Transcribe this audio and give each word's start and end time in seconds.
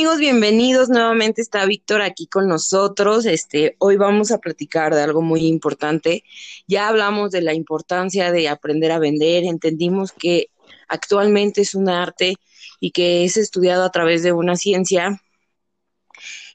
amigos? 0.00 0.18
Bienvenidos. 0.18 0.88
Nuevamente 0.88 1.42
está 1.42 1.66
Víctor 1.66 2.00
aquí 2.00 2.26
con 2.26 2.48
nosotros. 2.48 3.26
Este, 3.26 3.76
hoy 3.80 3.98
vamos 3.98 4.30
a 4.30 4.38
platicar 4.38 4.94
de 4.94 5.02
algo 5.02 5.20
muy 5.20 5.46
importante. 5.46 6.24
Ya 6.66 6.88
hablamos 6.88 7.32
de 7.32 7.42
la 7.42 7.52
importancia 7.52 8.32
de 8.32 8.48
aprender 8.48 8.92
a 8.92 8.98
vender. 8.98 9.44
Entendimos 9.44 10.12
que 10.12 10.46
actualmente 10.88 11.60
es 11.60 11.74
un 11.74 11.90
arte 11.90 12.36
y 12.80 12.92
que 12.92 13.26
es 13.26 13.36
estudiado 13.36 13.84
a 13.84 13.90
través 13.90 14.22
de 14.22 14.32
una 14.32 14.56
ciencia. 14.56 15.20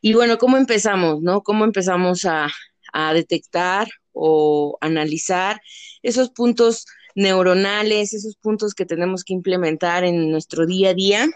Y 0.02 0.16
bueno, 0.16 0.39
¿cómo 0.39 0.57
empezamos, 0.57 1.21
no? 1.21 1.41
¿Cómo 1.41 1.66
empezamos 1.66 2.25
a, 2.25 2.48
a 2.93 3.14
detectar 3.14 3.88
o 4.12 4.75
analizar 4.82 5.62
esos 6.02 6.32
puntos 6.32 6.88
neuronales, 7.13 8.12
esos 8.16 8.38
puntos 8.38 8.73
que 8.73 8.88
tenemos 8.88 9.23
que 9.23 9.35
implementar 9.35 10.04
en 10.04 10.32
nuestro 10.32 10.66
día 10.66 10.90
a 10.90 10.93
día? 10.96 11.30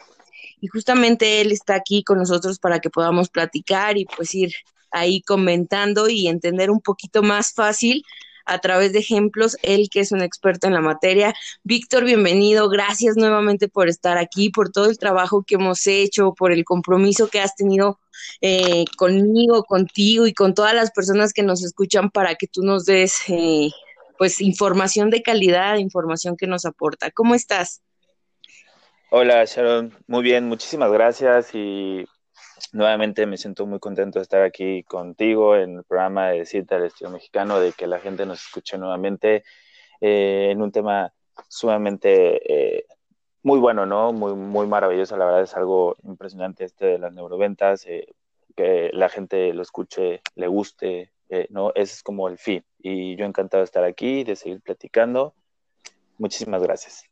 Y 0.62 0.68
justamente 0.68 1.42
él 1.42 1.52
está 1.52 1.76
aquí 1.76 2.04
con 2.04 2.18
nosotros 2.18 2.60
para 2.60 2.80
que 2.80 2.90
podamos 2.90 3.30
platicar 3.30 3.98
y 3.98 4.06
pues 4.06 4.34
ir 4.36 4.54
ahí 4.92 5.22
comentando 5.22 6.10
y 6.10 6.28
entender 6.28 6.72
un 6.72 6.82
poquito 6.82 7.22
más 7.22 7.54
fácil 7.54 8.04
a 8.46 8.60
través 8.60 8.94
de 8.94 9.00
ejemplos, 9.00 9.58
él 9.62 9.90
que 9.92 10.00
es 10.00 10.12
un 10.12 10.22
experto 10.22 10.68
en 10.68 10.74
la 10.74 10.82
materia. 10.82 11.36
Víctor, 11.64 12.04
bienvenido, 12.04 12.68
gracias 12.68 13.16
nuevamente 13.16 13.70
por 13.70 13.88
estar 13.88 14.18
aquí, 14.18 14.50
por 14.50 14.72
todo 14.72 14.90
el 14.90 14.98
trabajo 14.98 15.44
que 15.44 15.56
hemos 15.56 15.86
hecho, 15.86 16.34
por 16.34 16.52
el 16.52 16.66
compromiso 16.66 17.28
que 17.28 17.40
has 17.40 17.56
tenido 17.56 18.00
eh, 18.42 18.86
conmigo, 18.98 19.64
contigo 19.64 20.26
y 20.26 20.34
con 20.34 20.56
todas 20.56 20.74
las 20.74 20.92
personas 20.92 21.32
que 21.32 21.44
nos 21.44 21.64
escuchan 21.64 22.10
para 22.10 22.36
que 22.36 22.48
tú 22.48 22.64
nos 22.64 22.86
des 22.86 23.14
eh, 23.28 23.70
pues 24.18 24.42
información 24.42 25.12
de 25.12 25.22
calidad, 25.22 25.78
información 25.78 26.36
que 26.36 26.48
nos 26.48 26.66
aporta. 26.66 27.12
¿Cómo 27.12 27.36
estás? 27.36 27.82
Hola 29.12 29.44
Sharon, 29.44 29.92
muy 30.06 30.22
bien, 30.22 30.48
muchísimas 30.48 30.92
gracias 30.92 31.56
y 31.56 32.06
nuevamente 32.74 33.26
me 33.26 33.38
siento 33.38 33.66
muy 33.66 33.80
contento 33.80 34.20
de 34.20 34.24
estar 34.24 34.44
aquí 34.44 34.84
contigo 34.84 35.56
en 35.56 35.78
el 35.78 35.84
programa 35.84 36.28
de 36.30 36.46
Cita 36.46 36.76
del 36.76 36.86
Estilo 36.86 37.10
Mexicano, 37.10 37.60
de 37.60 37.72
que 37.72 37.88
la 37.88 38.00
gente 38.00 38.28
nos 38.28 38.46
escuche 38.46 38.78
nuevamente 38.78 39.44
eh, 40.00 40.50
en 40.52 40.62
un 40.62 40.72
tema 40.72 41.12
sumamente 41.48 42.78
eh, 42.78 42.86
muy 43.42 43.58
bueno, 43.58 43.88
¿no? 43.88 44.14
Muy, 44.14 44.36
muy 44.36 44.68
maravilloso, 44.68 45.18
la 45.18 45.26
verdad 45.26 45.42
es 45.42 45.56
algo 45.56 45.96
impresionante 46.04 46.66
este 46.66 46.86
de 46.86 47.00
las 47.00 47.12
neuroventas, 47.12 47.88
eh, 47.88 48.14
que 48.56 48.92
la 48.94 49.10
gente 49.10 49.54
lo 49.56 49.64
escuche, 49.64 50.22
le 50.36 50.48
guste, 50.48 51.14
¿no? 51.50 51.72
Ese 51.74 51.96
es 51.96 52.04
como 52.04 52.28
el 52.28 52.38
fin 52.38 52.64
y 52.78 53.16
yo 53.16 53.26
encantado 53.26 53.62
de 53.62 53.66
estar 53.66 53.84
aquí, 53.84 54.24
de 54.24 54.36
seguir 54.36 54.62
platicando. 54.62 55.34
Muchísimas 56.20 56.62
gracias. 56.62 57.09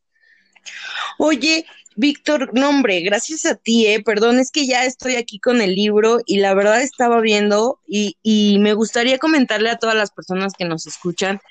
Oye, 1.18 1.66
Víctor, 1.96 2.52
nombre, 2.54 3.02
gracias 3.02 3.46
a 3.46 3.56
ti, 3.56 3.88
eh, 3.88 4.04
perdón, 4.04 4.40
es 4.40 4.52
que 4.52 4.68
ya 4.68 4.86
estoy 4.86 5.16
aquí 5.16 5.40
con 5.40 5.62
el 5.62 5.74
libro 5.74 6.20
y 6.28 6.38
la 6.38 6.54
verdad 6.54 6.82
estaba 6.82 7.20
viendo 7.22 7.80
y, 7.88 8.18
y 8.22 8.60
me 8.60 8.74
gustaría 8.74 9.18
comentarle 9.18 9.72
a 9.72 9.78
todas 9.78 9.96
las 9.96 10.12
personas 10.12 10.54
que 10.56 10.66
nos 10.66 10.86
escuchan 10.86 11.42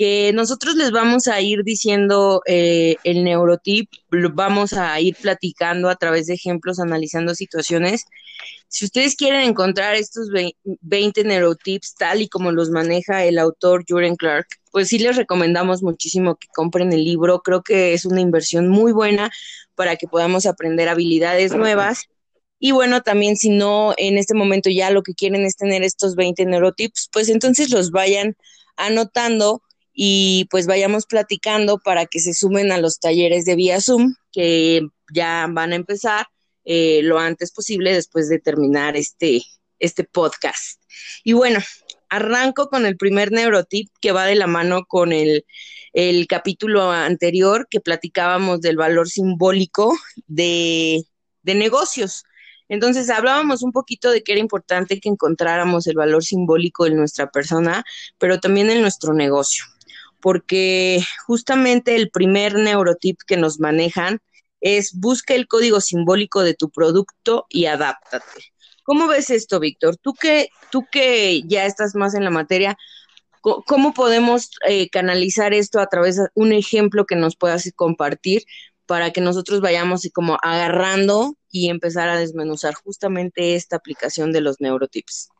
que 0.00 0.32
nosotros 0.32 0.76
les 0.76 0.92
vamos 0.92 1.28
a 1.28 1.42
ir 1.42 1.62
diciendo 1.62 2.40
eh, 2.46 2.96
el 3.04 3.22
neurotip, 3.22 3.90
vamos 4.32 4.72
a 4.72 4.98
ir 4.98 5.14
platicando 5.14 5.90
a 5.90 5.96
través 5.96 6.26
de 6.26 6.32
ejemplos, 6.32 6.80
analizando 6.80 7.34
situaciones. 7.34 8.06
Si 8.68 8.86
ustedes 8.86 9.14
quieren 9.14 9.42
encontrar 9.42 9.96
estos 9.96 10.30
20 10.64 11.24
neurotips 11.24 11.96
tal 11.96 12.22
y 12.22 12.30
como 12.30 12.50
los 12.50 12.70
maneja 12.70 13.26
el 13.26 13.38
autor 13.38 13.84
Juren 13.86 14.16
Clark, 14.16 14.46
pues 14.70 14.88
sí 14.88 14.98
les 14.98 15.16
recomendamos 15.16 15.82
muchísimo 15.82 16.36
que 16.36 16.48
compren 16.54 16.94
el 16.94 17.04
libro. 17.04 17.42
Creo 17.42 17.62
que 17.62 17.92
es 17.92 18.06
una 18.06 18.22
inversión 18.22 18.68
muy 18.68 18.92
buena 18.92 19.30
para 19.74 19.96
que 19.96 20.08
podamos 20.08 20.46
aprender 20.46 20.88
habilidades 20.88 21.54
nuevas. 21.54 22.06
Y 22.58 22.70
bueno, 22.70 23.02
también 23.02 23.36
si 23.36 23.50
no 23.50 23.92
en 23.98 24.16
este 24.16 24.32
momento 24.32 24.70
ya 24.70 24.90
lo 24.90 25.02
que 25.02 25.12
quieren 25.12 25.44
es 25.44 25.56
tener 25.56 25.82
estos 25.82 26.14
20 26.14 26.46
neurotips, 26.46 27.10
pues 27.12 27.28
entonces 27.28 27.68
los 27.68 27.90
vayan 27.90 28.34
anotando 28.78 29.60
y 29.92 30.46
pues 30.50 30.66
vayamos 30.66 31.06
platicando 31.06 31.78
para 31.78 32.06
que 32.06 32.20
se 32.20 32.34
sumen 32.34 32.72
a 32.72 32.78
los 32.78 33.00
talleres 33.00 33.44
de 33.44 33.56
vía 33.56 33.80
Zoom 33.80 34.14
que 34.32 34.82
ya 35.12 35.46
van 35.50 35.72
a 35.72 35.76
empezar 35.76 36.26
eh, 36.64 37.00
lo 37.02 37.18
antes 37.18 37.52
posible 37.52 37.92
después 37.92 38.28
de 38.28 38.38
terminar 38.38 38.96
este, 38.96 39.42
este 39.78 40.04
podcast. 40.04 40.80
Y 41.24 41.32
bueno, 41.32 41.58
arranco 42.08 42.68
con 42.68 42.86
el 42.86 42.96
primer 42.96 43.32
neurotip 43.32 43.88
que 44.00 44.12
va 44.12 44.26
de 44.26 44.34
la 44.34 44.46
mano 44.46 44.84
con 44.86 45.12
el, 45.12 45.44
el 45.92 46.26
capítulo 46.26 46.90
anterior 46.90 47.66
que 47.68 47.80
platicábamos 47.80 48.60
del 48.60 48.76
valor 48.76 49.08
simbólico 49.08 49.96
de, 50.26 51.02
de 51.42 51.54
negocios. 51.54 52.24
Entonces 52.68 53.10
hablábamos 53.10 53.62
un 53.62 53.72
poquito 53.72 54.12
de 54.12 54.22
que 54.22 54.32
era 54.32 54.40
importante 54.40 55.00
que 55.00 55.08
encontráramos 55.08 55.88
el 55.88 55.96
valor 55.96 56.22
simbólico 56.22 56.86
en 56.86 56.96
nuestra 56.96 57.28
persona, 57.30 57.84
pero 58.18 58.38
también 58.38 58.70
en 58.70 58.80
nuestro 58.80 59.12
negocio 59.12 59.64
porque 60.20 61.00
justamente 61.26 61.96
el 61.96 62.10
primer 62.10 62.54
neurotip 62.54 63.18
que 63.26 63.36
nos 63.36 63.60
manejan 63.60 64.20
es 64.60 64.92
busca 64.98 65.34
el 65.34 65.48
código 65.48 65.80
simbólico 65.80 66.42
de 66.42 66.54
tu 66.54 66.70
producto 66.70 67.46
y 67.48 67.66
adáptate. 67.66 68.52
¿Cómo 68.84 69.06
ves 69.06 69.30
esto, 69.30 69.60
Víctor? 69.60 69.96
Tú 69.96 70.14
que, 70.14 70.48
tú 70.70 70.86
que 70.90 71.42
ya 71.46 71.64
estás 71.64 71.94
más 71.94 72.14
en 72.14 72.24
la 72.24 72.30
materia, 72.30 72.76
¿cómo 73.40 73.94
podemos 73.94 74.50
eh, 74.66 74.90
canalizar 74.90 75.54
esto 75.54 75.80
a 75.80 75.86
través 75.86 76.16
de 76.16 76.28
un 76.34 76.52
ejemplo 76.52 77.06
que 77.06 77.16
nos 77.16 77.36
puedas 77.36 77.70
compartir 77.74 78.42
para 78.86 79.12
que 79.12 79.20
nosotros 79.20 79.60
vayamos 79.60 80.08
como 80.12 80.36
agarrando 80.42 81.36
y 81.48 81.70
empezar 81.70 82.08
a 82.08 82.18
desmenuzar 82.18 82.74
justamente 82.74 83.54
esta 83.54 83.76
aplicación 83.76 84.32
de 84.32 84.40
los 84.40 84.60
neurotips? 84.60 85.30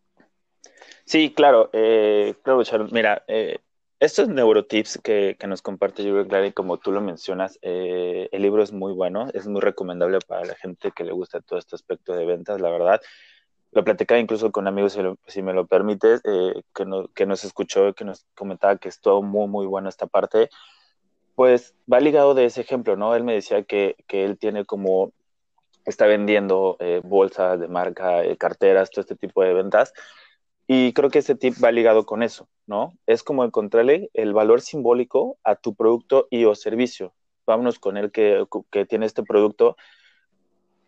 Sí, 1.05 1.33
claro, 1.35 1.69
eh, 1.73 2.35
claro, 2.45 2.63
Mira, 2.93 3.25
eh, 3.27 3.59
estos 4.01 4.29
neurotips 4.29 4.99
que, 4.99 5.37
que 5.39 5.47
nos 5.47 5.61
comparte 5.61 6.03
Julio 6.03 6.27
Clary, 6.27 6.53
como 6.53 6.79
tú 6.79 6.91
lo 6.91 7.03
mencionas, 7.03 7.59
eh, 7.61 8.31
el 8.33 8.41
libro 8.41 8.63
es 8.63 8.73
muy 8.73 8.95
bueno, 8.95 9.29
es 9.35 9.47
muy 9.47 9.61
recomendable 9.61 10.19
para 10.27 10.47
la 10.47 10.55
gente 10.55 10.91
que 10.91 11.05
le 11.05 11.13
gusta 11.13 11.43
todo 11.43 11.59
este 11.59 11.77
aspecto 11.77 12.15
de 12.15 12.25
ventas, 12.25 12.63
la 12.63 12.71
verdad. 12.71 13.03
Lo 13.73 13.85
platicaba 13.85 14.19
incluso 14.19 14.51
con 14.51 14.67
amigos, 14.67 14.99
si, 15.27 15.43
me 15.43 15.53
lo 15.53 15.67
permites, 15.67 16.23
eh, 16.25 16.63
que, 16.75 16.87
no, 16.87 17.09
que 17.09 17.27
nos 17.27 17.45
escuchó, 17.45 17.93
que 17.93 18.07
nos 18.07 18.25
comentaba 18.35 18.79
que 18.79 18.89
es 18.89 19.01
todo 19.03 19.21
muy, 19.21 19.47
muy 19.49 19.67
bueno 19.67 19.91
esta 19.91 20.07
parte. 20.07 20.49
Pues 21.35 21.75
va 21.93 22.01
ligado 22.01 22.33
de 22.33 22.47
ese 22.47 22.63
ejemplo, 22.63 22.97
¿no? 22.97 23.15
Él 23.15 23.23
me 23.23 23.35
decía 23.35 23.65
que, 23.65 23.97
que 24.09 24.25
él 24.25 24.39
tiene 24.39 24.65
como, 24.65 25.13
está 25.85 26.07
vendiendo 26.07 26.79
eh, 26.81 27.03
bolsas 27.05 27.61
de 27.61 27.69
marca, 27.69 28.23
carteras, 28.39 28.91
todo 28.91 29.03
este 29.03 29.15
tipo 29.15 29.43
de 29.43 29.53
ventas 29.53 29.93
y 30.73 30.93
creo 30.93 31.11
que 31.11 31.19
ese 31.19 31.35
tip 31.35 31.55
va 31.63 31.73
ligado 31.73 32.07
con 32.07 32.23
eso, 32.23 32.49
¿no? 32.69 32.97
Es 33.05 33.25
como 33.25 33.45
encontrarle 33.45 34.09
el 34.15 34.33
valor 34.33 34.61
simbólico 34.61 35.37
a 35.43 35.57
tu 35.57 35.75
producto 35.75 36.29
y 36.31 36.45
o 36.45 36.55
servicio. 36.55 37.13
Vámonos 37.45 37.81
con 37.81 37.97
el 37.97 38.13
que, 38.13 38.47
que 38.71 38.87
tiene 38.87 39.07
este 39.07 39.25
producto. 39.25 39.77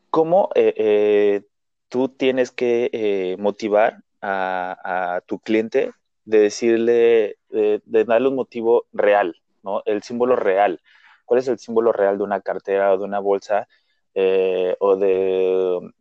¿Cómo 0.09 0.51
eh, 0.55 0.73
eh, 0.77 1.43
tú 1.89 2.09
tienes 2.11 2.53
que 2.53 2.91
eh, 2.93 3.37
motivar 3.41 4.05
a, 4.21 5.21
tu 5.27 5.41
cliente 5.41 5.91
de 6.27 6.39
decirle, 6.39 7.39
de, 7.49 8.05
darle 8.05 8.29
un 8.29 8.37
motivo 8.37 8.87
real, 8.93 9.35
¿no? 9.65 9.83
El 9.85 10.05
símbolo 10.05 10.37
real. 10.37 10.81
¿Cuál 11.25 11.41
es 11.41 11.49
el 11.49 11.59
símbolo 11.59 11.91
real 11.91 12.19
de 12.19 12.23
una 12.23 12.41
cartera 12.41 12.93
o 12.93 12.99
de 12.99 13.05
una 13.05 13.19
bolsa 13.19 13.67
o 14.15 14.97
de 14.97 15.93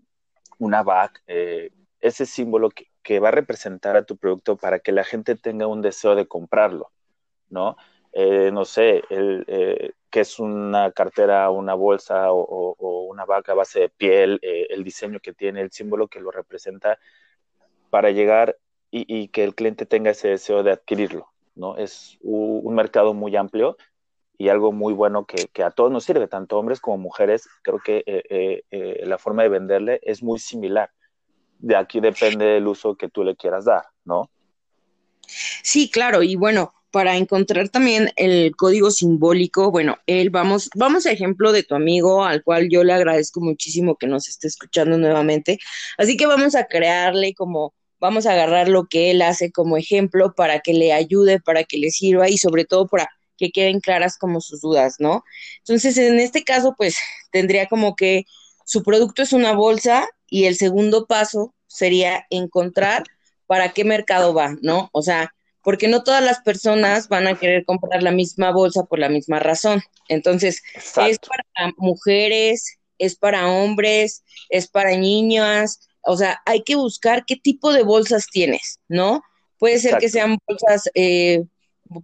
una 0.59 0.84
bag? 0.84 1.14
ese 2.00 2.25
símbolo 2.25 2.70
que, 2.72 2.91
que 3.04 3.20
va 3.20 3.30
a 3.30 3.32
representar 3.32 3.98
a 3.98 4.04
tu 4.04 4.18
producto 4.18 4.58
para 4.58 4.80
que 4.80 4.92
la 4.92 5.04
gente 5.04 5.36
tenga 5.36 5.68
un 5.68 5.82
deseo 5.82 6.16
de 6.16 6.28
comprarlo, 6.28 6.92
¿no? 7.50 7.78
Eh, 8.14 8.52
no 8.52 8.66
sé, 8.66 9.03
el, 9.09 9.46
eh, 9.48 9.92
que 10.09 10.22
es 10.22 10.40
una 10.40 10.92
cartera, 10.92 11.50
una 11.50 11.74
bolsa 11.74 12.32
o, 12.32 12.76
una 13.09 13.26
vaca 13.26 13.53
a 13.53 13.56
base 13.56 13.82
de 13.82 13.90
piel, 13.90 14.40
eh, 14.42 14.68
el 14.70 14.84
diseño 14.84 15.20
que 15.20 15.34
tiene, 15.34 15.62
el 15.62 15.72
símbolo 15.72 16.08
que 16.08 16.20
lo 16.20 16.32
representa, 16.32 17.00
para 17.90 18.12
llegar 18.12 18.58
y, 18.92 19.30
que 19.30 19.44
el 19.44 19.56
cliente 19.56 19.86
tenga 19.86 20.12
ese 20.12 20.30
deseo 20.30 20.64
de 20.64 20.72
adquirirlo, 20.72 21.28
¿no? 21.56 21.78
Es 21.78 22.18
un, 22.22 22.76
mercado 22.76 23.14
muy 23.14 23.36
amplio 23.38 23.78
y 24.38 24.50
algo 24.50 24.72
muy 24.74 24.94
bueno 24.94 25.26
que, 25.26 25.64
a 25.64 25.72
todos 25.72 25.92
nos 25.92 26.04
sirve, 26.04 26.28
tanto 26.28 26.58
hombres 26.58 26.82
como 26.82 26.97
mujeres. 26.97 27.47
Creo 27.64 27.80
que 27.80 28.64
la 29.04 29.18
forma 29.18 29.44
de 29.44 29.50
venderle 29.50 30.00
es 30.04 30.24
muy 30.24 30.40
similar 30.40 30.92
de 31.61 31.75
aquí 31.75 31.99
depende 31.99 32.46
del 32.46 32.67
uso 32.67 32.96
que 32.96 33.09
tú 33.09 33.23
le 33.23 33.35
quieras 33.35 33.66
dar, 33.66 33.84
¿no? 34.03 34.29
Sí, 35.63 35.90
claro, 35.90 36.23
y 36.23 36.35
bueno, 36.35 36.73
para 36.91 37.16
encontrar 37.16 37.69
también 37.69 38.11
el 38.17 38.53
código 38.55 38.91
simbólico, 38.91 39.72
bueno, 39.72 39.97
él 40.08 40.29
vamos, 40.29 40.69
vamos 40.75 41.05
a 41.05 41.11
ejemplo 41.11 41.52
de 41.53 41.63
tu 41.63 41.75
amigo, 41.75 42.25
al 42.25 42.43
cual 42.43 42.67
yo 42.69 42.84
le 42.84 42.93
agradezco 42.93 43.40
muchísimo 43.40 43.96
que 43.96 44.08
nos 44.08 44.28
esté 44.28 44.47
escuchando 44.47 44.97
nuevamente. 44.97 45.59
Así 45.97 46.17
que 46.17 46.25
vamos 46.25 46.55
a 46.55 46.66
crearle 46.66 47.34
como, 47.34 47.73
vamos 47.99 48.25
a 48.25 48.34
agarrar 48.34 48.67
lo 48.67 48.87
que 48.87 49.11
él 49.11 49.22
hace 49.22 49.52
como 49.52 49.78
ejemplo 49.78 50.34
para 50.35 50.59
que 50.59 50.73
le 50.73 50.91
ayude, 50.91 51.40
para 51.40 51.63
que 51.63 51.78
le 51.78 51.91
sirva 51.91 52.29
y 52.29 52.37
sobre 52.37 52.66
todo 52.66 52.87
para 52.87 53.09
que 53.37 53.52
queden 53.52 53.79
claras 53.79 54.17
como 54.17 54.41
sus 54.41 54.61
dudas, 54.61 54.96
¿no? 54.99 55.23
Entonces, 55.59 55.97
en 55.97 56.19
este 56.19 56.43
caso, 56.43 56.75
pues 56.78 56.97
tendría 57.31 57.67
como 57.67 57.96
que 57.96 58.25
su 58.66 58.84
producto 58.84 59.22
es 59.23 59.34
una 59.34 59.53
bolsa 59.53 60.08
y 60.32 60.46
el 60.46 60.56
segundo 60.56 61.06
paso 61.06 61.54
sería 61.68 62.26
encontrar 62.32 63.04
para 63.46 63.74
qué 63.74 63.84
mercado 63.84 64.34
va, 64.34 64.56
¿no? 64.62 64.90
O 64.94 65.04
sea, 65.04 65.36
porque 65.62 65.88
no 65.88 66.04
todas 66.04 66.24
las 66.24 66.42
personas 66.42 67.10
van 67.10 67.28
a 67.28 67.38
querer 67.38 67.66
comprar 67.66 68.02
la 68.02 68.12
misma 68.12 68.52
bolsa 68.52 68.86
por 68.86 68.98
la 68.98 69.10
misma 69.10 69.40
razón. 69.40 69.84
Entonces, 70.08 70.64
es 70.76 71.20
para 71.20 71.74
mujeres, 71.78 72.78
es 72.98 73.16
para 73.16 73.50
hombres, 73.50 74.24
es 74.50 74.68
para 74.68 74.96
niñas, 74.96 75.90
o 76.04 76.16
sea, 76.18 76.42
hay 76.46 76.64
que 76.64 76.76
buscar 76.76 77.26
qué 77.26 77.36
tipo 77.36 77.74
de 77.74 77.84
bolsas 77.84 78.28
tienes, 78.28 78.80
¿no? 78.88 79.22
Puede 79.60 79.80
ser 79.80 79.98
que 79.98 80.10
sean 80.10 80.38
bolsas, 80.48 80.90
eh, 80.96 81.44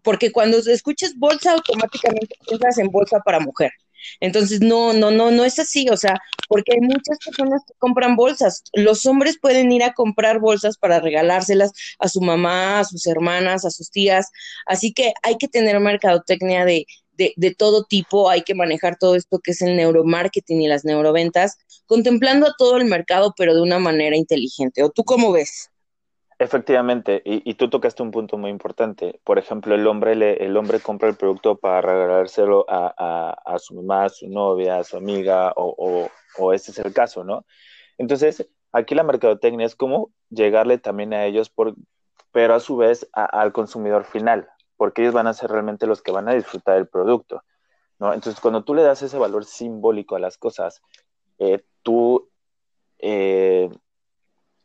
porque 0.04 0.32
cuando 0.32 0.58
escuchas 0.58 1.16
bolsa, 1.16 1.54
automáticamente 1.54 2.36
piensas 2.46 2.78
en 2.78 2.90
bolsa 2.90 3.20
para 3.22 3.40
mujer. 3.40 3.72
Entonces, 4.20 4.62
no, 4.62 4.94
no, 4.94 5.12
no, 5.12 5.32
no 5.32 5.46
es 5.46 5.60
así, 5.60 5.88
o 5.90 5.98
sea, 5.98 6.16
porque 6.48 6.74
hay 6.74 6.82
muchas 6.82 7.18
personas 7.24 7.62
que 7.68 7.74
compran 7.80 8.16
bolsas. 8.16 8.64
Los 8.74 9.06
hombres 9.06 9.38
pueden 9.42 9.72
ir 9.72 9.84
a 9.84 9.94
comprar 9.94 10.40
bolsas 10.40 10.78
para 10.78 11.00
regalárselas 11.00 11.72
a 12.00 12.08
su 12.10 12.22
mamá, 12.22 12.80
a 12.80 12.84
sus 12.86 13.06
hermanas, 13.08 13.66
a 13.66 13.72
sus 13.72 13.92
tías. 13.92 14.30
Así 14.66 14.94
que 14.94 15.14
hay 15.24 15.38
que 15.38 15.48
tener 15.48 15.80
mercadotecnia 15.80 16.66
de, 16.66 16.86
de, 17.14 17.34
de 17.36 17.56
todo 17.56 17.84
tipo, 17.86 18.30
hay 18.30 18.44
que 18.44 18.56
manejar 18.56 18.98
todo 18.98 19.16
esto 19.16 19.40
que 19.40 19.52
es 19.52 19.62
el 19.62 19.76
neuromarketing 19.76 20.62
y 20.62 20.68
las 20.68 20.86
neuroventas, 20.86 21.58
contemplando 21.86 22.48
a 22.48 22.54
todo 22.58 22.78
el 22.78 22.86
mercado, 22.86 23.34
pero 23.38 23.56
de 23.56 23.62
una 23.62 23.80
manera 23.80 24.16
inteligente. 24.16 24.84
¿O 24.84 24.90
tú 24.90 25.04
cómo 25.04 25.32
ves? 25.32 25.70
Efectivamente, 26.40 27.24
y, 27.26 27.56
tú 27.56 27.68
tocaste 27.68 28.04
un 28.04 28.12
punto 28.12 28.38
muy 28.38 28.52
importante. 28.52 29.20
Por 29.24 29.40
ejemplo, 29.40 29.74
el 29.74 29.88
hombre, 29.88 30.16
le, 30.16 30.46
el 30.46 30.56
hombre 30.56 30.80
compra 30.80 31.10
el 31.10 31.16
producto 31.16 31.58
para 31.58 31.82
regalárselo 31.82 32.64
a, 32.70 33.36
a, 33.44 33.58
su 33.58 33.74
mamá, 33.74 34.06
a 34.06 34.10
su 34.10 34.30
novia, 34.30 34.78
a 34.78 34.84
su 34.84 34.98
amiga, 34.98 35.52
o, 35.56 36.08
o, 36.38 36.54
ese 36.54 36.70
es 36.70 36.78
el 36.78 36.94
caso, 36.94 37.24
¿no? 37.24 37.44
Entonces, 37.98 38.48
aquí 38.72 38.94
la 38.94 39.02
mercadotecnia 39.02 39.66
es 39.66 39.76
como 39.76 40.12
llegarle 40.30 40.78
también 40.78 41.12
a 41.16 41.26
ellos, 41.26 41.50
por, 41.50 41.74
pero 42.32 42.54
a 42.54 42.60
su 42.60 42.78
vez 42.78 43.10
al 43.14 43.52
consumidor 43.52 44.04
final, 44.06 44.48
porque 44.76 45.02
ellos 45.02 45.16
van 45.16 45.26
a 45.26 45.34
ser 45.34 45.50
realmente 45.50 45.88
los 45.88 46.04
que 46.04 46.12
van 46.12 46.30
a 46.30 46.36
disfrutar 46.36 46.76
del 46.76 46.88
producto, 46.88 47.42
¿no? 47.98 48.14
Entonces, 48.14 48.40
cuando 48.40 48.64
tú 48.64 48.76
le 48.76 48.84
das 48.84 49.02
ese 49.02 49.18
valor 49.18 49.44
simbólico 49.44 50.16
a 50.16 50.20
las 50.20 50.38
cosas, 50.38 50.84
eh, 51.40 51.64
tú... 51.82 52.30
Eh, 53.00 53.72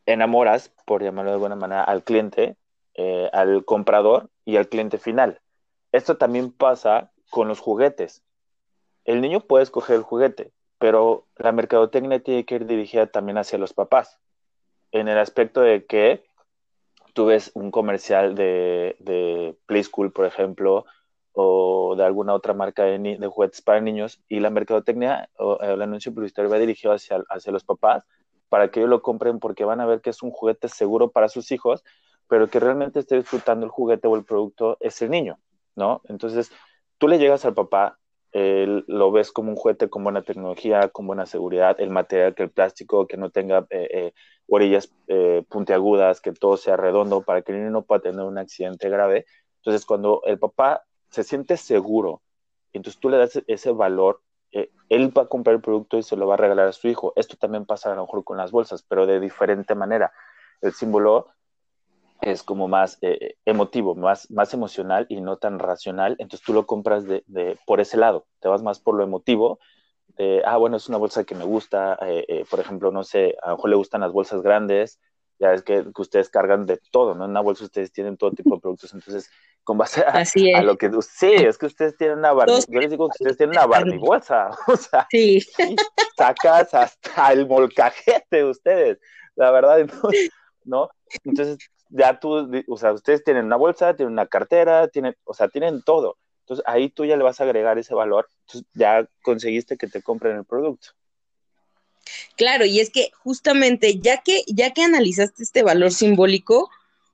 enamoras, 0.06 0.72
por 0.84 1.02
llamarlo 1.02 1.30
de 1.30 1.34
alguna 1.34 1.56
manera, 1.56 1.84
al 1.84 2.04
cliente, 2.04 2.56
eh, 2.94 3.30
al 3.32 3.64
comprador 3.64 4.28
y 4.44 4.56
al 4.56 4.68
cliente 4.68 4.98
final. 4.98 5.40
Esto 5.92 6.16
también 6.16 6.52
pasa 6.52 7.10
con 7.30 7.48
los 7.48 7.60
juguetes. 7.60 8.22
El 9.04 9.20
niño 9.20 9.40
puede 9.40 9.64
escoger 9.64 9.96
el 9.96 10.02
juguete, 10.02 10.52
pero 10.78 11.26
la 11.36 11.52
mercadotecnia 11.52 12.22
tiene 12.22 12.44
que 12.44 12.56
ir 12.56 12.66
dirigida 12.66 13.06
también 13.06 13.38
hacia 13.38 13.58
los 13.58 13.72
papás, 13.72 14.18
en 14.90 15.08
el 15.08 15.18
aspecto 15.18 15.60
de 15.60 15.86
que 15.86 16.24
tú 17.14 17.26
ves 17.26 17.50
un 17.54 17.70
comercial 17.70 18.34
de, 18.34 18.96
de 18.98 19.56
Play 19.66 19.84
School, 19.84 20.12
por 20.12 20.26
ejemplo, 20.26 20.84
o 21.32 21.94
de 21.96 22.04
alguna 22.04 22.34
otra 22.34 22.52
marca 22.52 22.84
de, 22.84 22.98
de 22.98 23.26
juguetes 23.26 23.62
para 23.62 23.80
niños, 23.80 24.20
y 24.28 24.40
la 24.40 24.50
mercadotecnia 24.50 25.30
o 25.38 25.58
el 25.60 25.80
anuncio 25.82 26.12
publicitario 26.12 26.50
va 26.50 26.58
dirigido 26.58 26.92
hacia, 26.92 27.22
hacia 27.28 27.52
los 27.52 27.64
papás 27.64 28.04
para 28.52 28.70
que 28.70 28.80
ellos 28.80 28.90
lo 28.90 29.00
compren 29.00 29.38
porque 29.38 29.64
van 29.64 29.80
a 29.80 29.86
ver 29.86 30.02
que 30.02 30.10
es 30.10 30.22
un 30.22 30.30
juguete 30.30 30.68
seguro 30.68 31.10
para 31.10 31.30
sus 31.30 31.50
hijos, 31.52 31.82
pero 32.28 32.50
que 32.50 32.60
realmente 32.60 32.98
esté 32.98 33.16
disfrutando 33.16 33.64
el 33.64 33.72
juguete 33.72 34.06
o 34.08 34.14
el 34.14 34.26
producto 34.26 34.76
es 34.80 35.00
el 35.00 35.08
niño, 35.08 35.38
¿no? 35.74 36.02
Entonces, 36.04 36.52
tú 36.98 37.08
le 37.08 37.18
llegas 37.18 37.46
al 37.46 37.54
papá, 37.54 37.98
lo 38.34 39.10
ves 39.10 39.32
como 39.32 39.48
un 39.52 39.56
juguete 39.56 39.88
con 39.88 40.04
buena 40.04 40.20
tecnología, 40.20 40.90
con 40.90 41.06
buena 41.06 41.24
seguridad, 41.24 41.80
el 41.80 41.88
material, 41.88 42.34
que 42.34 42.42
el 42.42 42.50
plástico, 42.50 43.06
que 43.06 43.16
no 43.16 43.30
tenga 43.30 43.66
eh, 43.70 43.88
eh, 43.90 44.12
orillas 44.48 44.92
eh, 45.06 45.46
puntiagudas, 45.48 46.20
que 46.20 46.32
todo 46.32 46.58
sea 46.58 46.76
redondo 46.76 47.22
para 47.22 47.40
que 47.40 47.52
el 47.52 47.58
niño 47.60 47.70
no 47.70 47.86
pueda 47.86 48.02
tener 48.02 48.20
un 48.20 48.36
accidente 48.36 48.90
grave. 48.90 49.24
Entonces, 49.60 49.86
cuando 49.86 50.20
el 50.26 50.38
papá 50.38 50.82
se 51.08 51.22
siente 51.22 51.56
seguro, 51.56 52.20
entonces 52.74 53.00
tú 53.00 53.08
le 53.08 53.16
das 53.16 53.42
ese 53.46 53.72
valor 53.72 54.20
eh, 54.52 54.70
él 54.88 55.16
va 55.16 55.22
a 55.22 55.28
comprar 55.28 55.56
el 55.56 55.62
producto 55.62 55.98
y 55.98 56.02
se 56.02 56.16
lo 56.16 56.26
va 56.26 56.34
a 56.34 56.36
regalar 56.38 56.68
a 56.68 56.72
su 56.72 56.88
hijo. 56.88 57.12
Esto 57.16 57.36
también 57.36 57.64
pasa 57.64 57.92
a 57.92 57.94
lo 57.94 58.02
mejor 58.02 58.24
con 58.24 58.36
las 58.36 58.50
bolsas, 58.50 58.82
pero 58.82 59.06
de 59.06 59.20
diferente 59.20 59.74
manera. 59.74 60.12
El 60.60 60.72
símbolo 60.72 61.28
es 62.20 62.42
como 62.42 62.68
más 62.68 62.98
eh, 63.00 63.36
emotivo, 63.44 63.94
más, 63.94 64.30
más 64.30 64.54
emocional 64.54 65.06
y 65.08 65.20
no 65.20 65.38
tan 65.38 65.58
racional. 65.58 66.16
Entonces 66.18 66.44
tú 66.44 66.52
lo 66.52 66.66
compras 66.66 67.04
de, 67.04 67.24
por 67.66 67.80
ese 67.80 67.96
lado. 67.96 68.26
Te 68.40 68.48
vas 68.48 68.62
más 68.62 68.78
por 68.80 68.94
lo 68.94 69.02
emotivo. 69.02 69.58
ah, 70.44 70.56
bueno, 70.56 70.76
es 70.76 70.88
una 70.88 70.98
bolsa 70.98 71.24
que 71.24 71.34
me 71.34 71.44
gusta. 71.44 71.98
Eh, 72.02 72.44
por 72.50 72.60
ejemplo, 72.60 72.92
no 72.92 73.02
sé, 73.02 73.36
a 73.42 73.50
lo 73.50 73.56
mejor 73.56 73.70
le 73.70 73.76
gustan 73.76 74.02
las 74.02 74.12
bolsas 74.12 74.42
grandes 74.42 75.00
ya 75.42 75.52
es 75.52 75.62
que, 75.62 75.84
ustedes 75.98 76.28
cargan 76.28 76.66
de 76.66 76.80
todo, 76.92 77.16
¿no? 77.16 77.24
En 77.24 77.32
una 77.32 77.40
bolsa 77.40 77.64
ustedes 77.64 77.92
tienen 77.92 78.16
todo 78.16 78.30
tipo 78.30 78.54
de 78.54 78.60
productos, 78.60 78.94
entonces, 78.94 79.28
con 79.64 79.78
base 79.78 80.02
a, 80.02 80.62
lo 80.62 80.76
que... 80.76 80.90
Sí, 81.02 81.32
es 81.32 81.56
que 81.56 81.66
ustedes 81.66 81.96
tienen 81.96 82.18
una 82.18 82.32
Barbie, 82.32 82.64
yo 82.68 82.80
les 82.80 82.90
digo 82.90 83.08
que 83.08 83.22
ustedes 83.22 83.36
tienen 83.36 83.56
una 83.56 83.66
Barbie 83.66 83.98
bolsa, 83.98 84.50
o 84.66 84.76
sea, 84.76 85.06
sí. 85.10 85.40
sacas 86.16 86.74
hasta 86.74 87.32
el 87.32 87.46
molcajete 87.46 88.44
ustedes, 88.44 88.98
la 89.36 89.50
verdad, 89.50 89.78
¿no? 90.64 90.90
Entonces, 91.24 91.58
ya 91.88 92.18
tú, 92.18 92.50
o 92.68 92.76
sea, 92.76 92.92
ustedes 92.92 93.22
tienen 93.22 93.46
una 93.46 93.56
bolsa, 93.56 93.94
tienen 93.94 94.12
una 94.12 94.26
cartera, 94.26 94.88
tienen, 94.88 95.14
o 95.24 95.34
sea, 95.34 95.48
tienen 95.48 95.82
todo. 95.82 96.16
Entonces, 96.40 96.64
ahí 96.66 96.90
tú 96.90 97.04
ya 97.04 97.16
le 97.16 97.22
vas 97.22 97.40
a 97.40 97.44
agregar 97.44 97.78
ese 97.78 97.94
valor, 97.94 98.28
entonces 98.46 98.68
ya 98.74 99.06
conseguiste 99.22 99.76
que 99.76 99.86
te 99.86 100.02
compren 100.02 100.36
el 100.36 100.44
producto. 100.44 100.88
Claro, 102.36 102.64
y 102.64 102.80
es 102.80 102.90
que 102.90 103.10
justamente 103.22 103.98
ya 103.98 104.22
que 104.22 104.42
ya 104.48 104.72
que 104.72 104.82
analizaste 104.82 105.42
este 105.44 105.62
valor 105.62 105.92
simbólico, 105.92 106.68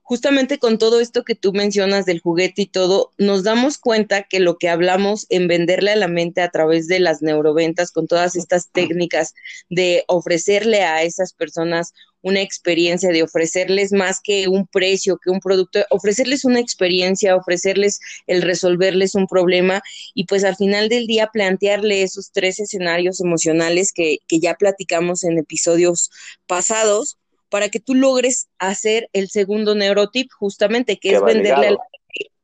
justamente 0.08 0.58
con 0.58 0.78
todo 0.78 1.00
esto 1.00 1.22
que 1.22 1.34
tú 1.34 1.52
mencionas 1.52 2.06
del 2.06 2.22
juguete 2.22 2.62
y 2.62 2.66
todo, 2.66 3.12
nos 3.18 3.42
damos 3.42 3.76
cuenta 3.76 4.22
que 4.22 4.40
lo 4.40 4.56
que 4.56 4.70
hablamos 4.70 5.26
en 5.28 5.48
venderle 5.48 5.90
a 5.90 5.96
la 5.96 6.08
mente 6.08 6.40
a 6.40 6.48
través 6.48 6.88
de 6.88 6.98
las 6.98 7.20
neuroventas, 7.20 7.92
con 7.92 8.06
todas 8.06 8.34
estas 8.34 8.70
técnicas 8.72 9.34
de 9.68 10.04
ofrecerle 10.08 10.82
a 10.82 11.02
esas 11.02 11.34
personas 11.34 11.92
una 12.22 12.40
experiencia, 12.40 13.10
de 13.10 13.22
ofrecerles 13.22 13.92
más 13.92 14.20
que 14.24 14.48
un 14.48 14.66
precio, 14.66 15.18
que 15.22 15.28
un 15.28 15.40
producto, 15.40 15.80
ofrecerles 15.90 16.46
una 16.46 16.60
experiencia, 16.60 17.36
ofrecerles 17.36 18.00
el 18.26 18.40
resolverles 18.40 19.14
un 19.14 19.26
problema 19.26 19.82
y 20.14 20.24
pues 20.24 20.42
al 20.42 20.56
final 20.56 20.88
del 20.88 21.06
día 21.06 21.28
plantearle 21.30 22.02
esos 22.02 22.32
tres 22.32 22.60
escenarios 22.60 23.20
emocionales 23.20 23.92
que, 23.92 24.20
que 24.26 24.40
ya 24.40 24.54
platicamos 24.54 25.22
en 25.22 25.36
episodios 25.36 26.10
pasados 26.46 27.18
para 27.48 27.68
que 27.68 27.80
tú 27.80 27.94
logres 27.94 28.48
hacer 28.58 29.08
el 29.12 29.28
segundo 29.28 29.74
neurotip, 29.74 30.30
justamente, 30.32 30.98
que 30.98 31.14
es 31.14 31.22
venderle 31.22 31.68
a 31.68 31.70
la 31.72 31.78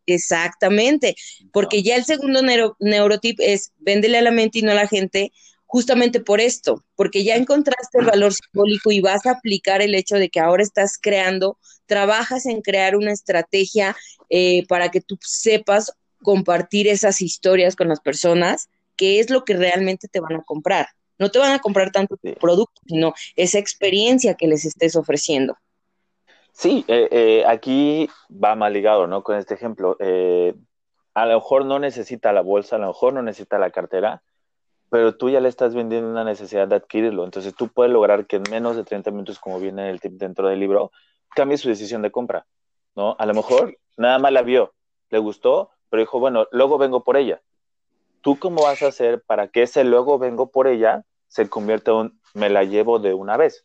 Exactamente, 0.07 1.17
porque 1.53 1.83
ya 1.83 1.97
el 1.97 2.05
segundo 2.05 2.43
neurotip 2.79 3.41
es 3.41 3.73
venderle 3.79 4.19
a 4.19 4.23
la 4.23 4.31
mente 4.31 4.59
y 4.59 4.63
no 4.63 4.73
a 4.73 4.75
la 4.75 4.87
gente 4.87 5.33
justamente 5.65 6.21
por 6.21 6.41
esto, 6.41 6.85
porque 6.95 7.25
ya 7.25 7.37
encontraste 7.37 7.99
el 7.99 8.07
valor 8.07 8.33
simbólico 8.33 8.93
y 8.93 9.01
vas 9.01 9.27
a 9.27 9.33
aplicar 9.33 9.83
el 9.83 9.95
hecho 9.95 10.17
de 10.17 10.29
que 10.29 10.41
ahora 10.41 10.63
estás 10.63 10.99
creando, 11.01 11.59
trabajas 11.87 12.47
en 12.47 12.61
crear 12.61 12.97
una 12.97 13.13
estrategia 13.13 13.97
eh, 14.29 14.67
para 14.69 14.91
que 14.91 15.01
tú 15.01 15.19
sepas 15.21 15.93
compartir 16.23 16.87
esas 16.87 17.21
historias 17.21 17.75
con 17.75 17.89
las 17.89 18.01
personas, 18.01 18.69
que 18.97 19.19
es 19.21 19.31
lo 19.31 19.45
que 19.45 19.55
realmente 19.55 20.07
te 20.07 20.21
van 20.21 20.37
a 20.37 20.43
comprar. 20.43 20.89
No 21.19 21.31
te 21.31 21.39
van 21.39 21.53
a 21.53 21.59
comprar 21.59 21.91
tanto 21.91 22.17
tu 22.17 22.35
producto, 22.35 22.81
sino 22.87 23.15
esa 23.37 23.59
experiencia 23.59 24.35
que 24.35 24.47
les 24.47 24.65
estés 24.65 24.97
ofreciendo. 24.97 25.57
Sí, 26.53 26.85
eh, 26.87 27.09
eh, 27.11 27.45
aquí 27.47 28.09
va 28.31 28.55
mal 28.55 28.73
ligado, 28.73 29.07
¿no? 29.07 29.23
Con 29.23 29.37
este 29.37 29.55
ejemplo. 29.55 29.97
Eh, 29.99 30.55
a 31.15 31.27
lo 31.27 31.35
mejor 31.35 31.65
no 31.65 31.79
necesita 31.79 32.33
la 32.33 32.43
bolsa, 32.43 32.77
a 32.77 32.79
lo 32.79 32.89
mejor 32.89 33.13
no 33.13 33.23
necesita 33.23 33.59
la 33.59 33.71
cartera, 33.71 34.23
pero 34.89 35.17
tú 35.17 35.31
ya 35.31 35.41
le 35.41 35.49
estás 35.49 35.75
vendiendo 35.75 36.09
una 36.09 36.23
necesidad 36.23 36.69
de 36.69 36.77
adquirirlo. 36.77 37.25
Entonces 37.25 37.55
tú 37.57 37.69
puedes 37.69 37.93
lograr 37.93 38.27
que 38.27 38.37
en 38.37 38.45
menos 38.51 38.77
de 38.77 38.85
30 38.85 39.11
minutos, 39.11 39.41
como 39.41 39.59
viene 39.59 39.91
el 39.91 40.01
tip 40.01 40.13
dentro 40.13 40.49
del 40.49 40.61
libro, 40.61 40.93
cambie 41.35 41.59
su 41.59 41.69
decisión 41.69 42.03
de 42.03 42.13
compra, 42.13 42.47
¿no? 42.95 43.17
A 43.19 43.27
lo 43.27 43.35
mejor 43.35 43.77
nada 43.97 44.19
más 44.21 44.33
la 44.33 44.43
vio, 44.43 44.75
le 45.11 45.19
gustó, 45.19 45.71
pero 45.91 46.03
dijo, 46.03 46.21
bueno, 46.21 46.47
luego 46.53 46.79
vengo 46.79 47.03
por 47.03 47.17
ella. 47.17 47.41
¿Tú 48.25 48.39
cómo 48.41 48.65
vas 48.65 48.83
a 48.83 48.89
hacer 48.89 49.23
para 49.23 49.47
que 49.47 49.63
ese 49.63 49.85
luego 49.85 50.19
vengo 50.19 50.51
por 50.51 50.67
ella 50.67 51.05
se 51.29 51.49
convierta 51.49 51.93
en 51.93 51.97
un 51.97 52.21
me 52.35 52.51
la 52.51 52.65
llevo 52.65 52.99
de 52.99 53.15
una 53.15 53.37
vez? 53.37 53.65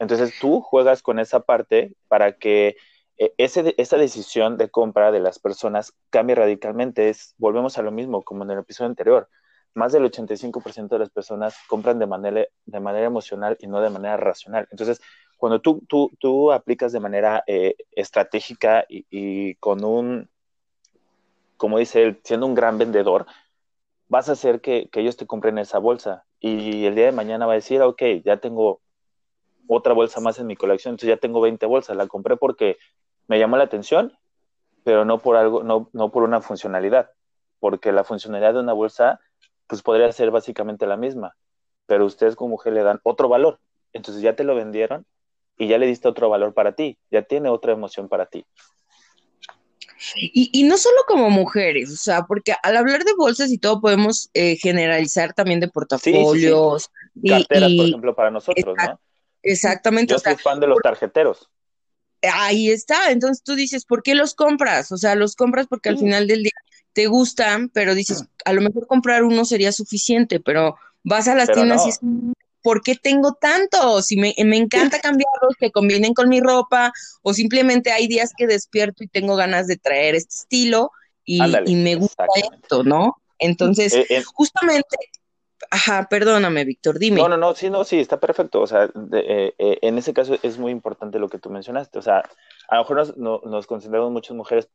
Entonces 0.00 0.34
tú 0.40 0.60
juegas 0.60 1.00
con 1.00 1.20
esa 1.20 1.38
parte 1.38 1.94
para 2.08 2.32
que 2.32 2.76
eh, 3.18 3.32
ese, 3.38 3.74
esa 3.78 3.96
decisión 3.96 4.56
de 4.56 4.68
compra 4.68 5.12
de 5.12 5.20
las 5.20 5.38
personas 5.38 5.94
cambie 6.10 6.34
radicalmente. 6.34 7.08
Es, 7.08 7.36
volvemos 7.38 7.78
a 7.78 7.82
lo 7.82 7.92
mismo 7.92 8.22
como 8.22 8.42
en 8.42 8.50
el 8.50 8.58
episodio 8.58 8.88
anterior. 8.88 9.28
Más 9.74 9.92
del 9.92 10.02
85% 10.04 10.88
de 10.88 10.98
las 10.98 11.10
personas 11.10 11.56
compran 11.68 12.00
de 12.00 12.06
manera, 12.06 12.44
de 12.66 12.80
manera 12.80 13.06
emocional 13.06 13.56
y 13.60 13.68
no 13.68 13.80
de 13.80 13.90
manera 13.90 14.16
racional. 14.16 14.66
Entonces, 14.72 15.00
cuando 15.36 15.60
tú, 15.60 15.82
tú, 15.88 16.10
tú 16.18 16.52
aplicas 16.52 16.92
de 16.92 17.00
manera 17.00 17.42
eh, 17.46 17.76
estratégica 17.92 18.84
y, 18.88 19.54
con 19.56 19.84
un, 19.84 20.28
como 21.56 21.78
dice 21.78 22.02
él, 22.02 22.20
siendo 22.24 22.46
un 22.46 22.54
gran 22.54 22.76
vendedor, 22.76 23.26
vas 24.12 24.28
a 24.28 24.32
hacer 24.32 24.60
que, 24.60 24.90
ellos 24.92 25.16
te 25.16 25.26
compren 25.26 25.56
esa 25.56 25.78
bolsa. 25.78 26.26
Y 26.38 26.84
el 26.84 26.94
día 26.94 27.06
de 27.06 27.12
mañana 27.12 27.46
va 27.46 27.52
a 27.52 27.54
decir, 27.54 27.80
ok, 27.80 28.02
ya 28.22 28.36
tengo 28.36 28.82
otra 29.66 29.94
bolsa 29.94 30.20
más 30.20 30.38
en 30.38 30.46
mi 30.46 30.54
colección, 30.54 30.92
entonces 30.92 31.08
ya 31.08 31.16
tengo 31.16 31.40
20 31.40 31.64
bolsas, 31.64 31.96
la 31.96 32.06
compré 32.06 32.36
porque 32.36 32.76
me 33.26 33.38
llamó 33.38 33.56
la 33.56 33.64
atención, 33.64 34.12
pero 34.84 35.06
no 35.06 35.20
por 35.20 35.36
algo, 35.36 35.62
no, 35.62 35.88
no 35.94 36.10
por 36.10 36.24
una 36.24 36.42
funcionalidad, 36.42 37.10
porque 37.58 37.90
la 37.90 38.04
funcionalidad 38.04 38.52
de 38.52 38.60
una 38.60 38.74
bolsa, 38.74 39.18
pues 39.66 39.80
podría 39.80 40.12
ser 40.12 40.30
básicamente 40.30 40.86
la 40.86 40.98
misma, 40.98 41.34
pero 41.86 42.04
ustedes 42.04 42.36
como 42.36 42.50
mujer 42.50 42.74
le 42.74 42.82
dan 42.82 43.00
otro 43.04 43.30
valor, 43.30 43.60
entonces 43.94 44.22
ya 44.22 44.36
te 44.36 44.44
lo 44.44 44.54
vendieron 44.54 45.06
y 45.56 45.68
ya 45.68 45.78
le 45.78 45.86
diste 45.86 46.08
otro 46.08 46.28
valor 46.28 46.52
para 46.52 46.72
ti, 46.72 46.98
ya 47.10 47.22
tiene 47.22 47.48
otra 47.48 47.72
emoción 47.72 48.10
para 48.10 48.26
ti. 48.26 48.44
Y, 50.16 50.50
y, 50.52 50.62
no 50.64 50.76
solo 50.76 50.96
como 51.06 51.30
mujeres, 51.30 51.90
o 51.90 51.96
sea, 51.96 52.22
porque 52.22 52.54
al 52.62 52.76
hablar 52.76 53.04
de 53.04 53.12
bolsas 53.14 53.50
y 53.50 53.58
todo 53.58 53.80
podemos 53.80 54.30
eh, 54.34 54.56
generalizar 54.56 55.32
también 55.32 55.60
de 55.60 55.68
portafolios. 55.68 56.90
Sí, 57.22 57.28
Carteras, 57.28 57.72
por 57.76 57.86
ejemplo, 57.86 58.14
para 58.14 58.30
nosotros, 58.30 58.76
¿no? 58.76 59.00
Exactamente. 59.42 60.12
Yo 60.12 60.18
soy 60.18 60.36
fan 60.36 60.60
de 60.60 60.66
los 60.66 60.78
tarjeteros. 60.82 61.48
Ahí 62.22 62.70
está, 62.70 63.10
entonces 63.10 63.42
tú 63.42 63.54
dices, 63.54 63.84
¿por 63.84 64.02
qué 64.02 64.14
los 64.14 64.34
compras? 64.34 64.92
O 64.92 64.96
sea, 64.96 65.16
los 65.16 65.34
compras 65.34 65.66
porque 65.66 65.88
al 65.88 65.98
final 65.98 66.28
del 66.28 66.44
día 66.44 66.52
te 66.92 67.06
gustan, 67.06 67.68
pero 67.68 67.94
dices, 67.94 68.24
a 68.44 68.52
lo 68.52 68.60
mejor 68.60 68.86
comprar 68.86 69.24
uno 69.24 69.44
sería 69.44 69.72
suficiente, 69.72 70.38
pero 70.38 70.76
vas 71.02 71.26
a 71.26 71.34
las 71.34 71.50
tiendas 71.50 71.84
y 71.86 71.88
es, 71.88 72.00
¿por 72.62 72.82
qué 72.82 72.94
tengo 72.94 73.34
tantos? 73.34 74.06
Si 74.06 74.16
me, 74.16 74.34
me 74.44 74.56
encanta 74.56 75.00
cambiarlos, 75.02 75.56
que 75.58 75.70
combinen 75.70 76.14
con 76.14 76.28
mi 76.28 76.40
ropa, 76.40 76.92
o 77.22 77.34
simplemente 77.34 77.92
hay 77.92 78.06
días 78.06 78.32
que 78.36 78.46
despierto 78.46 79.04
y 79.04 79.08
tengo 79.08 79.36
ganas 79.36 79.66
de 79.66 79.76
traer 79.76 80.14
este 80.14 80.34
estilo 80.34 80.90
y, 81.24 81.40
y 81.66 81.76
me 81.76 81.94
gusta 81.94 82.26
esto, 82.36 82.82
¿no? 82.82 83.16
Entonces, 83.38 83.92
eh, 83.94 84.06
eh, 84.08 84.22
justamente 84.24 84.96
Ajá, 85.70 86.06
perdóname, 86.08 86.64
Víctor, 86.64 86.98
dime. 86.98 87.20
No, 87.20 87.28
no, 87.28 87.36
no, 87.36 87.54
sí, 87.54 87.70
no, 87.70 87.84
sí, 87.84 87.98
está 88.00 88.18
perfecto. 88.18 88.60
O 88.60 88.66
sea, 88.66 88.90
eh, 89.12 89.54
eh, 89.58 89.78
en 89.82 89.98
ese 89.98 90.12
caso 90.12 90.36
es 90.42 90.58
muy 90.58 90.72
importante 90.72 91.18
lo 91.18 91.28
que 91.28 91.38
tú 91.38 91.50
mencionaste. 91.50 91.98
O 91.98 92.02
sea, 92.02 92.22
a 92.68 92.76
lo 92.76 92.82
mejor 92.82 93.16
nos, 93.16 93.42
nos 93.44 93.66
concentramos 93.66 94.10
muchas 94.10 94.36
mujeres 94.36 94.68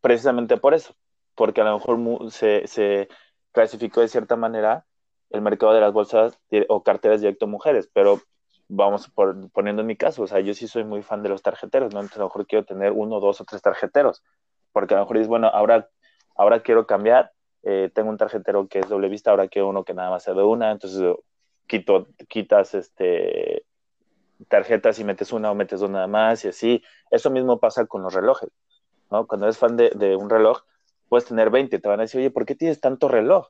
precisamente 0.00 0.56
por 0.56 0.74
eso, 0.74 0.94
porque 1.34 1.60
a 1.60 1.64
lo 1.64 1.78
mejor 1.78 2.32
se, 2.32 2.66
se 2.66 3.08
clasificó 3.52 4.00
de 4.00 4.08
cierta 4.08 4.36
manera 4.36 4.86
el 5.30 5.42
mercado 5.42 5.74
de 5.74 5.80
las 5.80 5.92
bolsas 5.92 6.38
o 6.68 6.82
carteras 6.82 7.20
directo 7.20 7.46
mujeres, 7.46 7.88
pero 7.92 8.20
vamos 8.68 9.08
por, 9.08 9.50
poniendo 9.50 9.82
en 9.82 9.88
mi 9.88 9.96
caso, 9.96 10.22
o 10.22 10.26
sea, 10.26 10.40
yo 10.40 10.54
sí 10.54 10.68
soy 10.68 10.84
muy 10.84 11.02
fan 11.02 11.22
de 11.22 11.28
los 11.28 11.42
tarjeteros, 11.42 11.92
¿no? 11.92 12.00
Entonces 12.00 12.18
a 12.18 12.20
lo 12.20 12.26
mejor 12.26 12.46
quiero 12.46 12.64
tener 12.64 12.92
uno, 12.92 13.20
dos 13.20 13.40
o 13.40 13.44
tres 13.44 13.62
tarjeteros, 13.62 14.22
porque 14.72 14.94
a 14.94 14.98
lo 14.98 15.04
mejor 15.04 15.16
es 15.18 15.28
bueno, 15.28 15.48
ahora, 15.48 15.88
ahora 16.36 16.60
quiero 16.62 16.86
cambiar 16.86 17.32
eh, 17.62 17.90
tengo 17.94 18.10
un 18.10 18.16
tarjetero 18.16 18.68
que 18.68 18.78
es 18.78 18.88
doble 18.88 19.08
vista, 19.08 19.30
ahora 19.30 19.48
quiero 19.48 19.68
uno 19.68 19.84
que 19.84 19.94
nada 19.94 20.10
más 20.10 20.22
sea 20.22 20.34
de 20.34 20.42
una, 20.42 20.70
entonces 20.70 21.16
quito, 21.66 22.06
quitas 22.28 22.74
este, 22.74 23.64
tarjetas 24.48 24.98
y 24.98 25.04
metes 25.04 25.32
una 25.32 25.50
o 25.50 25.54
metes 25.54 25.80
dos 25.80 25.90
nada 25.90 26.06
más 26.06 26.44
y 26.44 26.48
así. 26.48 26.82
Eso 27.10 27.30
mismo 27.30 27.58
pasa 27.58 27.86
con 27.86 28.02
los 28.02 28.14
relojes, 28.14 28.50
¿no? 29.10 29.26
Cuando 29.26 29.46
eres 29.46 29.58
fan 29.58 29.76
de, 29.76 30.16
un 30.16 30.30
reloj, 30.30 30.62
puedes 31.08 31.26
tener 31.26 31.50
20, 31.50 31.78
te 31.78 31.88
van 31.88 32.00
a 32.00 32.02
decir, 32.04 32.20
oye, 32.20 32.30
¿por 32.30 32.46
qué 32.46 32.54
tienes 32.54 32.80
tanto 32.80 33.08
reloj? 33.08 33.48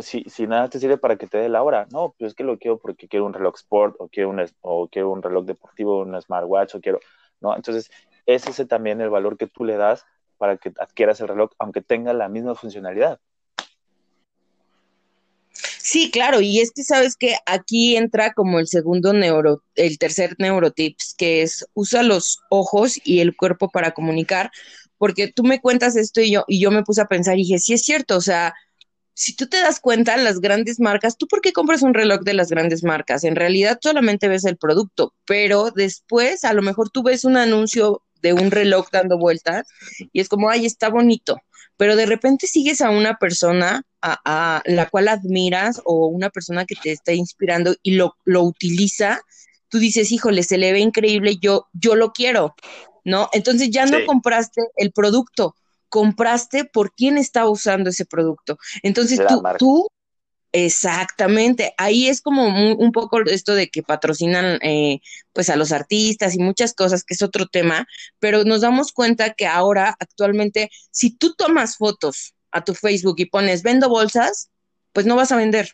Si, 0.00 0.24
si 0.24 0.46
nada 0.46 0.68
te 0.68 0.80
sirve 0.80 0.98
para 0.98 1.16
que 1.16 1.26
te 1.26 1.38
dé 1.38 1.48
la 1.48 1.62
hora, 1.62 1.86
no, 1.90 2.14
pues 2.18 2.30
es 2.32 2.34
que 2.34 2.44
lo 2.44 2.58
quiero 2.58 2.78
porque 2.78 3.08
quiero 3.08 3.24
un 3.24 3.32
reloj 3.32 3.54
sport 3.56 3.96
o 3.98 4.08
quiero 4.08 4.30
un, 4.30 4.44
o 4.62 4.88
quiero 4.88 5.10
un 5.10 5.22
reloj 5.22 5.44
deportivo, 5.44 6.00
un 6.00 6.20
smartwatch 6.20 6.74
o 6.74 6.80
quiero, 6.80 6.98
¿no? 7.40 7.54
Entonces, 7.54 7.90
ese 8.26 8.50
es 8.50 8.68
también 8.68 9.00
el 9.00 9.10
valor 9.10 9.36
que 9.36 9.46
tú 9.46 9.64
le 9.64 9.76
das 9.76 10.04
para 10.38 10.56
que 10.56 10.72
adquieras 10.78 11.20
el 11.20 11.28
reloj, 11.28 11.50
aunque 11.58 11.82
tenga 11.82 12.12
la 12.12 12.28
misma 12.28 12.54
funcionalidad. 12.54 13.20
Sí, 15.88 16.10
claro, 16.10 16.40
y 16.40 16.58
es 16.58 16.72
que 16.72 16.82
sabes 16.82 17.16
que 17.16 17.36
aquí 17.46 17.96
entra 17.96 18.32
como 18.32 18.58
el 18.58 18.66
segundo 18.66 19.12
neuro, 19.12 19.62
el 19.76 19.98
tercer 19.98 20.34
neurotips, 20.38 21.14
que 21.16 21.42
es 21.42 21.64
usa 21.74 22.02
los 22.02 22.40
ojos 22.50 22.98
y 23.04 23.20
el 23.20 23.36
cuerpo 23.36 23.70
para 23.70 23.92
comunicar, 23.92 24.50
porque 24.98 25.28
tú 25.28 25.44
me 25.44 25.60
cuentas 25.60 25.94
esto 25.94 26.20
y 26.20 26.32
yo, 26.32 26.44
y 26.48 26.60
yo 26.60 26.72
me 26.72 26.82
puse 26.82 27.02
a 27.02 27.06
pensar 27.06 27.34
y 27.36 27.42
dije, 27.42 27.60
sí 27.60 27.72
es 27.72 27.84
cierto, 27.84 28.16
o 28.16 28.20
sea, 28.20 28.52
si 29.18 29.34
tú 29.34 29.46
te 29.48 29.56
das 29.56 29.80
cuenta, 29.80 30.18
las 30.18 30.40
grandes 30.40 30.78
marcas, 30.78 31.16
¿tú 31.16 31.26
por 31.26 31.40
qué 31.40 31.54
compras 31.54 31.80
un 31.80 31.94
reloj 31.94 32.20
de 32.20 32.34
las 32.34 32.50
grandes 32.50 32.84
marcas? 32.84 33.24
En 33.24 33.34
realidad 33.34 33.78
solamente 33.82 34.28
ves 34.28 34.44
el 34.44 34.58
producto, 34.58 35.14
pero 35.24 35.70
después 35.70 36.44
a 36.44 36.52
lo 36.52 36.60
mejor 36.60 36.90
tú 36.90 37.02
ves 37.02 37.24
un 37.24 37.38
anuncio 37.38 38.02
de 38.20 38.34
un 38.34 38.50
reloj 38.50 38.88
dando 38.92 39.16
vueltas 39.16 39.66
y 40.12 40.20
es 40.20 40.28
como, 40.28 40.50
ay, 40.50 40.66
está 40.66 40.90
bonito, 40.90 41.38
pero 41.78 41.96
de 41.96 42.04
repente 42.04 42.46
sigues 42.46 42.82
a 42.82 42.90
una 42.90 43.16
persona 43.16 43.84
a, 44.02 44.62
la 44.66 44.86
cual 44.90 45.08
admiras 45.08 45.80
o 45.86 46.08
una 46.08 46.28
persona 46.28 46.66
que 46.66 46.76
te 46.76 46.92
está 46.92 47.14
inspirando 47.14 47.74
y 47.82 47.92
lo, 47.92 48.16
lo 48.26 48.42
utiliza, 48.42 49.22
tú 49.70 49.78
dices, 49.78 50.12
híjole, 50.12 50.42
se 50.42 50.58
le 50.58 50.72
ve 50.72 50.80
increíble, 50.80 51.38
yo, 51.40 51.68
yo 51.72 51.94
lo 51.94 52.12
quiero, 52.12 52.54
¿no? 53.02 53.30
Entonces 53.32 53.70
ya 53.70 53.86
no 53.86 54.04
compraste 54.04 54.60
el 54.76 54.92
producto, 54.92 55.54
compraste 55.88 56.64
por 56.64 56.92
quién 56.94 57.16
estaba 57.18 57.48
usando 57.48 57.90
ese 57.90 58.06
producto. 58.06 58.58
Entonces 58.82 59.20
tú, 59.26 59.42
tú 59.58 59.88
Exactamente, 60.58 61.74
ahí 61.76 62.08
es 62.08 62.22
como 62.22 62.46
un, 62.46 62.90
poco 62.90 63.20
esto 63.26 63.54
de 63.54 63.68
que 63.68 63.82
patrocinan 63.82 64.58
eh, 64.62 65.00
pues 65.34 65.50
a 65.50 65.56
los 65.56 65.70
artistas 65.70 66.34
y 66.34 66.38
muchas 66.38 66.72
cosas, 66.72 67.04
que 67.04 67.12
es 67.12 67.20
otro 67.20 67.46
tema, 67.46 67.86
pero 68.20 68.42
nos 68.42 68.62
damos 68.62 68.92
cuenta 68.92 69.34
que 69.34 69.46
ahora 69.46 69.94
actualmente 70.00 70.70
si 70.90 71.10
tú 71.10 71.34
tomas 71.34 71.76
fotos 71.76 72.34
a 72.52 72.64
tu 72.64 72.72
Facebook 72.72 73.16
y 73.18 73.26
pones 73.26 73.62
vendo 73.62 73.90
bolsas, 73.90 74.48
pues 74.94 75.04
no 75.04 75.14
vas 75.14 75.30
a 75.30 75.36
vender. 75.36 75.72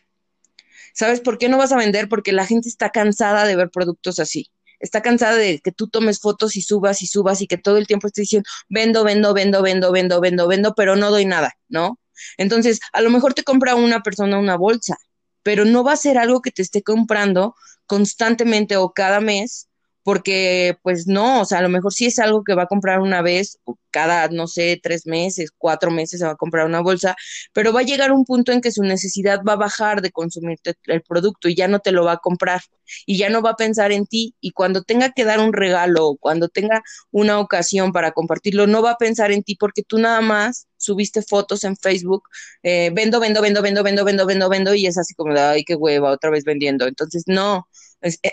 ¿Sabes 0.93 1.21
por 1.21 1.37
qué 1.37 1.47
no 1.47 1.57
vas 1.57 1.71
a 1.71 1.77
vender? 1.77 2.09
Porque 2.09 2.33
la 2.33 2.45
gente 2.45 2.67
está 2.67 2.89
cansada 2.89 3.45
de 3.45 3.55
ver 3.55 3.69
productos 3.69 4.19
así. 4.19 4.51
Está 4.83 5.01
cansada 5.01 5.37
de 5.37 5.59
que 5.59 5.71
tú 5.71 5.87
tomes 5.87 6.19
fotos 6.19 6.55
y 6.55 6.61
subas 6.61 7.01
y 7.01 7.07
subas 7.07 7.41
y 7.41 7.47
que 7.47 7.57
todo 7.57 7.77
el 7.77 7.87
tiempo 7.87 8.07
estés 8.07 8.23
diciendo 8.23 8.49
vendo, 8.69 9.03
vendo, 9.03 9.33
vendo, 9.33 9.61
vendo, 9.61 9.91
vendo, 9.91 10.19
vendo, 10.21 10.47
vendo, 10.47 10.75
pero 10.75 10.95
no 10.95 11.09
doy 11.09 11.25
nada, 11.25 11.53
¿no? 11.69 11.99
Entonces, 12.37 12.79
a 12.91 13.01
lo 13.01 13.09
mejor 13.09 13.33
te 13.33 13.43
compra 13.43 13.75
una 13.75 14.03
persona 14.03 14.37
una 14.37 14.57
bolsa, 14.57 14.97
pero 15.41 15.65
no 15.65 15.83
va 15.83 15.93
a 15.93 15.97
ser 15.97 16.17
algo 16.17 16.41
que 16.41 16.51
te 16.51 16.61
esté 16.61 16.83
comprando 16.83 17.55
constantemente 17.85 18.77
o 18.77 18.93
cada 18.93 19.19
mes 19.21 19.67
porque 20.03 20.77
pues 20.83 21.07
no, 21.07 21.41
o 21.41 21.45
sea, 21.45 21.59
a 21.59 21.61
lo 21.61 21.69
mejor 21.69 21.93
sí 21.93 22.05
es 22.07 22.19
algo 22.19 22.43
que 22.43 22.55
va 22.55 22.63
a 22.63 22.67
comprar 22.67 22.99
una 22.99 23.21
vez, 23.21 23.59
cada, 23.91 24.27
no 24.29 24.47
sé, 24.47 24.79
tres 24.81 25.05
meses, 25.05 25.51
cuatro 25.57 25.91
meses 25.91 26.19
se 26.19 26.25
va 26.25 26.33
a 26.33 26.35
comprar 26.35 26.65
una 26.65 26.81
bolsa, 26.81 27.15
pero 27.53 27.71
va 27.73 27.81
a 27.81 27.83
llegar 27.83 28.11
un 28.11 28.25
punto 28.25 28.51
en 28.51 28.61
que 28.61 28.71
su 28.71 28.83
necesidad 28.83 29.41
va 29.47 29.53
a 29.53 29.57
bajar 29.57 30.01
de 30.01 30.11
consumir 30.11 30.59
el 30.85 31.01
producto 31.03 31.47
y 31.47 31.55
ya 31.55 31.67
no 31.67 31.79
te 31.79 31.91
lo 31.91 32.03
va 32.05 32.13
a 32.13 32.17
comprar 32.17 32.61
y 33.05 33.17
ya 33.17 33.29
no 33.29 33.41
va 33.41 33.51
a 33.51 33.55
pensar 33.55 33.91
en 33.91 34.05
ti 34.05 34.35
y 34.41 34.51
cuando 34.51 34.83
tenga 34.83 35.11
que 35.11 35.25
dar 35.25 35.39
un 35.39 35.53
regalo 35.53 36.07
o 36.07 36.17
cuando 36.17 36.49
tenga 36.49 36.81
una 37.11 37.39
ocasión 37.39 37.91
para 37.93 38.11
compartirlo, 38.11 38.67
no 38.67 38.81
va 38.81 38.91
a 38.91 38.97
pensar 38.97 39.31
en 39.31 39.43
ti 39.43 39.55
porque 39.55 39.83
tú 39.83 39.99
nada 39.99 40.21
más 40.21 40.67
subiste 40.77 41.21
fotos 41.21 41.63
en 41.63 41.77
Facebook, 41.77 42.23
eh, 42.63 42.91
vendo, 42.93 43.19
vendo, 43.19 43.41
vendo, 43.41 43.61
vendo, 43.61 43.83
vendo, 43.83 44.03
vendo, 44.03 44.25
vendo, 44.25 44.49
vendo 44.49 44.75
y 44.75 44.85
es 44.87 44.97
así 44.97 45.13
como, 45.15 45.33
ay, 45.37 45.63
qué 45.63 45.75
hueva, 45.75 46.11
otra 46.11 46.29
vez 46.29 46.43
vendiendo. 46.43 46.87
Entonces, 46.87 47.23
no, 47.27 47.67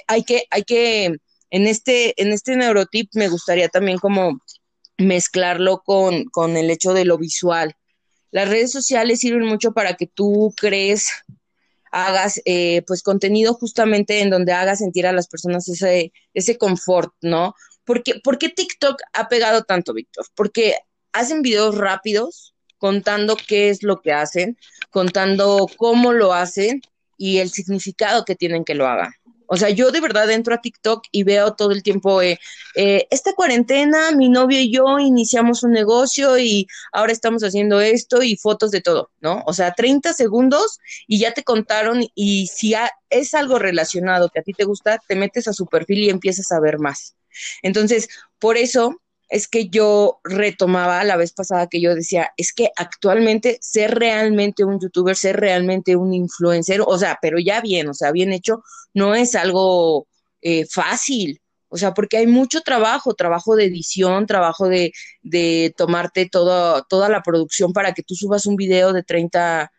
hay 0.08 0.24
que, 0.24 0.44
hay 0.50 0.64
que 0.64 1.16
en 1.50 1.66
este, 1.66 2.20
en 2.22 2.32
este 2.32 2.56
neurotip 2.56 3.10
me 3.14 3.28
gustaría 3.28 3.68
también 3.68 3.98
como 3.98 4.40
mezclarlo 4.98 5.82
con, 5.84 6.24
con 6.24 6.56
el 6.56 6.70
hecho 6.70 6.92
de 6.92 7.04
lo 7.04 7.18
visual. 7.18 7.76
Las 8.30 8.48
redes 8.48 8.70
sociales 8.70 9.20
sirven 9.20 9.46
mucho 9.46 9.72
para 9.72 9.94
que 9.94 10.06
tú 10.06 10.54
crees, 10.56 11.08
hagas 11.90 12.40
eh, 12.44 12.82
pues 12.86 13.02
contenido 13.02 13.54
justamente 13.54 14.20
en 14.20 14.30
donde 14.30 14.52
hagas 14.52 14.78
sentir 14.78 15.06
a 15.06 15.12
las 15.12 15.26
personas 15.26 15.68
ese, 15.68 16.12
ese 16.34 16.56
confort, 16.56 17.12
¿no? 17.20 17.54
Porque, 17.84 18.20
¿Por 18.22 18.38
qué 18.38 18.48
TikTok 18.48 19.00
ha 19.12 19.28
pegado 19.28 19.64
tanto, 19.64 19.92
Víctor? 19.92 20.26
Porque 20.36 20.76
hacen 21.12 21.42
videos 21.42 21.76
rápidos 21.76 22.54
contando 22.78 23.36
qué 23.36 23.68
es 23.68 23.82
lo 23.82 24.00
que 24.00 24.12
hacen, 24.12 24.56
contando 24.90 25.66
cómo 25.76 26.12
lo 26.12 26.32
hacen 26.32 26.82
y 27.16 27.38
el 27.38 27.50
significado 27.50 28.24
que 28.24 28.36
tienen 28.36 28.64
que 28.64 28.74
lo 28.74 28.86
hagan. 28.86 29.12
O 29.52 29.56
sea, 29.56 29.68
yo 29.70 29.90
de 29.90 30.00
verdad 30.00 30.30
entro 30.30 30.54
a 30.54 30.60
TikTok 30.60 31.04
y 31.10 31.24
veo 31.24 31.54
todo 31.54 31.72
el 31.72 31.82
tiempo, 31.82 32.22
eh, 32.22 32.38
eh, 32.76 33.08
esta 33.10 33.32
cuarentena, 33.32 34.12
mi 34.12 34.28
novio 34.28 34.60
y 34.60 34.72
yo 34.72 35.00
iniciamos 35.00 35.64
un 35.64 35.72
negocio 35.72 36.38
y 36.38 36.68
ahora 36.92 37.10
estamos 37.10 37.42
haciendo 37.42 37.80
esto 37.80 38.22
y 38.22 38.36
fotos 38.36 38.70
de 38.70 38.80
todo, 38.80 39.10
¿no? 39.20 39.42
O 39.46 39.52
sea, 39.52 39.72
30 39.72 40.12
segundos 40.12 40.78
y 41.08 41.18
ya 41.18 41.34
te 41.34 41.42
contaron 41.42 42.04
y 42.14 42.46
si 42.46 42.74
es 43.10 43.34
algo 43.34 43.58
relacionado 43.58 44.28
que 44.28 44.38
a 44.38 44.42
ti 44.44 44.52
te 44.52 44.64
gusta, 44.64 45.00
te 45.08 45.16
metes 45.16 45.48
a 45.48 45.52
su 45.52 45.66
perfil 45.66 45.98
y 46.04 46.10
empiezas 46.10 46.52
a 46.52 46.60
ver 46.60 46.78
más. 46.78 47.16
Entonces, 47.62 48.08
por 48.38 48.56
eso 48.56 49.00
es 49.30 49.48
que 49.48 49.68
yo 49.68 50.20
retomaba 50.24 51.04
la 51.04 51.16
vez 51.16 51.32
pasada 51.32 51.68
que 51.68 51.80
yo 51.80 51.94
decía, 51.94 52.32
es 52.36 52.52
que 52.52 52.70
actualmente 52.76 53.58
ser 53.62 53.94
realmente 53.94 54.64
un 54.64 54.80
youtuber, 54.80 55.16
ser 55.16 55.36
realmente 55.38 55.96
un 55.96 56.12
influencer, 56.12 56.82
o 56.84 56.98
sea, 56.98 57.18
pero 57.22 57.38
ya 57.38 57.60
bien, 57.60 57.88
o 57.88 57.94
sea, 57.94 58.10
bien 58.12 58.32
hecho, 58.32 58.62
no 58.92 59.14
es 59.14 59.36
algo 59.36 60.08
eh, 60.42 60.66
fácil. 60.66 61.40
O 61.68 61.76
sea, 61.76 61.94
porque 61.94 62.16
hay 62.16 62.26
mucho 62.26 62.62
trabajo, 62.62 63.14
trabajo 63.14 63.54
de 63.54 63.66
edición, 63.66 64.26
trabajo 64.26 64.68
de, 64.68 64.92
de 65.22 65.72
tomarte 65.76 66.28
todo, 66.28 66.82
toda 66.88 67.08
la 67.08 67.22
producción 67.22 67.72
para 67.72 67.92
que 67.94 68.02
tú 68.02 68.16
subas 68.16 68.46
un 68.46 68.56
video 68.56 68.92
de 68.92 69.04
30, 69.04 69.70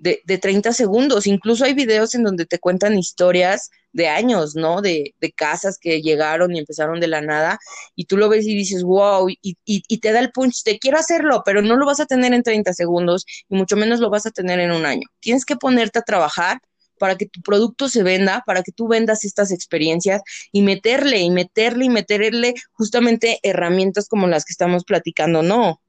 de, 0.00 0.22
de 0.24 0.38
30 0.38 0.72
segundos. 0.72 1.26
Incluso 1.26 1.64
hay 1.64 1.74
videos 1.74 2.14
en 2.14 2.24
donde 2.24 2.46
te 2.46 2.58
cuentan 2.58 2.98
historias 2.98 3.70
de 3.92 4.08
años, 4.08 4.54
¿no? 4.56 4.80
De, 4.80 5.14
de, 5.20 5.32
casas 5.32 5.78
que 5.78 6.00
llegaron 6.00 6.54
y 6.54 6.58
empezaron 6.58 7.00
de 7.00 7.08
la 7.08 7.20
nada, 7.20 7.58
y 7.94 8.04
tú 8.04 8.16
lo 8.16 8.28
ves 8.28 8.46
y 8.46 8.54
dices, 8.54 8.82
wow, 8.82 9.28
y, 9.28 9.58
y, 9.64 9.98
te 9.98 10.12
da 10.12 10.20
el 10.20 10.30
punch, 10.30 10.62
te 10.62 10.78
quiero 10.78 10.98
hacerlo, 10.98 11.42
pero 11.44 11.60
no 11.60 11.76
lo 11.76 11.86
vas 11.86 12.00
a 12.00 12.06
tener 12.06 12.32
en 12.32 12.42
30 12.42 12.72
segundos, 12.72 13.26
y 13.48 13.56
mucho 13.56 13.76
menos 13.76 14.00
lo 14.00 14.10
vas 14.10 14.26
a 14.26 14.30
tener 14.30 14.60
en 14.60 14.70
un 14.70 14.86
año. 14.86 15.08
Tienes 15.20 15.44
que 15.44 15.56
ponerte 15.56 15.98
a 15.98 16.02
trabajar 16.02 16.60
para 16.98 17.16
que 17.16 17.26
tu 17.26 17.40
producto 17.40 17.88
se 17.88 18.02
venda, 18.02 18.42
para 18.46 18.62
que 18.62 18.72
tú 18.72 18.86
vendas 18.86 19.24
estas 19.24 19.50
experiencias 19.50 20.22
y 20.52 20.62
meterle 20.62 21.18
y 21.18 21.30
meterle 21.30 21.86
y 21.86 21.88
meterle 21.88 22.54
justamente 22.72 23.40
herramientas 23.42 24.08
como 24.08 24.28
las 24.28 24.44
que 24.44 24.52
estamos 24.52 24.84
platicando, 24.84 25.42
¿no? 25.42 25.80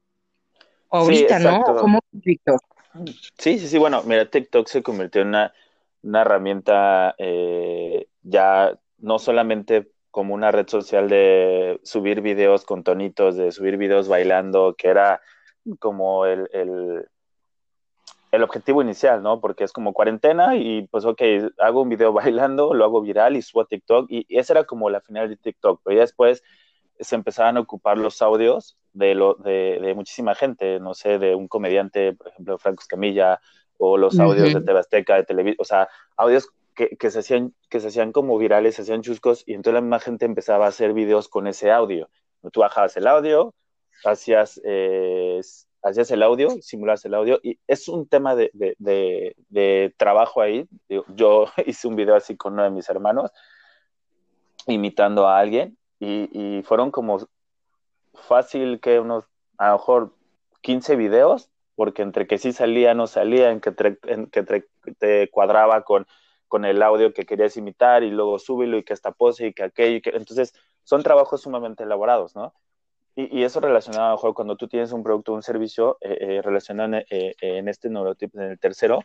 Ahorita, 0.90 1.38
¿no? 1.38 1.62
¿Cómo, 1.62 2.00
Víctor? 2.12 2.60
Sí, 3.38 3.58
sí, 3.58 3.68
sí, 3.68 3.78
bueno, 3.78 4.02
mira, 4.04 4.28
TikTok 4.28 4.68
se 4.68 4.82
convirtió 4.82 5.22
en 5.22 5.28
una 5.28 5.52
una 6.02 6.22
herramienta 6.22 7.14
eh, 7.18 8.08
ya 8.22 8.78
no 8.98 9.18
solamente 9.18 9.90
como 10.10 10.34
una 10.34 10.50
red 10.52 10.68
social 10.68 11.08
de 11.08 11.80
subir 11.84 12.20
videos 12.20 12.64
con 12.64 12.84
tonitos, 12.84 13.36
de 13.36 13.50
subir 13.50 13.76
videos 13.76 14.08
bailando, 14.08 14.74
que 14.76 14.88
era 14.88 15.22
como 15.78 16.26
el, 16.26 16.50
el, 16.52 17.06
el, 18.30 18.42
objetivo 18.42 18.82
inicial, 18.82 19.22
¿no? 19.22 19.40
Porque 19.40 19.64
es 19.64 19.72
como 19.72 19.94
cuarentena 19.94 20.56
y 20.56 20.86
pues, 20.88 21.04
ok, 21.04 21.22
hago 21.58 21.82
un 21.82 21.88
video 21.88 22.12
bailando, 22.12 22.74
lo 22.74 22.84
hago 22.84 23.00
viral 23.00 23.36
y 23.36 23.42
subo 23.42 23.62
a 23.62 23.66
TikTok 23.66 24.06
y, 24.10 24.26
esa 24.28 24.54
era 24.54 24.64
como 24.64 24.90
la 24.90 25.00
final 25.00 25.28
de 25.28 25.36
TikTok, 25.36 25.80
pero 25.82 25.96
ya 25.96 26.02
después 26.02 26.42
se 27.00 27.14
empezaban 27.14 27.56
a 27.56 27.60
ocupar 27.60 27.96
los 27.96 28.20
audios 28.20 28.76
de, 28.92 29.14
lo, 29.14 29.34
de, 29.34 29.78
de 29.80 29.94
muchísima 29.94 30.34
gente, 30.34 30.80
no 30.80 30.94
sé, 30.94 31.18
de 31.18 31.34
un 31.34 31.48
comediante, 31.48 32.12
por 32.14 32.28
ejemplo, 32.28 32.58
Franco 32.58 32.82
Escamilla, 32.82 33.40
o 33.84 33.96
los 33.96 34.18
audios 34.20 34.54
de 34.54 34.60
Tebasteca, 34.60 35.16
de 35.16 35.24
televisión, 35.24 35.56
o 35.58 35.64
sea, 35.64 35.88
audios 36.16 36.48
que, 36.74 36.96
que, 36.96 37.10
se 37.10 37.18
hacían, 37.18 37.52
que 37.68 37.80
se 37.80 37.88
hacían 37.88 38.12
como 38.12 38.38
virales, 38.38 38.76
se 38.76 38.82
hacían 38.82 39.02
chuscos, 39.02 39.42
y 39.46 39.54
entonces 39.54 39.74
la 39.74 39.80
misma 39.80 39.98
gente 39.98 40.24
empezaba 40.24 40.66
a 40.66 40.68
hacer 40.68 40.92
videos 40.92 41.28
con 41.28 41.48
ese 41.48 41.72
audio. 41.72 42.08
Tú 42.52 42.60
bajabas 42.60 42.96
el 42.96 43.06
audio, 43.08 43.54
hacías, 44.04 44.60
eh, 44.64 45.40
hacías 45.82 46.10
el 46.12 46.22
audio, 46.22 46.50
simulabas 46.60 47.04
el 47.04 47.14
audio, 47.14 47.40
y 47.42 47.58
es 47.66 47.88
un 47.88 48.06
tema 48.06 48.36
de, 48.36 48.50
de, 48.54 49.34
de, 49.48 49.94
trabajo 49.96 50.40
ahí. 50.40 50.68
Yo 51.16 51.46
hice 51.66 51.88
un 51.88 51.96
video 51.96 52.14
así 52.14 52.36
con 52.36 52.52
uno 52.54 52.62
de 52.62 52.70
mis 52.70 52.88
hermanos, 52.88 53.30
imitando 54.66 55.26
a 55.26 55.38
alguien, 55.38 55.76
y, 55.98 56.28
y 56.32 56.62
fueron 56.62 56.90
como 56.90 57.18
fácil 58.14 58.80
que 58.80 59.00
unos, 59.00 59.24
a 59.58 59.68
lo 59.68 59.72
mejor 59.74 60.14
15 60.62 60.96
videos 60.96 61.52
porque 61.74 62.02
entre 62.02 62.26
que 62.26 62.38
sí 62.38 62.52
salía, 62.52 62.94
no 62.94 63.06
salía, 63.06 63.50
en 63.50 63.60
que, 63.60 63.74
que 64.30 64.64
te 64.98 65.30
cuadraba 65.30 65.82
con, 65.82 66.06
con 66.48 66.64
el 66.64 66.82
audio 66.82 67.12
que 67.12 67.24
querías 67.24 67.56
imitar 67.56 68.02
y 68.02 68.10
luego 68.10 68.38
súbilo 68.38 68.76
y 68.78 68.84
que 68.84 68.92
esta 68.92 69.12
pose 69.12 69.48
y 69.48 69.52
que 69.52 69.64
aquello. 69.64 70.00
Que... 70.02 70.10
Entonces, 70.10 70.54
son 70.84 71.02
trabajos 71.02 71.42
sumamente 71.42 71.84
elaborados, 71.84 72.36
¿no? 72.36 72.54
Y, 73.14 73.40
y 73.40 73.44
eso 73.44 73.60
relacionado 73.60 74.04
a 74.04 74.08
lo 74.10 74.16
mejor 74.16 74.34
cuando 74.34 74.56
tú 74.56 74.68
tienes 74.68 74.92
un 74.92 75.02
producto 75.02 75.32
o 75.32 75.34
un 75.34 75.42
servicio, 75.42 75.98
eh, 76.00 76.16
eh 76.20 76.42
relacionado 76.42 77.02
eh, 77.10 77.34
en 77.40 77.68
este 77.68 77.90
neurotipo, 77.90 78.38
en 78.38 78.52
el 78.52 78.58
tercero, 78.58 79.00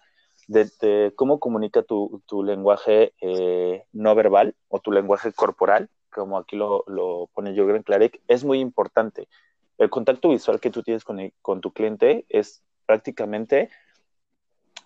de, 0.48 1.14
cómo 1.16 1.40
comunica 1.40 1.84
tu, 1.84 2.22
tu 2.26 2.44
lenguaje 2.44 3.14
eh, 3.22 3.86
no 3.92 4.16
verbal 4.16 4.56
o 4.70 4.80
tu 4.80 4.92
lenguaje 4.92 5.34
corporal, 5.34 5.90
como 6.18 6.38
aquí 6.38 6.56
lo, 6.56 6.84
lo 6.88 7.30
pone 7.34 7.54
Jürgen 7.54 7.84
Klarek, 7.84 8.22
es 8.28 8.44
muy 8.44 8.60
importante 8.60 9.28
el 9.78 9.90
contacto 9.90 10.30
visual 10.30 10.60
que 10.60 10.72
tú 10.72 10.84
tienes 10.84 11.04
con, 11.04 11.20
con 11.42 11.62
tu 11.62 11.72
cliente 11.72 12.26
es 12.30 12.64
prácticamente, 12.86 13.70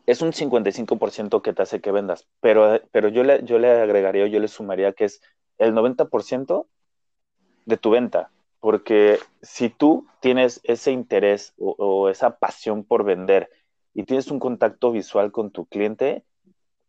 es 0.05 0.21
un 0.21 0.33
55% 0.33 1.41
que 1.41 1.53
te 1.53 1.61
hace 1.61 1.81
que 1.81 1.91
vendas, 1.91 2.27
pero, 2.39 2.81
pero 2.91 3.07
yo, 3.09 3.23
le, 3.23 3.43
yo 3.43 3.59
le 3.59 3.71
agregaría, 3.71 4.27
yo 4.27 4.39
le 4.39 4.47
sumaría 4.47 4.93
que 4.93 5.05
es 5.05 5.21
el 5.57 5.73
90% 5.73 6.67
de 7.65 7.77
tu 7.77 7.91
venta, 7.91 8.31
porque 8.59 9.19
si 9.41 9.69
tú 9.69 10.07
tienes 10.19 10.59
ese 10.63 10.91
interés 10.91 11.53
o, 11.57 11.75
o 11.77 12.09
esa 12.09 12.37
pasión 12.37 12.83
por 12.83 13.03
vender 13.03 13.49
y 13.93 14.03
tienes 14.03 14.29
un 14.31 14.39
contacto 14.39 14.91
visual 14.91 15.31
con 15.31 15.51
tu 15.51 15.65
cliente, 15.65 16.23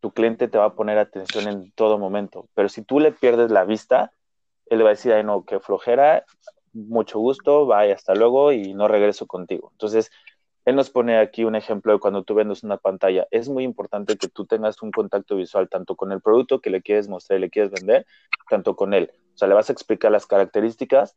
tu 0.00 0.10
cliente 0.12 0.48
te 0.48 0.58
va 0.58 0.64
a 0.66 0.74
poner 0.74 0.98
atención 0.98 1.46
en 1.46 1.70
todo 1.72 1.98
momento. 1.98 2.48
Pero 2.54 2.68
si 2.68 2.82
tú 2.82 2.98
le 2.98 3.12
pierdes 3.12 3.50
la 3.50 3.64
vista, 3.64 4.12
él 4.72 4.78
le 4.78 4.84
va 4.84 4.90
a 4.90 4.94
decir, 4.94 5.12
ay, 5.12 5.22
no, 5.22 5.44
qué 5.44 5.60
flojera, 5.60 6.24
mucho 6.72 7.18
gusto, 7.18 7.66
vaya, 7.66 7.94
hasta 7.94 8.14
luego 8.14 8.52
y 8.52 8.72
no 8.72 8.88
regreso 8.88 9.26
contigo. 9.26 9.68
Entonces, 9.72 10.10
él 10.64 10.76
nos 10.76 10.88
pone 10.88 11.18
aquí 11.18 11.44
un 11.44 11.54
ejemplo 11.56 11.92
de 11.92 11.98
cuando 11.98 12.22
tú 12.22 12.34
vendes 12.34 12.62
una 12.62 12.78
pantalla. 12.78 13.28
Es 13.30 13.50
muy 13.50 13.64
importante 13.64 14.16
que 14.16 14.28
tú 14.28 14.46
tengas 14.46 14.80
un 14.80 14.90
contacto 14.90 15.36
visual 15.36 15.68
tanto 15.68 15.94
con 15.94 16.10
el 16.10 16.22
producto 16.22 16.62
que 16.62 16.70
le 16.70 16.80
quieres 16.80 17.06
mostrar 17.06 17.38
y 17.38 17.42
le 17.42 17.50
quieres 17.50 17.70
vender, 17.70 18.06
tanto 18.48 18.74
con 18.74 18.94
él. 18.94 19.10
O 19.34 19.36
sea, 19.36 19.46
le 19.46 19.54
vas 19.54 19.68
a 19.68 19.74
explicar 19.74 20.10
las 20.10 20.26
características 20.26 21.16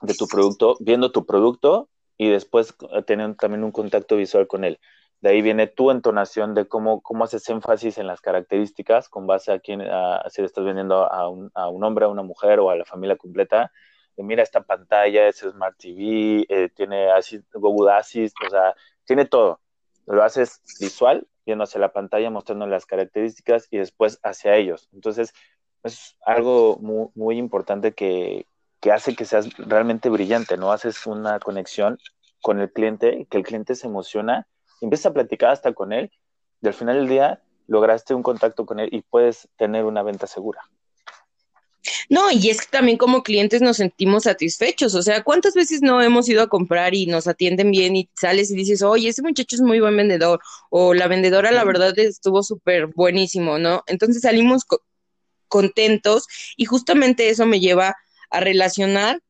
de 0.00 0.14
tu 0.14 0.26
producto, 0.26 0.78
viendo 0.80 1.12
tu 1.12 1.26
producto 1.26 1.90
y 2.16 2.30
después 2.30 2.74
eh, 2.92 3.02
teniendo 3.02 3.36
también 3.36 3.64
un 3.64 3.72
contacto 3.72 4.16
visual 4.16 4.46
con 4.46 4.64
él. 4.64 4.80
De 5.22 5.30
ahí 5.30 5.40
viene 5.40 5.66
tu 5.66 5.90
entonación 5.90 6.54
de 6.54 6.66
cómo, 6.68 7.00
cómo 7.00 7.24
haces 7.24 7.48
énfasis 7.48 7.96
en 7.96 8.06
las 8.06 8.20
características 8.20 9.08
con 9.08 9.26
base 9.26 9.52
a 9.52 9.60
quién, 9.60 9.80
a, 9.80 10.22
si 10.28 10.42
le 10.42 10.46
estás 10.46 10.64
vendiendo 10.64 11.10
a 11.10 11.28
un, 11.30 11.50
a 11.54 11.68
un 11.68 11.82
hombre, 11.82 12.04
a 12.04 12.08
una 12.08 12.22
mujer 12.22 12.60
o 12.60 12.68
a 12.68 12.76
la 12.76 12.84
familia 12.84 13.16
completa 13.16 13.72
mira 14.22 14.42
esta 14.42 14.62
pantalla, 14.62 15.28
es 15.28 15.38
Smart 15.38 15.76
TV, 15.78 16.46
eh, 16.48 16.68
tiene 16.74 17.08
Google 17.54 17.92
Assist, 17.92 18.36
o 18.46 18.50
sea, 18.50 18.74
tiene 19.04 19.24
todo. 19.26 19.60
Lo 20.06 20.22
haces 20.22 20.60
visual, 20.80 21.26
viendo 21.46 21.64
hacia 21.64 21.80
la 21.80 21.92
pantalla, 21.92 22.30
mostrando 22.30 22.66
las 22.66 22.86
características 22.86 23.68
y 23.70 23.78
después 23.78 24.18
hacia 24.22 24.56
ellos. 24.56 24.88
Entonces, 24.92 25.32
es 25.82 26.16
algo 26.24 26.78
muy, 26.80 27.08
muy 27.14 27.38
importante 27.38 27.92
que, 27.92 28.46
que 28.80 28.92
hace 28.92 29.14
que 29.16 29.24
seas 29.24 29.56
realmente 29.56 30.08
brillante, 30.08 30.56
¿no? 30.56 30.72
Haces 30.72 31.06
una 31.06 31.38
conexión 31.40 31.98
con 32.40 32.60
el 32.60 32.72
cliente, 32.72 33.26
que 33.30 33.38
el 33.38 33.44
cliente 33.44 33.74
se 33.74 33.86
emociona, 33.86 34.46
empieza 34.84 35.10
a 35.10 35.12
platicar 35.12 35.50
hasta 35.50 35.72
con 35.72 35.92
él, 35.92 36.10
y 36.60 36.66
al 36.66 36.74
final 36.74 36.96
del 36.96 37.08
día 37.08 37.42
lograste 37.66 38.14
un 38.14 38.22
contacto 38.22 38.66
con 38.66 38.80
él 38.80 38.88
y 38.92 39.02
puedes 39.02 39.48
tener 39.56 39.84
una 39.84 40.02
venta 40.02 40.26
segura. 40.26 40.60
No, 42.08 42.30
y 42.30 42.48
es 42.48 42.60
que 42.60 42.66
también 42.70 42.96
como 42.96 43.22
clientes 43.22 43.60
nos 43.60 43.78
sentimos 43.78 44.24
satisfechos, 44.24 44.94
o 44.94 45.02
sea, 45.02 45.24
¿cuántas 45.24 45.54
veces 45.54 45.82
no 45.82 46.00
hemos 46.00 46.28
ido 46.28 46.42
a 46.42 46.48
comprar 46.48 46.94
y 46.94 47.06
nos 47.06 47.26
atienden 47.26 47.70
bien 47.70 47.96
y 47.96 48.08
sales 48.14 48.50
y 48.50 48.54
dices, 48.54 48.82
oye, 48.82 49.08
ese 49.08 49.22
muchacho 49.22 49.56
es 49.56 49.62
muy 49.62 49.80
buen 49.80 49.96
vendedor, 49.96 50.40
o 50.70 50.94
la 50.94 51.08
vendedora 51.08 51.50
la 51.50 51.64
verdad 51.64 51.98
estuvo 51.98 52.42
súper 52.42 52.86
buenísimo, 52.88 53.58
¿no? 53.58 53.82
Entonces 53.86 54.22
salimos 54.22 54.64
contentos 55.48 56.26
y 56.56 56.66
justamente 56.66 57.30
eso 57.30 57.46
me 57.46 57.60
lleva 57.60 57.96
a 58.30 58.40
relacionar 58.40 59.20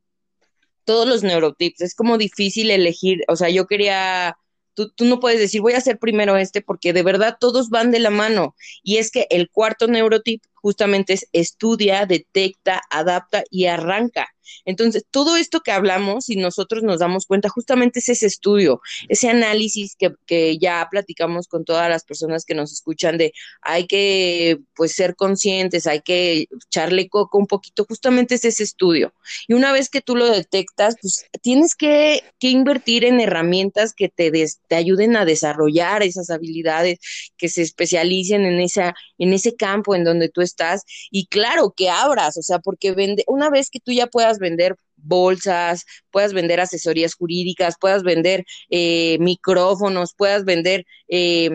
todos 0.84 1.08
los 1.08 1.22
neurotips. 1.22 1.80
Es 1.80 1.94
como 1.94 2.18
difícil 2.18 2.70
elegir, 2.70 3.24
o 3.28 3.36
sea, 3.36 3.48
yo 3.48 3.66
quería 3.66 4.36
Tú, 4.74 4.90
tú, 4.90 5.04
no 5.04 5.20
puedes 5.20 5.38
decir, 5.38 5.60
voy 5.60 5.74
a 5.74 5.78
hacer 5.78 5.98
primero 5.98 6.36
este, 6.36 6.62
porque 6.62 6.92
de 6.92 7.02
verdad 7.02 7.36
todos 7.38 7.68
van 7.70 7.90
de 7.90 8.00
la 8.00 8.10
mano. 8.10 8.54
Y 8.82 8.98
es 8.98 9.10
que 9.10 9.26
el 9.30 9.50
cuarto 9.50 9.86
neurotip 9.86 10.42
justamente 10.62 11.14
es 11.14 11.28
estudia, 11.32 12.06
detecta, 12.06 12.80
adapta 12.90 13.44
y 13.50 13.66
arranca. 13.66 14.28
Entonces, 14.64 15.04
todo 15.10 15.36
esto 15.36 15.60
que 15.60 15.72
hablamos, 15.72 16.28
y 16.28 16.36
nosotros 16.36 16.82
nos 16.82 17.00
damos 17.00 17.26
cuenta, 17.26 17.48
justamente 17.48 18.00
es 18.00 18.08
ese 18.08 18.26
estudio, 18.26 18.80
ese 19.08 19.28
análisis 19.28 19.96
que, 19.96 20.14
que, 20.26 20.58
ya 20.58 20.86
platicamos 20.90 21.48
con 21.48 21.64
todas 21.64 21.88
las 21.88 22.04
personas 22.04 22.44
que 22.44 22.54
nos 22.54 22.72
escuchan 22.72 23.18
de 23.18 23.32
hay 23.62 23.86
que 23.86 24.58
pues 24.74 24.92
ser 24.92 25.16
conscientes, 25.16 25.86
hay 25.86 26.00
que 26.00 26.48
echarle 26.66 27.08
coco 27.08 27.38
un 27.38 27.46
poquito, 27.46 27.84
justamente 27.88 28.34
es 28.34 28.44
ese 28.44 28.62
estudio. 28.62 29.14
Y 29.48 29.54
una 29.54 29.72
vez 29.72 29.88
que 29.88 30.00
tú 30.00 30.16
lo 30.16 30.26
detectas, 30.26 30.96
pues 31.00 31.26
tienes 31.40 31.74
que, 31.74 32.22
que 32.38 32.48
invertir 32.48 33.04
en 33.04 33.20
herramientas 33.20 33.94
que 33.94 34.08
te, 34.08 34.30
te 34.30 34.76
ayuden 34.76 35.16
a 35.16 35.24
desarrollar 35.24 36.02
esas 36.02 36.30
habilidades, 36.30 36.98
que 37.36 37.48
se 37.48 37.62
especialicen 37.62 38.44
en, 38.44 38.60
esa, 38.60 38.94
en 39.18 39.32
ese 39.32 39.56
campo 39.56 39.94
en 39.94 40.04
donde 40.04 40.28
tú 40.28 40.40
estás. 40.40 40.51
Y 41.10 41.26
claro, 41.26 41.72
que 41.76 41.90
abras, 41.90 42.36
o 42.36 42.42
sea, 42.42 42.58
porque 42.58 42.92
vende, 42.92 43.24
una 43.26 43.50
vez 43.50 43.70
que 43.70 43.80
tú 43.80 43.92
ya 43.92 44.06
puedas 44.06 44.38
vender 44.38 44.76
bolsas, 44.96 45.84
puedas 46.10 46.32
vender 46.32 46.60
asesorías 46.60 47.14
jurídicas, 47.14 47.76
puedas 47.80 48.02
vender 48.02 48.44
eh, 48.70 49.18
micrófonos, 49.20 50.14
puedas 50.14 50.44
vender 50.44 50.86
eh, 51.08 51.50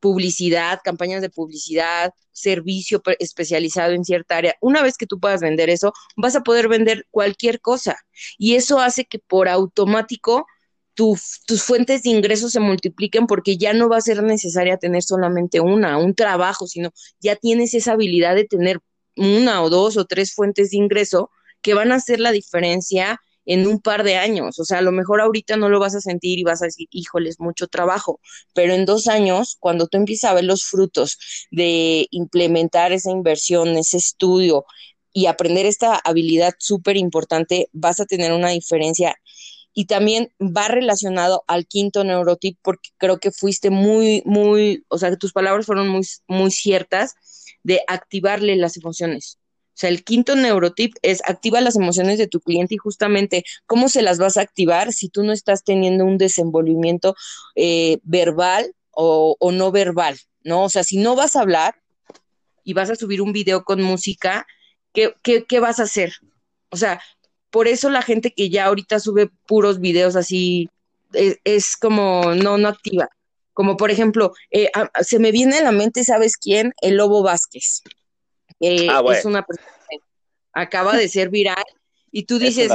publicidad, 0.00 0.80
campañas 0.82 1.22
de 1.22 1.30
publicidad, 1.30 2.12
servicio 2.32 3.02
especializado 3.18 3.92
en 3.92 4.04
cierta 4.04 4.36
área. 4.36 4.56
Una 4.60 4.82
vez 4.82 4.96
que 4.96 5.06
tú 5.06 5.20
puedas 5.20 5.40
vender 5.40 5.70
eso, 5.70 5.92
vas 6.16 6.34
a 6.34 6.42
poder 6.42 6.68
vender 6.68 7.06
cualquier 7.10 7.60
cosa. 7.60 7.96
Y 8.38 8.54
eso 8.56 8.80
hace 8.80 9.04
que 9.04 9.18
por 9.18 9.48
automático 9.48 10.46
tus 10.94 11.62
fuentes 11.62 12.02
de 12.02 12.10
ingresos 12.10 12.52
se 12.52 12.60
multipliquen 12.60 13.26
porque 13.26 13.56
ya 13.56 13.72
no 13.72 13.88
va 13.88 13.98
a 13.98 14.02
ser 14.02 14.22
necesaria 14.22 14.76
tener 14.76 15.02
solamente 15.02 15.60
una, 15.60 15.98
un 15.98 16.14
trabajo, 16.14 16.66
sino 16.66 16.90
ya 17.20 17.36
tienes 17.36 17.74
esa 17.74 17.92
habilidad 17.92 18.34
de 18.34 18.44
tener 18.44 18.78
una 19.16 19.62
o 19.62 19.70
dos 19.70 19.96
o 19.96 20.04
tres 20.04 20.34
fuentes 20.34 20.70
de 20.70 20.78
ingreso 20.78 21.30
que 21.62 21.74
van 21.74 21.92
a 21.92 21.96
hacer 21.96 22.20
la 22.20 22.32
diferencia 22.32 23.20
en 23.44 23.66
un 23.66 23.80
par 23.80 24.04
de 24.04 24.16
años. 24.16 24.58
O 24.58 24.64
sea, 24.64 24.78
a 24.78 24.82
lo 24.82 24.92
mejor 24.92 25.20
ahorita 25.20 25.56
no 25.56 25.68
lo 25.68 25.80
vas 25.80 25.94
a 25.94 26.00
sentir 26.00 26.38
y 26.38 26.44
vas 26.44 26.62
a 26.62 26.66
decir, 26.66 26.88
híjole, 26.90 27.30
es 27.30 27.40
mucho 27.40 27.66
trabajo, 27.68 28.20
pero 28.54 28.74
en 28.74 28.84
dos 28.84 29.08
años, 29.08 29.56
cuando 29.60 29.86
tú 29.88 29.96
empiezas 29.98 30.30
a 30.30 30.34
ver 30.34 30.44
los 30.44 30.64
frutos 30.64 31.18
de 31.50 32.06
implementar 32.10 32.92
esa 32.92 33.10
inversión, 33.10 33.76
ese 33.76 33.96
estudio 33.98 34.64
y 35.12 35.26
aprender 35.26 35.66
esta 35.66 35.96
habilidad 35.96 36.54
súper 36.58 36.96
importante, 36.96 37.68
vas 37.72 38.00
a 38.00 38.06
tener 38.06 38.32
una 38.32 38.50
diferencia. 38.50 39.16
Y 39.74 39.86
también 39.86 40.30
va 40.40 40.68
relacionado 40.68 41.44
al 41.46 41.66
quinto 41.66 42.04
neurotip, 42.04 42.58
porque 42.62 42.90
creo 42.98 43.18
que 43.18 43.30
fuiste 43.30 43.70
muy, 43.70 44.22
muy, 44.26 44.84
o 44.88 44.98
sea, 44.98 45.16
tus 45.16 45.32
palabras 45.32 45.66
fueron 45.66 45.88
muy, 45.88 46.06
muy 46.26 46.50
ciertas 46.50 47.14
de 47.62 47.82
activarle 47.86 48.56
las 48.56 48.76
emociones. 48.76 49.38
O 49.72 49.78
sea, 49.82 49.88
el 49.88 50.04
quinto 50.04 50.36
neurotip 50.36 50.94
es 51.00 51.22
activa 51.26 51.62
las 51.62 51.76
emociones 51.76 52.18
de 52.18 52.26
tu 52.26 52.40
cliente 52.40 52.74
y 52.74 52.78
justamente 52.78 53.42
cómo 53.66 53.88
se 53.88 54.02
las 54.02 54.18
vas 54.18 54.36
a 54.36 54.42
activar 54.42 54.92
si 54.92 55.08
tú 55.08 55.22
no 55.22 55.32
estás 55.32 55.64
teniendo 55.64 56.04
un 56.04 56.18
desenvolvimiento 56.18 57.14
eh, 57.56 57.98
verbal 58.02 58.74
o, 58.90 59.36
no 59.52 59.72
verbal, 59.72 60.18
¿no? 60.44 60.64
O 60.64 60.68
sea, 60.68 60.84
si 60.84 60.98
no 60.98 61.16
vas 61.16 61.36
a 61.36 61.40
hablar 61.40 61.76
y 62.64 62.74
vas 62.74 62.90
a 62.90 62.96
subir 62.96 63.22
un 63.22 63.32
video 63.32 63.64
con 63.64 63.82
música, 63.82 64.46
¿qué, 64.92 65.14
qué, 65.22 65.60
vas 65.60 65.80
a 65.80 65.84
hacer? 65.84 66.12
O 66.68 66.76
sea, 66.76 67.00
por 67.52 67.68
eso 67.68 67.90
la 67.90 68.02
gente 68.02 68.32
que 68.32 68.50
ya 68.50 68.64
ahorita 68.64 68.98
sube 68.98 69.30
puros 69.46 69.78
videos 69.78 70.16
así 70.16 70.68
es, 71.12 71.76
como 71.76 72.34
no, 72.34 72.56
no 72.56 72.68
activa. 72.68 73.08
Como 73.52 73.76
por 73.76 73.90
ejemplo, 73.90 74.32
eh, 74.50 74.70
se 75.02 75.18
me 75.18 75.30
viene 75.30 75.58
a 75.58 75.62
la 75.62 75.72
mente, 75.72 76.02
¿sabes 76.02 76.38
quién? 76.38 76.72
El 76.80 76.96
Lobo 76.96 77.22
Vázquez. 77.22 77.82
Ah, 78.88 79.02
es 79.12 79.24
una 79.26 79.42
persona 79.42 79.68
que 79.90 79.98
acaba 80.54 80.96
de 80.96 81.08
ser 81.08 81.28
viral 81.28 81.62
y 82.10 82.24
tú 82.24 82.38
dices, 82.38 82.72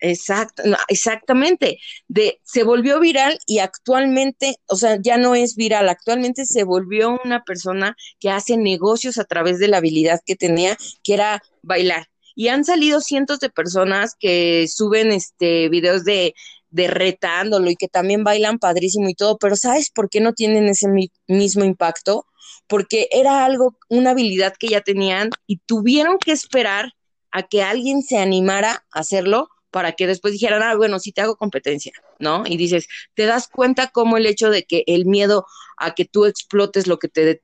Exacto, 0.00 0.62
exactamente. 0.88 1.78
De, 2.06 2.40
se 2.44 2.62
volvió 2.62 3.00
viral 3.00 3.38
y 3.46 3.58
actualmente, 3.58 4.56
o 4.66 4.76
sea, 4.76 4.98
ya 5.00 5.16
no 5.16 5.34
es 5.34 5.56
viral, 5.56 5.88
actualmente 5.88 6.46
se 6.46 6.64
volvió 6.64 7.18
una 7.24 7.42
persona 7.42 7.96
que 8.20 8.30
hace 8.30 8.56
negocios 8.56 9.18
a 9.18 9.24
través 9.24 9.58
de 9.58 9.68
la 9.68 9.78
habilidad 9.78 10.20
que 10.24 10.36
tenía, 10.36 10.76
que 11.02 11.14
era 11.14 11.42
bailar. 11.62 12.06
Y 12.38 12.48
han 12.48 12.64
salido 12.64 13.00
cientos 13.00 13.40
de 13.40 13.50
personas 13.50 14.14
que 14.18 14.68
suben 14.68 15.10
este 15.10 15.68
videos 15.68 16.04
de, 16.04 16.34
de 16.70 16.86
retándolo 16.86 17.68
y 17.68 17.74
que 17.74 17.88
también 17.88 18.22
bailan 18.22 18.58
padrísimo 18.58 19.08
y 19.08 19.14
todo, 19.14 19.38
pero 19.38 19.56
¿sabes 19.56 19.90
por 19.90 20.08
qué 20.08 20.20
no 20.20 20.32
tienen 20.32 20.68
ese 20.68 20.86
mismo 21.26 21.64
impacto? 21.64 22.26
porque 22.68 23.08
era 23.10 23.44
algo, 23.44 23.76
una 23.88 24.10
habilidad 24.10 24.54
que 24.58 24.68
ya 24.68 24.80
tenían 24.82 25.30
y 25.46 25.58
tuvieron 25.58 26.18
que 26.18 26.32
esperar 26.32 26.92
a 27.30 27.42
que 27.42 27.62
alguien 27.62 28.02
se 28.02 28.18
animara 28.18 28.84
a 28.92 29.00
hacerlo 29.00 29.48
para 29.70 29.92
que 29.92 30.06
después 30.06 30.32
dijeran, 30.32 30.62
ah, 30.62 30.76
bueno, 30.76 30.98
sí 30.98 31.12
te 31.12 31.20
hago 31.20 31.36
competencia, 31.36 31.92
¿no? 32.18 32.44
Y 32.46 32.56
dices, 32.56 32.86
te 33.14 33.26
das 33.26 33.48
cuenta 33.48 33.88
cómo 33.88 34.16
el 34.16 34.26
hecho 34.26 34.50
de 34.50 34.64
que 34.64 34.82
el 34.86 35.04
miedo 35.04 35.46
a 35.76 35.94
que 35.94 36.04
tú 36.06 36.24
explotes 36.24 36.86
lo 36.86 36.98
que 36.98 37.08
te, 37.08 37.42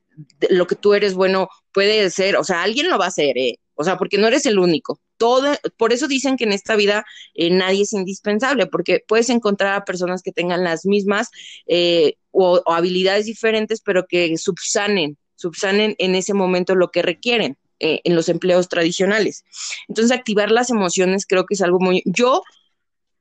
lo 0.49 0.65
que 0.65 0.75
tú 0.75 0.93
eres 0.93 1.13
bueno 1.13 1.49
puede 1.71 2.09
ser, 2.09 2.37
o 2.37 2.43
sea, 2.43 2.63
alguien 2.63 2.89
lo 2.89 2.97
va 2.97 3.05
a 3.05 3.09
hacer, 3.09 3.37
¿eh? 3.37 3.59
O 3.75 3.83
sea, 3.83 3.97
porque 3.97 4.17
no 4.17 4.27
eres 4.27 4.45
el 4.45 4.57
único. 4.57 4.99
Todo, 5.17 5.55
por 5.77 5.93
eso 5.93 6.07
dicen 6.07 6.37
que 6.37 6.45
en 6.45 6.53
esta 6.53 6.75
vida 6.75 7.05
eh, 7.33 7.49
nadie 7.49 7.83
es 7.83 7.93
indispensable, 7.93 8.67
porque 8.67 9.03
puedes 9.05 9.29
encontrar 9.29 9.75
a 9.75 9.85
personas 9.85 10.21
que 10.21 10.31
tengan 10.31 10.63
las 10.63 10.85
mismas 10.85 11.29
eh, 11.67 12.15
o, 12.31 12.61
habilidades 12.65 13.25
diferentes, 13.25 13.81
pero 13.81 14.05
que 14.07 14.37
subsanen, 14.37 15.17
subsanen 15.35 15.95
en 15.99 16.15
ese 16.15 16.33
momento 16.33 16.75
lo 16.75 16.89
que 16.91 17.01
requieren 17.01 17.57
eh, 17.79 18.01
en 18.03 18.15
los 18.15 18.29
empleos 18.29 18.69
tradicionales. 18.69 19.43
Entonces, 19.87 20.17
activar 20.17 20.51
las 20.51 20.69
emociones 20.69 21.25
creo 21.25 21.45
que 21.45 21.55
es 21.55 21.61
algo 21.61 21.79
muy... 21.79 22.01
Yo 22.05 22.41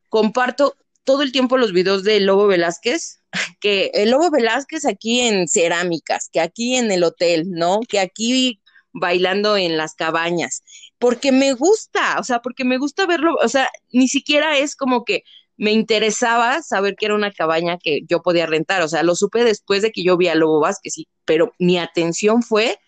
comparto 0.09 0.77
todo 1.05 1.23
el 1.23 1.33
tiempo 1.33 1.59
los 1.59 1.73
videos 1.73 2.03
de 2.03 2.21
Lobo 2.21 2.47
Velázquez, 2.47 3.21
que 3.61 3.90
el 3.95 4.11
Lobo 4.11 4.31
Velázquez 4.31 4.87
aquí 4.87 5.21
en 5.21 5.49
cerámicas, 5.49 6.29
que 6.33 6.40
aquí 6.40 6.77
en 6.77 6.90
el 6.90 7.05
hotel, 7.05 7.51
¿no? 7.51 7.81
Que 7.88 8.01
aquí 8.01 8.61
bailando 8.94 9.57
en 9.57 9.76
las 9.76 9.94
cabañas, 9.94 10.62
porque 10.98 11.33
me 11.33 11.52
gusta, 11.52 12.18
o 12.18 12.24
sea, 12.24 12.40
porque 12.40 12.64
me 12.64 12.78
gusta 12.78 13.07
verlo, 13.07 13.35
o 13.42 13.48
sea, 13.48 13.68
ni 13.92 14.09
siquiera 14.09 14.57
es 14.57 14.76
como 14.76 15.04
que 15.04 15.24
me 15.57 15.72
interesaba 15.72 16.62
saber 16.62 16.94
que 16.96 17.07
era 17.07 17.14
una 17.14 17.33
cabaña 17.33 17.78
que 17.78 18.00
yo 18.09 18.22
podía 18.22 18.46
rentar, 18.46 18.83
o 18.83 18.88
sea, 18.88 19.02
lo 19.02 19.14
supe 19.16 19.44
después 19.44 19.83
de 19.83 19.90
que 19.90 20.02
yo 20.02 20.16
vi 20.16 20.28
a 20.28 20.35
Lobo 20.35 20.61
Vázquez, 20.61 20.94
sí, 20.94 21.09
pero 21.24 21.52
mi 21.59 21.78
atención 21.78 22.42
fue 22.42 22.78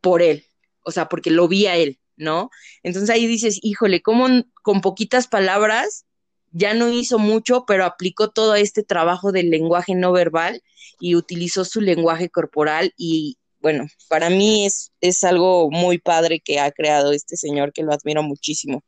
por 0.00 0.22
él, 0.22 0.44
o 0.84 0.92
sea, 0.92 1.08
porque 1.08 1.30
lo 1.30 1.48
vi 1.48 1.66
a 1.66 1.76
él, 1.76 1.98
¿no? 2.16 2.50
Entonces 2.82 3.10
ahí 3.10 3.26
dices, 3.26 3.58
híjole, 3.62 4.02
cómo 4.02 4.28
con 4.62 4.80
poquitas 4.82 5.26
palabras 5.26 6.04
ya 6.52 6.74
no 6.74 6.90
hizo 6.90 7.18
mucho, 7.18 7.64
pero 7.66 7.84
aplicó 7.84 8.30
todo 8.30 8.54
este 8.54 8.82
trabajo 8.82 9.32
del 9.32 9.50
lenguaje 9.50 9.94
no 9.94 10.12
verbal 10.12 10.62
y 11.00 11.14
utilizó 11.14 11.64
su 11.64 11.80
lenguaje 11.80 12.30
corporal 12.30 12.92
y, 12.96 13.38
bueno, 13.60 13.86
para 14.08 14.30
mí 14.30 14.66
es, 14.66 14.92
es 15.00 15.24
algo 15.24 15.70
muy 15.70 15.98
padre 15.98 16.40
que 16.40 16.60
ha 16.60 16.70
creado 16.70 17.12
este 17.12 17.36
señor 17.36 17.72
que 17.72 17.82
lo 17.82 17.92
admiro 17.92 18.22
muchísimo. 18.22 18.82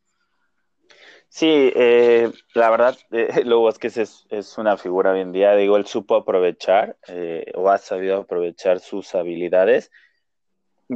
Sí, 1.31 1.73
eh, 1.75 2.33
la 2.55 2.71
verdad, 2.71 2.99
eh, 3.11 3.29
Lobo 3.45 3.69
es, 3.69 4.27
es 4.31 4.59
una 4.59 4.77
figura 4.77 5.13
hoy 5.13 5.21
en 5.21 5.33
día. 5.33 5.55
Digo, 5.55 5.77
él 5.77 5.87
supo 5.87 6.17
aprovechar 6.17 6.97
eh, 7.09 7.45
o 7.55 7.69
ha 7.71 7.79
sabido 7.79 8.19
aprovechar 8.19 8.81
sus 8.81 9.15
habilidades 9.15 9.91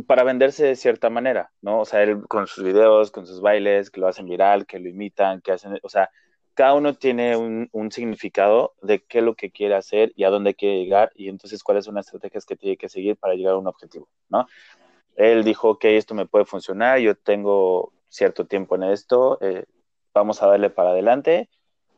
para 0.07 0.25
venderse 0.25 0.65
de 0.65 0.77
cierta 0.77 1.11
manera, 1.11 1.53
¿no? 1.61 1.81
O 1.81 1.85
sea, 1.85 2.03
él 2.03 2.23
con 2.29 2.47
sus 2.47 2.65
videos, 2.65 3.11
con 3.11 3.27
sus 3.27 3.43
bailes, 3.43 3.91
que 3.91 4.01
lo 4.01 4.09
hacen 4.09 4.27
viral, 4.27 4.67
que 4.67 4.79
lo 4.79 4.89
imitan, 4.89 5.43
que 5.43 5.53
hacen, 5.53 5.79
o 5.83 5.89
sea, 5.91 6.09
cada 6.55 6.75
uno 6.75 6.95
tiene 6.95 7.37
un, 7.37 7.91
significado 7.91 8.75
de 8.83 9.03
qué 9.05 9.19
es 9.19 9.25
lo 9.25 9.35
que 9.35 9.51
quiere 9.51 9.75
hacer 9.75 10.13
y 10.17 10.25
a 10.25 10.31
dónde 10.31 10.55
quiere 10.55 10.83
llegar 10.83 11.11
y 11.15 11.29
entonces 11.29 11.63
cuáles 11.63 11.85
son 11.85 11.95
las 11.95 12.07
estrategias 12.07 12.45
que 12.45 12.57
tiene 12.57 12.77
que 12.77 12.89
seguir 12.89 13.17
para 13.17 13.35
llegar 13.35 13.55
a 13.55 13.59
un 13.59 13.67
objetivo, 13.67 14.09
¿no? 14.29 14.47
Él 15.17 15.45
dijo, 15.45 15.71
ok, 15.71 15.85
esto 15.85 16.15
me 16.15 16.27
puede 16.27 16.45
funcionar, 16.45 16.99
yo 16.99 17.15
tengo 17.15 17.93
cierto 18.09 18.47
tiempo 18.47 18.77
en 18.77 18.85
esto, 18.85 19.39
eh, 19.41 19.65
vamos 20.15 20.43
a 20.43 20.47
darle 20.47 20.71
para 20.71 20.91
adelante 20.91 21.49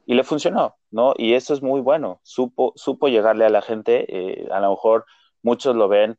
y 0.06 0.14
le 0.14 0.24
funcionó, 0.24 0.76
¿no? 0.90 1.14
Y 1.16 1.34
eso 1.34 1.54
es 1.54 1.62
muy 1.62 1.80
bueno, 1.80 2.20
supo, 2.22 2.72
supo 2.76 3.08
llegarle 3.08 3.44
a 3.44 3.50
la 3.50 3.62
gente, 3.62 4.06
eh, 4.08 4.48
a 4.50 4.60
lo 4.60 4.70
mejor 4.70 5.04
muchos 5.42 5.76
lo 5.76 5.88
ven 5.88 6.18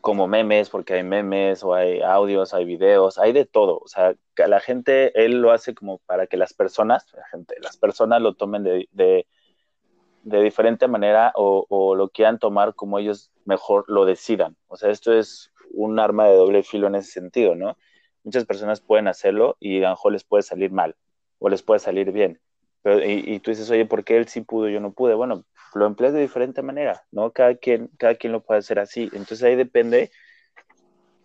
como 0.00 0.26
memes, 0.26 0.70
porque 0.70 0.94
hay 0.94 1.02
memes 1.02 1.62
o 1.62 1.74
hay 1.74 2.00
audios, 2.02 2.54
hay 2.54 2.64
videos, 2.64 3.18
hay 3.18 3.32
de 3.32 3.44
todo. 3.44 3.78
O 3.78 3.88
sea, 3.88 4.14
que 4.34 4.46
la 4.48 4.60
gente, 4.60 5.24
él 5.24 5.40
lo 5.40 5.52
hace 5.52 5.74
como 5.74 5.98
para 5.98 6.26
que 6.26 6.36
las 6.36 6.52
personas, 6.52 7.06
la 7.14 7.26
gente, 7.28 7.54
las 7.60 7.76
personas 7.76 8.20
lo 8.20 8.34
tomen 8.34 8.64
de, 8.64 8.88
de, 8.92 9.26
diferente 10.42 10.88
manera 10.88 11.32
o, 11.36 11.66
o, 11.68 11.94
lo 11.94 12.08
quieran 12.08 12.38
tomar 12.38 12.74
como 12.74 12.98
ellos 12.98 13.30
mejor 13.44 13.84
lo 13.88 14.04
decidan. 14.04 14.56
O 14.68 14.76
sea, 14.76 14.90
esto 14.90 15.12
es 15.12 15.52
un 15.72 15.98
arma 15.98 16.26
de 16.28 16.36
doble 16.36 16.62
filo 16.62 16.86
en 16.86 16.96
ese 16.96 17.12
sentido, 17.12 17.54
¿no? 17.54 17.76
Muchas 18.24 18.44
personas 18.44 18.80
pueden 18.80 19.08
hacerlo 19.08 19.56
y 19.60 19.78
a 19.78 19.88
lo 19.88 19.90
mejor 19.90 20.12
les 20.12 20.24
puede 20.24 20.42
salir 20.42 20.70
mal 20.70 20.96
o 21.38 21.48
les 21.48 21.62
puede 21.62 21.80
salir 21.80 22.10
bien. 22.12 22.40
Pero, 22.82 23.04
y, 23.04 23.22
y 23.26 23.40
tú 23.40 23.50
dices, 23.50 23.70
oye, 23.70 23.86
¿por 23.86 24.04
qué 24.04 24.16
él 24.16 24.28
sí 24.28 24.40
pudo 24.40 24.68
yo 24.68 24.80
no 24.80 24.92
pude? 24.92 25.14
Bueno, 25.14 25.44
lo 25.74 25.86
empleas 25.86 26.12
de 26.12 26.20
diferente 26.20 26.62
manera, 26.62 27.04
¿no? 27.10 27.32
Cada 27.32 27.54
quien, 27.56 27.90
cada 27.98 28.14
quien 28.14 28.32
lo 28.32 28.42
puede 28.42 28.60
hacer 28.60 28.78
así. 28.78 29.04
Entonces 29.12 29.42
ahí 29.42 29.56
depende, 29.56 30.10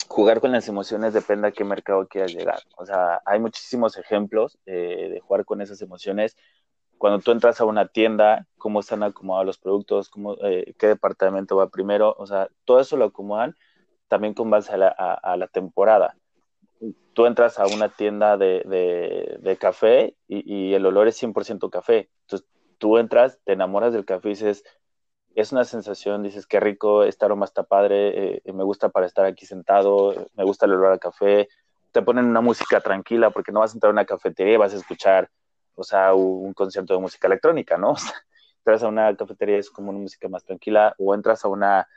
jugar 0.08 0.42
con 0.42 0.52
las 0.52 0.68
emociones 0.68 1.14
depende 1.14 1.48
a 1.48 1.52
qué 1.52 1.64
mercado 1.64 2.08
quieras 2.08 2.34
llegar. 2.34 2.60
O 2.78 2.86
sea, 2.86 3.22
hay 3.26 3.40
muchísimos 3.40 3.98
ejemplos 3.98 4.58
eh, 4.66 5.10
de 5.14 5.20
jugar 5.20 5.46
con 5.46 5.62
esas 5.62 5.82
emociones. 5.82 6.36
Cuando 6.98 7.20
tú 7.20 7.32
entras 7.32 7.62
a 7.62 7.66
una 7.66 7.88
tienda, 7.88 8.48
cómo 8.58 8.80
están 8.82 9.04
acomodados 9.04 9.46
los 9.46 9.58
productos, 9.60 10.10
cómo, 10.10 10.36
eh, 10.44 10.74
qué 10.78 10.88
departamento 10.88 11.56
va 11.56 11.70
primero, 11.70 12.16
o 12.18 12.26
sea, 12.26 12.50
todo 12.66 12.80
eso 12.80 12.98
lo 12.98 13.06
acomodan 13.06 13.56
también 14.08 14.34
con 14.34 14.50
base 14.50 14.74
a 14.74 14.78
la, 14.78 15.48
temporada. 15.54 16.16
Tú 17.14 17.26
entras 17.26 17.60
a 17.60 17.68
una 17.68 17.90
tienda 17.90 18.38
de, 18.38 18.64
de, 18.66 19.38
de 19.40 19.58
café 19.58 20.16
y, 20.28 20.72
y, 20.72 20.74
el 20.74 20.86
olor 20.86 21.08
es 21.08 21.22
100% 21.22 21.70
café. 21.70 22.10
Entonces 22.22 22.48
tú 22.80 22.98
entras, 22.98 23.40
te 23.44 23.54
enamoras 23.54 23.94
del 23.94 24.06
café 24.06 24.30
y 24.30 24.32
dices, 24.32 24.64
es 25.36 25.52
una 25.52 25.64
sensación, 25.64 26.24
dices, 26.24 26.48
qué 26.48 26.60
rico, 26.60 27.04
este 27.04 27.26
aroma 27.26 27.46
está 27.46 27.64
padre, 27.64 28.38
eh, 28.38 28.54
me 28.54 28.64
gusta 28.64 28.90
para 28.90 29.06
estar 29.06 29.26
aquí 29.26 29.46
sentado, 29.46 30.16
me 30.36 30.44
gusta 30.44 30.66
el 30.66 31.00
café, 31.00 31.48
te 31.92 32.02
ponen 32.02 32.26
una 32.26 32.42
música 32.42 32.82
tranquila 32.82 33.30
porque 33.30 33.52
no 33.52 33.60
vas 33.60 33.72
a 33.72 33.76
entrar 33.76 33.90
a 33.90 33.94
una 33.94 34.06
cafetería 34.06 34.56
y 34.56 34.58
vas 34.58 34.74
a 34.74 34.78
escuchar, 34.78 35.30
o 35.76 35.84
sea, 35.84 36.14
un 36.14 36.54
concierto 36.54 36.94
de 36.94 37.00
música 37.00 37.28
electrónica, 37.28 37.78
¿no? 37.78 37.94
entras 38.60 38.84
a 38.84 38.88
una 38.88 39.16
cafetería 39.16 39.58
es 39.58 39.70
como 39.70 39.92
una 39.92 40.00
música 40.00 40.28
más 40.28 40.44
tranquila 40.44 40.94
o 40.98 41.14
entras 41.14 41.46
a 41.46 41.48
una 41.48 41.88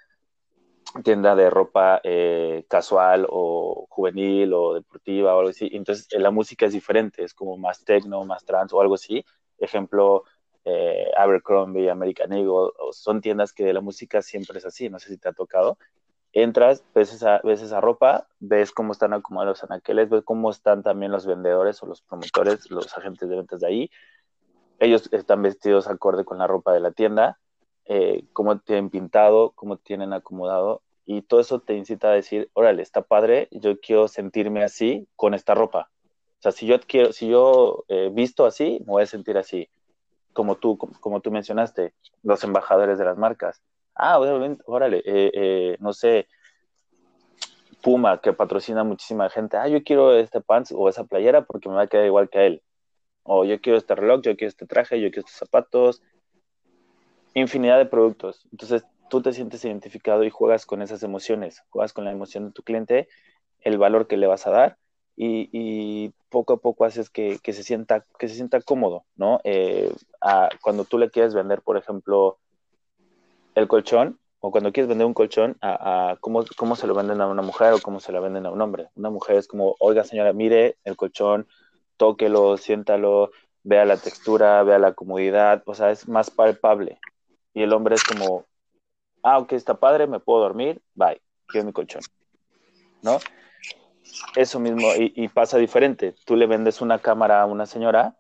tienda 1.04 1.34
de 1.34 1.48
ropa 1.48 2.00
eh, 2.04 2.64
casual 2.68 3.26
o 3.30 3.86
juvenil 3.88 4.52
o 4.52 4.74
deportiva 4.74 5.34
o 5.34 5.38
algo 5.38 5.50
así, 5.50 5.70
entonces 5.72 6.06
la 6.12 6.30
música 6.30 6.66
es 6.66 6.72
diferente, 6.72 7.24
es 7.24 7.34
como 7.34 7.56
más 7.56 7.84
techno, 7.84 8.24
más 8.24 8.44
trance 8.44 8.74
o 8.74 8.80
algo 8.80 8.94
así, 8.94 9.24
ejemplo, 9.58 10.24
eh, 10.64 11.10
Abercrombie, 11.16 11.90
American 11.90 12.32
Eagle, 12.32 12.70
son 12.92 13.20
tiendas 13.20 13.52
que 13.52 13.72
la 13.72 13.80
música 13.80 14.22
siempre 14.22 14.58
es 14.58 14.66
así, 14.66 14.88
no 14.88 14.98
sé 14.98 15.08
si 15.08 15.18
te 15.18 15.28
ha 15.28 15.32
tocado. 15.32 15.78
entras, 16.32 16.84
ves 16.94 17.12
esa, 17.12 17.40
ves 17.44 17.60
esa 17.62 17.80
ropa, 17.80 18.26
ves 18.40 18.72
cómo 18.72 18.92
están 18.92 19.12
acomodados 19.12 19.62
los 19.62 19.70
anaqueles, 19.70 20.08
ves 20.08 20.22
cómo 20.24 20.50
están 20.50 20.82
también 20.82 21.12
los 21.12 21.26
vendedores 21.26 21.82
o 21.82 21.86
los 21.86 22.00
promotores, 22.02 22.70
los 22.70 22.96
agentes 22.96 23.28
de 23.28 23.36
ventas 23.36 23.60
de 23.60 23.66
ahí. 23.66 23.90
Ellos 24.78 25.08
están 25.12 25.42
vestidos 25.42 25.88
acorde 25.88 26.24
con 26.24 26.38
la 26.38 26.46
ropa 26.46 26.72
de 26.72 26.80
la 26.80 26.92
tienda, 26.92 27.38
eh, 27.84 28.24
cómo 28.32 28.58
tienen 28.60 28.90
pintado, 28.90 29.52
cómo 29.54 29.76
tienen 29.76 30.12
acomodado, 30.12 30.82
y 31.04 31.22
todo 31.22 31.40
eso 31.40 31.60
te 31.60 31.74
incita 31.74 32.08
a 32.10 32.14
decir, 32.14 32.50
órale, 32.54 32.82
está 32.82 33.02
padre, 33.02 33.48
yo 33.50 33.78
quiero 33.80 34.08
sentirme 34.08 34.62
así 34.62 35.06
con 35.16 35.34
esta 35.34 35.54
ropa. 35.54 35.90
O 36.38 36.42
sea, 36.42 36.52
si 36.52 36.66
yo 36.66 36.80
quiero, 36.80 37.12
si 37.12 37.28
yo 37.28 37.84
eh, 37.88 38.10
visto 38.12 38.46
así, 38.46 38.78
me 38.86 38.92
voy 38.92 39.02
a 39.02 39.06
sentir 39.06 39.36
así, 39.36 39.68
como 40.32 40.56
tú, 40.56 40.78
como, 40.78 41.20
tú 41.20 41.30
mencionaste, 41.30 41.94
los 42.22 42.42
embajadores 42.44 42.98
de 42.98 43.04
las 43.04 43.18
marcas. 43.18 43.62
Ah, 43.94 44.18
órale, 44.66 44.98
eh, 45.04 45.30
eh, 45.34 45.76
no 45.80 45.92
sé, 45.92 46.26
Puma, 47.82 48.20
que 48.20 48.32
patrocina 48.32 48.84
muchísima 48.84 49.28
gente. 49.28 49.56
Ah, 49.56 49.68
yo 49.68 49.82
quiero 49.82 50.14
este 50.16 50.40
pants 50.40 50.72
o 50.72 50.88
esa 50.88 51.04
playera 51.04 51.44
porque 51.44 51.68
me 51.68 51.74
va 51.74 51.82
a 51.82 51.86
quedar 51.88 52.06
igual 52.06 52.30
que 52.30 52.38
a 52.38 52.44
él. 52.44 52.62
O 53.24 53.44
yo 53.44 53.60
quiero 53.60 53.78
este 53.78 53.94
reloj, 53.94 54.22
yo 54.22 54.36
quiero 54.36 54.48
este 54.48 54.66
traje, 54.66 55.00
yo 55.00 55.10
quiero 55.10 55.26
estos 55.26 55.38
zapatos. 55.38 56.02
Infinidad 57.34 57.78
de 57.78 57.86
productos. 57.86 58.46
Entonces, 58.52 58.84
tú 59.10 59.20
te 59.20 59.32
sientes 59.32 59.64
identificado 59.64 60.24
y 60.24 60.30
juegas 60.30 60.64
con 60.64 60.80
esas 60.80 61.02
emociones, 61.02 61.62
juegas 61.70 61.92
con 61.92 62.04
la 62.04 62.12
emoción 62.12 62.46
de 62.46 62.52
tu 62.52 62.62
cliente, 62.62 63.08
el 63.60 63.78
valor 63.78 64.06
que 64.06 64.16
le 64.16 64.26
vas 64.26 64.46
a 64.46 64.50
dar 64.50 64.78
y, 65.16 66.12
poco 66.30 66.54
a 66.54 66.56
poco 66.56 66.86
haces 66.86 67.10
que, 67.10 67.38
se 67.44 67.62
sienta, 67.62 68.06
que 68.18 68.28
se 68.28 68.34
sienta 68.34 68.62
cómodo, 68.62 69.04
¿no? 69.16 69.40
Eh, 69.44 69.92
cuando 70.62 70.84
tú 70.84 70.98
le 70.98 71.10
quieres 71.10 71.34
vender, 71.34 71.60
por 71.60 71.76
ejemplo, 71.76 72.38
el 73.54 73.68
colchón, 73.68 74.18
o 74.40 74.50
cuando 74.50 74.72
quieres 74.72 74.88
vender 74.88 75.06
un 75.06 75.14
colchón, 75.14 75.56
a, 75.60 76.16
cómo, 76.20 76.44
cómo, 76.56 76.74
se 76.74 76.86
lo 76.86 76.94
venden 76.94 77.20
a 77.20 77.28
una 77.28 77.42
mujer 77.42 77.74
o 77.74 77.80
cómo 77.80 78.00
se 78.00 78.12
lo 78.12 78.22
venden 78.22 78.46
a 78.46 78.50
un 78.50 78.60
hombre. 78.60 78.88
Una 78.96 79.10
mujer 79.10 79.36
es 79.36 79.46
como, 79.46 79.76
oiga 79.78 80.04
señora, 80.04 80.32
mire 80.32 80.78
el 80.84 80.96
colchón, 80.96 81.46
tóquelo, 81.96 82.56
siéntalo, 82.56 83.30
vea 83.62 83.84
la 83.84 83.96
textura, 83.96 84.62
vea 84.62 84.78
la 84.78 84.94
comodidad, 84.94 85.62
o 85.66 85.74
sea, 85.74 85.90
es 85.90 86.08
más 86.08 86.30
palpable. 86.30 86.98
Y 87.54 87.62
el 87.62 87.72
hombre 87.72 87.94
es 87.94 88.04
como, 88.04 88.46
ah, 89.22 89.38
ok, 89.38 89.52
está 89.52 89.74
padre, 89.74 90.06
me 90.06 90.18
puedo 90.18 90.40
dormir, 90.40 90.82
bye, 90.94 91.20
quiero 91.46 91.66
mi 91.66 91.72
colchón, 91.72 92.02
¿no? 93.02 93.18
Eso 94.36 94.60
mismo, 94.60 94.88
y, 94.96 95.28
pasa 95.28 95.58
diferente. 95.58 96.14
Tú 96.24 96.36
le 96.36 96.46
vendes 96.46 96.80
una 96.80 96.98
cámara 96.98 97.42
a 97.42 97.46
una 97.46 97.66
señora 97.66 98.16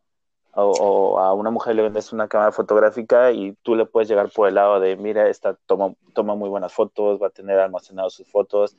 o, 0.54 1.18
a 1.18 1.32
una 1.32 1.50
mujer 1.50 1.74
le 1.74 1.82
vendes 1.82 2.12
una 2.12 2.28
cámara 2.28 2.52
fotográfica 2.52 3.32
y 3.32 3.54
tú 3.62 3.74
le 3.74 3.86
puedes 3.86 4.08
llegar 4.08 4.30
por 4.30 4.48
el 4.48 4.54
lado 4.54 4.80
de, 4.80 4.96
mira, 4.96 5.28
esta 5.28 5.54
toma, 5.66 5.94
toma 6.12 6.34
muy 6.34 6.48
buenas 6.50 6.72
fotos, 6.72 7.20
va 7.22 7.28
a 7.28 7.30
tener 7.30 7.58
almacenadas 7.58 8.12
sus 8.12 8.30
fotos, 8.30 8.76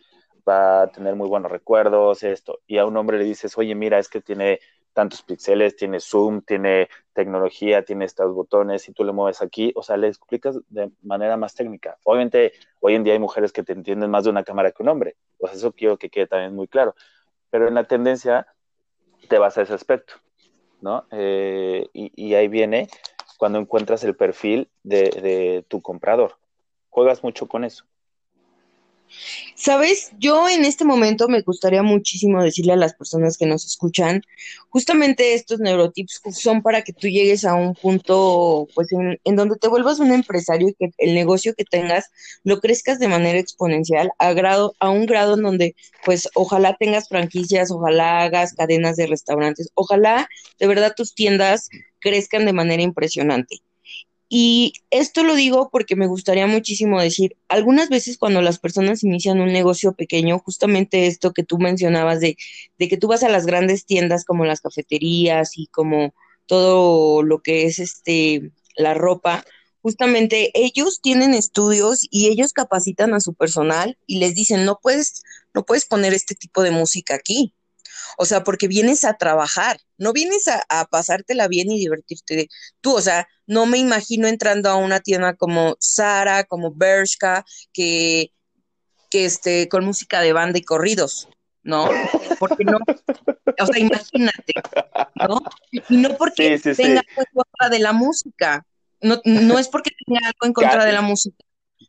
va 0.47 0.83
a 0.83 0.87
tener 0.87 1.15
muy 1.15 1.27
buenos 1.27 1.51
recuerdos, 1.51 2.23
esto. 2.23 2.59
Y 2.67 2.77
a 2.77 2.85
un 2.85 2.95
hombre 2.97 3.17
le 3.17 3.25
dices, 3.25 3.57
oye, 3.57 3.73
mira, 3.73 3.97
es 3.97 4.09
que 4.09 4.21
tiene 4.21 4.59
tantos 4.93 5.21
píxeles, 5.23 5.75
tiene 5.75 5.99
zoom, 5.99 6.41
tiene 6.41 6.89
tecnología, 7.13 7.83
tiene 7.83 8.05
estos 8.05 8.33
botones, 8.33 8.87
y 8.87 8.93
tú 8.93 9.03
le 9.03 9.11
mueves 9.11 9.41
aquí, 9.41 9.73
o 9.75 9.83
sea, 9.83 9.97
le 9.97 10.07
explicas 10.07 10.59
de 10.69 10.91
manera 11.01 11.37
más 11.37 11.55
técnica. 11.55 11.97
Obviamente, 12.03 12.53
hoy 12.79 12.95
en 12.95 13.03
día 13.03 13.13
hay 13.13 13.19
mujeres 13.19 13.51
que 13.51 13.63
te 13.63 13.73
entienden 13.73 14.09
más 14.09 14.23
de 14.23 14.29
una 14.29 14.43
cámara 14.43 14.71
que 14.71 14.83
un 14.83 14.89
hombre, 14.89 15.15
pues 15.37 15.53
eso 15.53 15.71
quiero 15.71 15.97
que 15.97 16.09
quede 16.09 16.27
también 16.27 16.55
muy 16.55 16.67
claro, 16.67 16.95
pero 17.49 17.67
en 17.67 17.75
la 17.75 17.85
tendencia 17.85 18.47
te 19.27 19.37
vas 19.39 19.57
a 19.57 19.63
ese 19.63 19.73
aspecto, 19.73 20.15
¿no? 20.81 21.05
Eh, 21.11 21.87
y, 21.93 22.33
ahí 22.33 22.47
viene 22.47 22.87
cuando 23.37 23.59
encuentras 23.59 24.03
el 24.03 24.15
perfil 24.15 24.69
de 24.83 25.65
tu 25.67 25.81
comprador. 25.81 26.37
Juegas 26.89 27.23
mucho 27.23 27.47
con 27.47 27.63
eso. 27.63 27.85
Sabes, 29.55 30.11
yo 30.19 30.49
en 30.49 30.65
este 30.65 30.83
momento 30.83 31.27
me 31.27 31.41
gustaría 31.41 31.83
muchísimo 31.83 32.43
decirle 32.43 32.73
a 32.73 32.77
las 32.77 32.95
personas 32.95 33.37
que 33.37 33.45
nos 33.45 33.65
escuchan, 33.65 34.21
justamente 34.69 35.35
estos 35.35 35.59
neurotips 35.59 36.21
son 36.31 36.61
para 36.61 36.81
que 36.81 36.93
tú 36.93 37.07
llegues 37.07 37.45
a 37.45 37.53
un 37.53 37.75
punto, 37.75 38.67
pues, 38.73 38.89
en, 38.91 39.35
donde 39.35 39.55
te 39.57 39.67
vuelvas 39.67 39.99
un 39.99 40.11
empresario 40.11 40.69
y 40.69 40.73
que 40.73 40.91
el 40.97 41.13
negocio 41.13 41.53
que 41.55 41.65
tengas 41.65 42.09
lo 42.43 42.59
crezcas 42.59 42.99
de 42.99 43.07
manera 43.07 43.39
exponencial 43.39 44.11
a 44.17 44.33
grado, 44.33 44.75
a 44.79 44.89
un 44.89 45.05
grado 45.05 45.35
en 45.35 45.43
donde, 45.43 45.75
pues, 46.03 46.27
ojalá 46.33 46.75
tengas 46.79 47.07
franquicias, 47.07 47.71
ojalá 47.71 48.23
hagas 48.23 48.53
cadenas 48.53 48.97
de 48.97 49.07
restaurantes, 49.07 49.69
ojalá 49.75 50.27
de 50.59 50.67
verdad 50.67 50.93
tus 50.95 51.13
tiendas 51.13 51.69
crezcan 51.99 52.45
de 52.45 52.53
manera 52.53 52.81
impresionante. 52.83 53.61
Y 54.35 54.73
esto 54.89 55.23
lo 55.23 55.35
digo 55.35 55.69
porque 55.71 55.95
me 55.95 56.07
gustaría 56.07 56.47
muchísimo 56.47 56.99
decir, 56.99 57.37
algunas 57.49 57.89
veces 57.89 58.17
cuando 58.17 58.41
las 58.41 58.57
personas 58.57 59.03
inician 59.03 59.39
un 59.39 59.53
negocio 59.53 59.93
pequeño, 59.93 60.39
justamente 60.39 61.05
esto 61.05 61.33
que 61.33 61.43
tú 61.43 61.59
mencionabas 61.59 62.19
de, 62.19 62.35
de 62.79 62.87
que 62.89 62.97
tú 62.97 63.07
vas 63.07 63.21
a 63.21 63.29
las 63.29 63.45
grandes 63.45 63.85
tiendas 63.85 64.25
como 64.25 64.43
las 64.43 64.59
cafeterías 64.59 65.55
y 65.55 65.67
como 65.67 66.15
todo 66.47 67.21
lo 67.21 67.43
que 67.43 67.65
es 67.67 67.77
este 67.77 68.51
la 68.75 68.95
ropa, 68.95 69.45
justamente 69.83 70.49
ellos 70.55 70.99
tienen 70.99 71.35
estudios 71.35 71.99
y 72.09 72.25
ellos 72.29 72.53
capacitan 72.53 73.13
a 73.13 73.19
su 73.19 73.35
personal 73.35 73.99
y 74.07 74.17
les 74.17 74.33
dicen, 74.33 74.65
no 74.65 74.79
puedes, 74.81 75.21
no 75.53 75.63
puedes 75.63 75.85
poner 75.85 76.11
este 76.15 76.33
tipo 76.33 76.63
de 76.63 76.71
música 76.71 77.13
aquí. 77.13 77.53
O 78.17 78.25
sea, 78.25 78.43
porque 78.43 78.67
vienes 78.67 79.03
a 79.03 79.13
trabajar, 79.13 79.79
no 79.97 80.13
vienes 80.13 80.47
a, 80.47 80.85
pasártela 80.85 81.47
bien 81.47 81.71
y 81.71 81.79
divertirte. 81.79 82.47
Tú, 82.81 82.95
o 82.95 83.01
sea, 83.01 83.27
no 83.47 83.65
me 83.65 83.77
imagino 83.77 84.27
entrando 84.27 84.69
a 84.69 84.75
una 84.75 84.99
tienda 84.99 85.35
como 85.35 85.75
Sara, 85.79 86.43
como 86.43 86.73
Bershka, 86.73 87.45
que, 87.71 88.31
que 89.09 89.25
esté 89.25 89.67
con 89.69 89.85
música 89.85 90.21
de 90.21 90.33
banda 90.33 90.59
y 90.59 90.63
corridos, 90.63 91.29
¿no? 91.63 91.89
Porque 92.39 92.63
no, 92.65 92.77
o 93.59 93.65
sea, 93.65 93.79
imagínate, 93.79 94.53
¿no? 95.27 95.41
Y 95.71 95.97
no 95.97 96.17
porque 96.17 96.59
tenga 96.75 97.01
algo 97.07 97.21
en 97.21 97.33
contra 97.33 97.69
de 97.69 97.79
la 97.79 97.93
música, 97.93 98.65
no, 99.01 99.21
no 99.25 99.59
es 99.59 99.67
porque 99.67 99.91
tenga 100.05 100.21
algo 100.25 100.45
en 100.45 100.53
contra 100.53 100.85
de 100.85 100.93
la 100.93 101.01
música, 101.01 101.43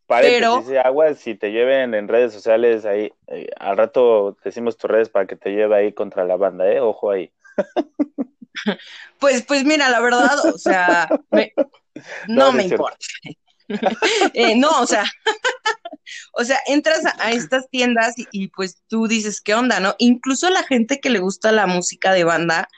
pero 0.07 0.65
agua, 0.85 1.15
si 1.15 1.35
te 1.35 1.51
lleven 1.51 1.95
en 1.95 2.09
redes 2.09 2.33
sociales 2.33 2.85
ahí, 2.85 3.13
eh, 3.29 3.49
al 3.59 3.77
rato 3.77 4.37
decimos 4.45 4.77
tus 4.77 4.91
redes 4.91 5.09
para 5.09 5.27
que 5.27 5.37
te 5.37 5.51
lleve 5.51 5.77
ahí 5.77 5.93
contra 5.93 6.25
la 6.25 6.37
banda, 6.37 6.71
¿eh? 6.71 6.81
Ojo 6.81 7.11
ahí. 7.11 7.33
Pues, 9.19 9.43
pues 9.43 9.65
mira, 9.65 9.91
la 9.91 10.01
verdad, 10.01 10.39
o 10.47 10.59
sea, 10.59 11.09
no, 12.29 12.53
me 12.53 12.65
importa. 12.65 12.99
Eh, 14.35 14.55
no, 14.57 14.83
o 14.83 14.87
sea, 14.87 15.05
o 16.35 16.45
sea, 16.45 16.61
entras 16.67 17.03
a, 17.19 17.33
estas 17.33 17.67
tiendas 17.71 18.19
y, 18.19 18.27
y, 18.31 18.49
pues 18.49 18.83
tú 18.89 19.09
dices, 19.09 19.41
¿qué 19.41 19.55
onda, 19.55 19.81
no? 19.81 19.95
Incluso 19.97 20.51
la 20.51 20.63
gente 20.65 21.01
que 21.01 21.09
le 21.09 21.19
gusta 21.19 21.51
la 21.51 21.67
música 21.67 22.13
de 22.13 22.25
banda, 22.25 22.69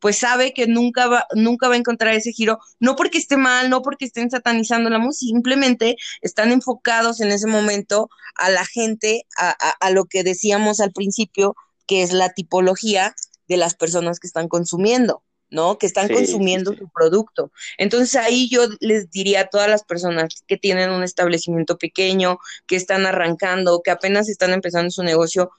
pues 0.00 0.18
sabe 0.18 0.52
que 0.52 0.66
nunca 0.66 1.06
va, 1.08 1.26
nunca 1.34 1.68
va 1.68 1.74
a 1.74 1.78
encontrar 1.78 2.14
ese 2.14 2.32
giro, 2.32 2.58
no 2.80 2.96
porque 2.96 3.18
esté 3.18 3.36
mal, 3.36 3.70
no 3.70 3.82
porque 3.82 4.04
estén 4.04 4.30
satanizando 4.30 4.90
la 4.90 4.98
música, 4.98 5.30
simplemente 5.30 5.96
están 6.20 6.52
enfocados 6.52 7.20
en 7.20 7.30
ese 7.30 7.46
momento 7.46 8.08
a 8.36 8.50
la 8.50 8.64
gente, 8.64 9.26
a, 9.36 9.90
lo 9.90 10.04
que 10.04 10.22
decíamos 10.22 10.80
al 10.80 10.92
principio, 10.92 11.56
que 11.86 12.02
es 12.02 12.12
la 12.12 12.30
tipología 12.30 13.14
de 13.48 13.56
las 13.56 13.74
personas 13.74 14.20
que 14.20 14.26
están 14.26 14.48
consumiendo. 14.48 15.22
¿no? 15.48 15.78
Que 15.78 15.86
están 15.86 16.08
consumiendo 16.08 16.74
su 16.74 16.88
producto. 16.88 17.52
Entonces 17.78 18.16
ahí 18.16 18.48
yo 18.50 18.66
les 18.80 19.12
diría 19.12 19.42
a 19.42 19.46
todas 19.46 19.70
las 19.70 19.84
personas 19.84 20.42
que 20.48 20.56
tienen 20.56 20.90
un 20.90 21.04
establecimiento 21.04 21.78
pequeño, 21.78 22.38
que 22.66 22.74
están 22.74 23.06
arrancando, 23.06 23.80
que 23.80 23.92
apenas 23.92 24.28
están 24.28 24.52
empezando 24.52 24.90
su 24.90 25.04
negocio, 25.04 25.52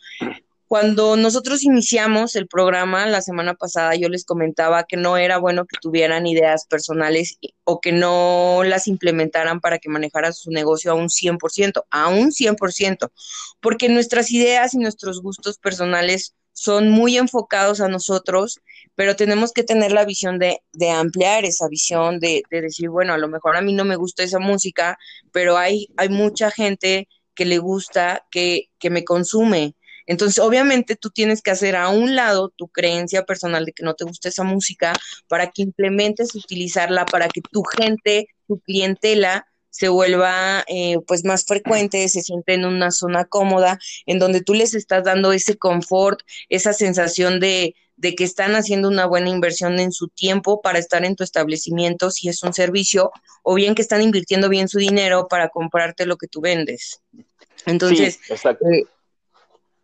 cuando 0.67 1.15
nosotros 1.15 1.63
iniciamos 1.63 2.35
el 2.35 2.47
programa 2.47 3.05
la 3.05 3.21
semana 3.21 3.53
pasada, 3.53 3.95
yo 3.95 4.09
les 4.09 4.25
comentaba 4.25 4.83
que 4.83 4.97
no 4.97 5.15
era 5.15 5.37
bueno 5.37 5.65
que 5.65 5.77
tuvieran 5.81 6.27
ideas 6.27 6.65
personales 6.67 7.37
o 7.63 7.79
que 7.79 7.93
no 7.93 8.63
las 8.65 8.87
implementaran 8.87 9.61
para 9.61 9.79
que 9.79 9.89
manejaran 9.89 10.33
su 10.33 10.51
negocio 10.51 10.91
a 10.91 10.95
un 10.95 11.07
100%, 11.07 11.85
a 11.89 12.09
un 12.09 12.31
100%, 12.31 13.11
porque 13.61 13.87
nuestras 13.87 14.29
ideas 14.31 14.73
y 14.73 14.79
nuestros 14.79 15.21
gustos 15.21 15.57
personales 15.57 16.35
son 16.51 16.89
muy 16.89 17.17
enfocados 17.17 17.79
a 17.79 17.87
nosotros, 17.87 18.59
pero 18.95 19.15
tenemos 19.15 19.53
que 19.53 19.63
tener 19.63 19.93
la 19.93 20.03
visión 20.03 20.37
de, 20.37 20.59
de 20.73 20.89
ampliar 20.89 21.45
esa 21.45 21.69
visión, 21.69 22.19
de, 22.19 22.43
de, 22.49 22.61
decir, 22.61 22.89
bueno, 22.89 23.13
a 23.13 23.17
lo 23.17 23.29
mejor 23.29 23.55
a 23.55 23.61
mí 23.61 23.71
no 23.73 23.85
me 23.85 23.95
gusta 23.95 24.23
esa 24.23 24.39
música, 24.39 24.97
pero 25.31 25.57
hay, 25.57 25.87
hay 25.95 26.09
mucha 26.09 26.51
gente 26.51 27.07
que 27.35 27.45
le 27.45 27.59
gusta, 27.59 28.25
que, 28.31 28.69
que 28.79 28.89
me 28.89 29.05
consume 29.05 29.76
entonces, 30.07 30.39
obviamente 30.39 30.95
tú 30.95 31.09
tienes 31.09 31.41
que 31.41 31.51
hacer 31.51 31.75
a 31.75 31.89
un 31.89 32.15
lado 32.15 32.49
tu 32.55 32.69
creencia 32.69 33.25
personal 33.25 33.65
de 33.65 33.73
que 33.73 33.83
no 33.83 33.93
te 33.93 34.05
gusta 34.05 34.29
esa 34.29 34.43
música 34.43 34.93
para 35.27 35.51
que 35.51 35.61
implementes 35.61 36.33
utilizarla, 36.33 37.05
para 37.05 37.27
que 37.27 37.41
tu 37.41 37.63
gente, 37.63 38.29
tu 38.47 38.59
clientela 38.61 39.45
se 39.69 39.89
vuelva 39.89 40.63
eh, 40.67 40.97
pues 41.05 41.25
más 41.25 41.45
frecuente, 41.45 42.07
se 42.07 42.21
siente 42.21 42.53
en 42.53 42.65
una 42.65 42.89
zona 42.89 43.25
cómoda, 43.25 43.77
en 44.05 44.17
donde 44.17 44.41
tú 44.41 44.53
les 44.53 44.73
estás 44.73 45.03
dando 45.03 45.33
ese 45.33 45.57
confort, 45.57 46.21
esa 46.49 46.71
sensación 46.73 47.39
de, 47.39 47.75
de 47.97 48.15
que 48.15 48.23
están 48.23 48.55
haciendo 48.55 48.87
una 48.87 49.05
buena 49.05 49.29
inversión 49.29 49.77
en 49.79 49.91
su 49.91 50.07
tiempo 50.07 50.61
para 50.61 50.79
estar 50.79 51.03
en 51.03 51.15
tu 51.15 51.23
establecimiento 51.23 52.11
si 52.11 52.29
es 52.29 52.41
un 52.43 52.53
servicio, 52.53 53.11
o 53.43 53.55
bien 53.55 53.75
que 53.75 53.81
están 53.81 54.01
invirtiendo 54.01 54.47
bien 54.47 54.69
su 54.69 54.79
dinero 54.79 55.27
para 55.27 55.49
comprarte 55.49 56.05
lo 56.05 56.15
que 56.15 56.27
tú 56.27 56.39
vendes. 56.39 57.01
Entonces, 57.65 58.19
eh, 58.29 58.83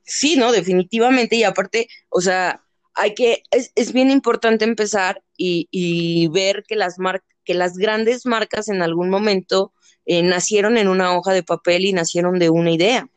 sí, 0.04 0.36
no, 0.36 0.52
definitivamente, 0.52 1.36
y 1.36 1.44
aparte, 1.44 1.88
o 2.10 2.22
sea, 2.22 2.63
hay 2.96 3.13
que, 3.16 3.44
es, 3.52 3.72
es 3.76 3.94
bien 3.94 4.12
importante 4.12 4.66
empezar 4.66 5.24
y, 5.38 5.68
y 5.72 6.28
ver 6.28 6.63
que 6.68 6.76
las, 6.76 7.00
mar, 7.00 7.24
que 7.44 7.54
las 7.54 7.78
grandes 7.78 8.26
marcas 8.26 8.68
en 8.68 8.82
algún 8.82 9.10
momento 9.10 9.74
eh, 10.06 10.22
nacieron 10.22 10.78
en 10.78 10.88
una 10.88 11.18
hoja 11.18 11.34
de 11.34 11.44
papel 11.44 11.86
y 11.86 11.94
nacieron 11.94 12.39
de 12.39 12.50
una 12.50 12.72
idea. 12.72 13.08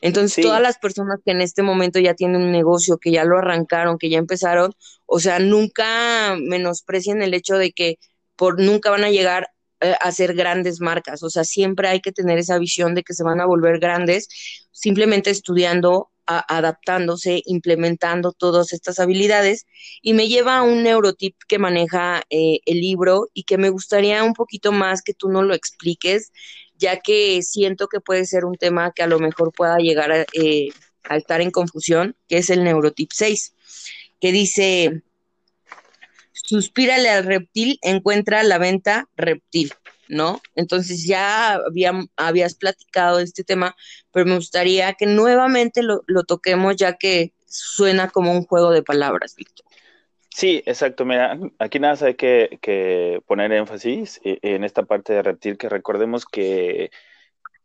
Entonces, 0.00 0.44
todas 0.44 0.60
las 0.60 0.78
personas 0.78 1.20
que 1.24 1.32
en 1.32 1.40
este 1.40 1.62
momento 1.62 1.98
ya 1.98 2.14
tienen 2.14 2.42
un 2.42 2.52
negocio, 2.52 2.98
que 2.98 3.10
ya 3.10 3.24
lo 3.24 3.38
arrancaron, 3.38 3.98
que 3.98 4.08
ya 4.08 4.18
empezaron, 4.18 4.72
o 5.04 5.20
sea, 5.20 5.38
nunca 5.38 6.36
menosprecien 6.40 7.22
el 7.22 7.34
hecho 7.34 7.56
de 7.58 7.72
que 7.72 7.98
por 8.36 8.60
nunca 8.60 8.90
van 8.90 9.04
a 9.04 9.10
llegar 9.10 9.48
eh, 9.80 9.94
a 10.00 10.12
ser 10.12 10.34
grandes 10.34 10.80
marcas. 10.80 11.22
O 11.22 11.30
sea, 11.30 11.44
siempre 11.44 11.88
hay 11.88 12.00
que 12.00 12.12
tener 12.12 12.38
esa 12.38 12.58
visión 12.58 12.94
de 12.94 13.02
que 13.02 13.14
se 13.14 13.24
van 13.24 13.40
a 13.40 13.46
volver 13.46 13.78
grandes 13.78 14.28
simplemente 14.72 15.30
estudiando 15.30 16.10
adaptándose, 16.26 17.42
implementando 17.46 18.32
todas 18.32 18.72
estas 18.72 18.98
habilidades 18.98 19.66
y 20.02 20.12
me 20.12 20.28
lleva 20.28 20.58
a 20.58 20.62
un 20.62 20.82
neurotip 20.82 21.36
que 21.46 21.58
maneja 21.58 22.22
eh, 22.30 22.60
el 22.66 22.80
libro 22.80 23.28
y 23.32 23.44
que 23.44 23.58
me 23.58 23.70
gustaría 23.70 24.22
un 24.24 24.34
poquito 24.34 24.72
más 24.72 25.02
que 25.02 25.14
tú 25.14 25.28
no 25.28 25.42
lo 25.42 25.54
expliques, 25.54 26.32
ya 26.78 27.00
que 27.00 27.42
siento 27.42 27.88
que 27.88 28.00
puede 28.00 28.26
ser 28.26 28.44
un 28.44 28.56
tema 28.56 28.92
que 28.92 29.02
a 29.02 29.06
lo 29.06 29.18
mejor 29.18 29.52
pueda 29.52 29.78
llegar 29.78 30.12
a, 30.12 30.26
eh, 30.32 30.68
a 31.04 31.16
estar 31.16 31.40
en 31.40 31.50
confusión, 31.50 32.16
que 32.28 32.38
es 32.38 32.50
el 32.50 32.64
neurotip 32.64 33.10
6, 33.12 33.54
que 34.20 34.32
dice, 34.32 35.02
suspírale 36.32 37.08
al 37.10 37.24
reptil, 37.24 37.78
encuentra 37.82 38.42
la 38.42 38.58
venta 38.58 39.08
reptil. 39.16 39.72
¿No? 40.08 40.40
Entonces 40.54 41.06
ya 41.06 41.60
habías 42.16 42.54
platicado 42.54 43.18
de 43.18 43.24
este 43.24 43.44
tema, 43.44 43.76
pero 44.12 44.26
me 44.26 44.36
gustaría 44.36 44.94
que 44.94 45.06
nuevamente 45.06 45.82
lo, 45.82 46.02
toquemos 46.26 46.76
ya 46.76 46.94
que 46.94 47.32
suena 47.46 48.10
como 48.10 48.32
un 48.32 48.44
juego 48.44 48.70
de 48.70 48.82
palabras, 48.82 49.34
Víctor. 49.36 49.66
Sí, 50.30 50.62
exacto. 50.66 51.04
Mira, 51.04 51.38
aquí 51.58 51.78
nada 51.78 52.06
hay 52.06 52.14
que, 52.14 53.22
poner 53.26 53.52
énfasis 53.52 54.20
en 54.22 54.64
esta 54.64 54.82
parte 54.82 55.14
de 55.14 55.22
reptil, 55.22 55.56
que 55.56 55.68
recordemos 55.68 56.26
que 56.26 56.90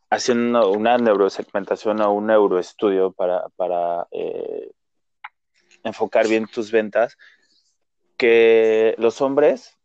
haciendo 0.10 0.72
una 0.72 0.98
neurosegmentación 0.98 2.02
o 2.02 2.14
un 2.14 2.28
neuroestudio 2.28 3.12
para, 3.12 3.48
para 3.56 4.08
eh, 4.12 4.72
enfocar 5.84 6.28
bien 6.28 6.48
tus 6.48 6.72
ventas, 6.72 7.18
que 8.18 8.96
los 8.98 9.22
hombres 9.22 9.78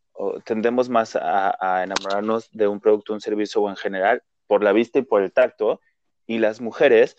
tendemos 0.44 0.88
más 0.88 1.16
a, 1.16 1.82
enamorarnos 1.82 2.50
de 2.52 2.68
un 2.68 2.80
producto, 2.80 3.12
un 3.12 3.20
servicio 3.20 3.60
o 3.62 3.70
en 3.70 3.76
general 3.76 4.22
por 4.46 4.62
la 4.62 4.72
vista 4.72 4.98
y 4.98 5.02
por 5.02 5.22
el 5.22 5.32
tacto, 5.32 5.80
y 6.26 6.38
las 6.38 6.60
mujeres, 6.60 7.16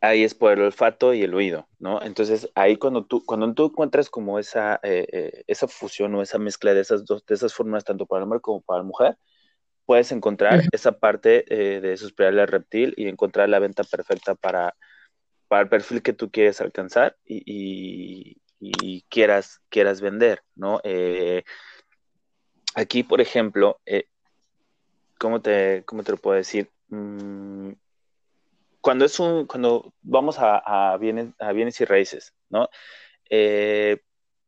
ahí 0.00 0.22
es 0.22 0.34
por 0.34 0.52
el 0.52 0.62
olfato 0.62 1.14
y 1.14 1.22
el 1.22 1.34
oído, 1.34 1.68
¿no? 1.78 2.02
Entonces, 2.02 2.50
ahí 2.54 2.76
cuando 2.76 3.04
tú, 3.04 3.24
cuando 3.24 3.52
tú 3.54 3.66
encuentras 3.66 4.08
como 4.08 4.38
esa, 4.38 4.78
eh, 4.82 5.06
eh, 5.12 5.44
esa 5.46 5.68
fusión 5.68 6.14
o 6.14 6.22
esa 6.22 6.38
mezcla 6.38 6.74
de 6.74 6.80
esas 6.80 7.04
dos, 7.04 7.24
de 7.26 7.34
esas 7.34 7.54
formas, 7.54 7.84
tanto 7.84 8.06
para 8.06 8.20
el 8.20 8.24
hombre 8.24 8.40
como 8.40 8.60
para 8.62 8.78
la 8.78 8.84
mujer, 8.84 9.16
puedes 9.84 10.12
encontrar 10.12 10.62
esa 10.72 10.92
parte 10.92 11.44
eh, 11.48 11.80
de 11.80 11.96
suspirar 11.96 12.38
al 12.38 12.48
reptil 12.48 12.94
y 12.96 13.08
encontrar 13.08 13.48
la 13.48 13.58
venta 13.58 13.84
perfecta 13.84 14.34
para, 14.34 14.74
para 15.48 15.62
el 15.62 15.68
perfil 15.68 16.02
que 16.02 16.12
tú 16.12 16.30
quieres 16.30 16.60
alcanzar 16.60 17.16
y, 17.24 17.42
y 17.46 18.36
quieras, 19.08 19.60
quieras 19.68 20.00
vender, 20.00 20.42
¿no? 20.54 20.80
Eh, 20.84 21.44
aquí, 22.74 23.02
por 23.02 23.20
ejemplo, 23.20 23.80
eh, 23.86 24.08
¿cómo, 25.18 25.40
te, 25.40 25.84
¿cómo 25.86 26.02
te 26.02 26.12
lo 26.12 26.18
puedo 26.18 26.36
decir? 26.36 26.70
Mm, 26.88 27.72
cuando 28.80 29.04
es 29.04 29.18
un, 29.18 29.46
cuando 29.46 29.92
vamos 30.02 30.36
a, 30.38 30.96
bienes, 30.98 31.28
a 31.38 31.52
bienes 31.52 31.80
y 31.80 31.84
raíces, 31.84 32.34
¿no? 32.48 32.68
Eh, 33.30 34.02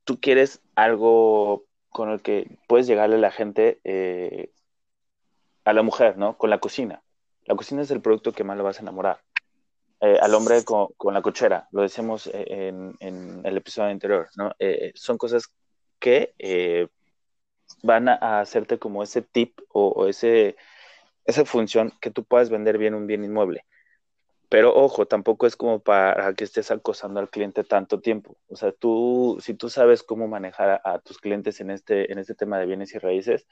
tú 0.05 0.21
quieres 0.21 0.63
algo 0.77 1.67
con 1.89 2.11
el 2.11 2.23
que 2.23 2.59
puedes 2.69 2.87
llegarle 2.87 3.17
a 3.17 3.19
la 3.19 3.31
gente, 3.33 3.81
a 5.65 5.73
la 5.73 5.83
mujer, 5.83 6.17
¿no? 6.17 6.39
Con 6.39 6.51
la 6.51 6.61
cocina. 6.61 7.03
La 7.45 7.57
cocina 7.57 7.83
es 7.83 7.91
el 7.91 8.03
producto 8.03 8.33
que 8.33 8.45
más 8.45 8.57
lo 8.57 8.65
vas 8.65 8.79
a 8.79 8.83
enamorar. 8.83 9.23
Eh, 10.01 10.17
al 10.21 10.33
hombre 10.35 10.63
con, 10.65 10.89
la 11.13 11.23
cochera, 11.23 11.69
lo 11.73 11.83
decíamos 11.83 12.29
eh, 12.33 12.69
en, 13.01 13.41
el 13.45 13.57
episodio 13.57 13.91
anterior, 13.91 14.29
¿no? 14.37 14.53
Eh, 14.61 14.93
son 14.95 15.19
cosas 15.19 15.51
que 15.99 16.89
van 17.83 18.09
a, 18.09 18.41
hacerte 18.41 18.79
como 18.79 19.03
ese 19.03 19.23
tip 19.23 19.59
o, 19.73 20.07
ese, 20.07 20.57
esa 21.25 21.45
función 21.45 21.93
que 22.01 22.11
tú 22.13 22.25
puedas 22.25 22.51
vender 22.51 22.79
bien 22.79 22.95
un 22.95 23.07
bien 23.09 23.25
inmueble. 23.25 23.65
Pero 24.49 24.75
ojo, 24.75 25.07
tampoco 25.07 25.47
es 25.47 25.57
como 25.57 25.81
para 25.81 26.33
que 26.35 26.45
estés 26.45 26.71
acosando 26.71 27.21
al 27.21 27.31
cliente 27.31 27.65
tanto 27.65 28.01
tiempo. 28.01 28.39
O 28.49 28.57
sea, 28.57 28.73
tú, 28.73 29.39
si 29.43 29.55
tú 29.55 29.69
sabes 29.69 30.03
cómo 30.03 30.29
manejar 30.29 30.81
a, 30.85 31.01
tus 31.01 31.19
clientes 31.19 31.61
en 31.61 31.71
este, 31.71 32.13
en 32.13 32.19
este 32.19 32.35
tema 32.35 32.59
de 32.59 32.67
bienes 32.67 32.95
y 32.95 32.99
raíces, 32.99 33.47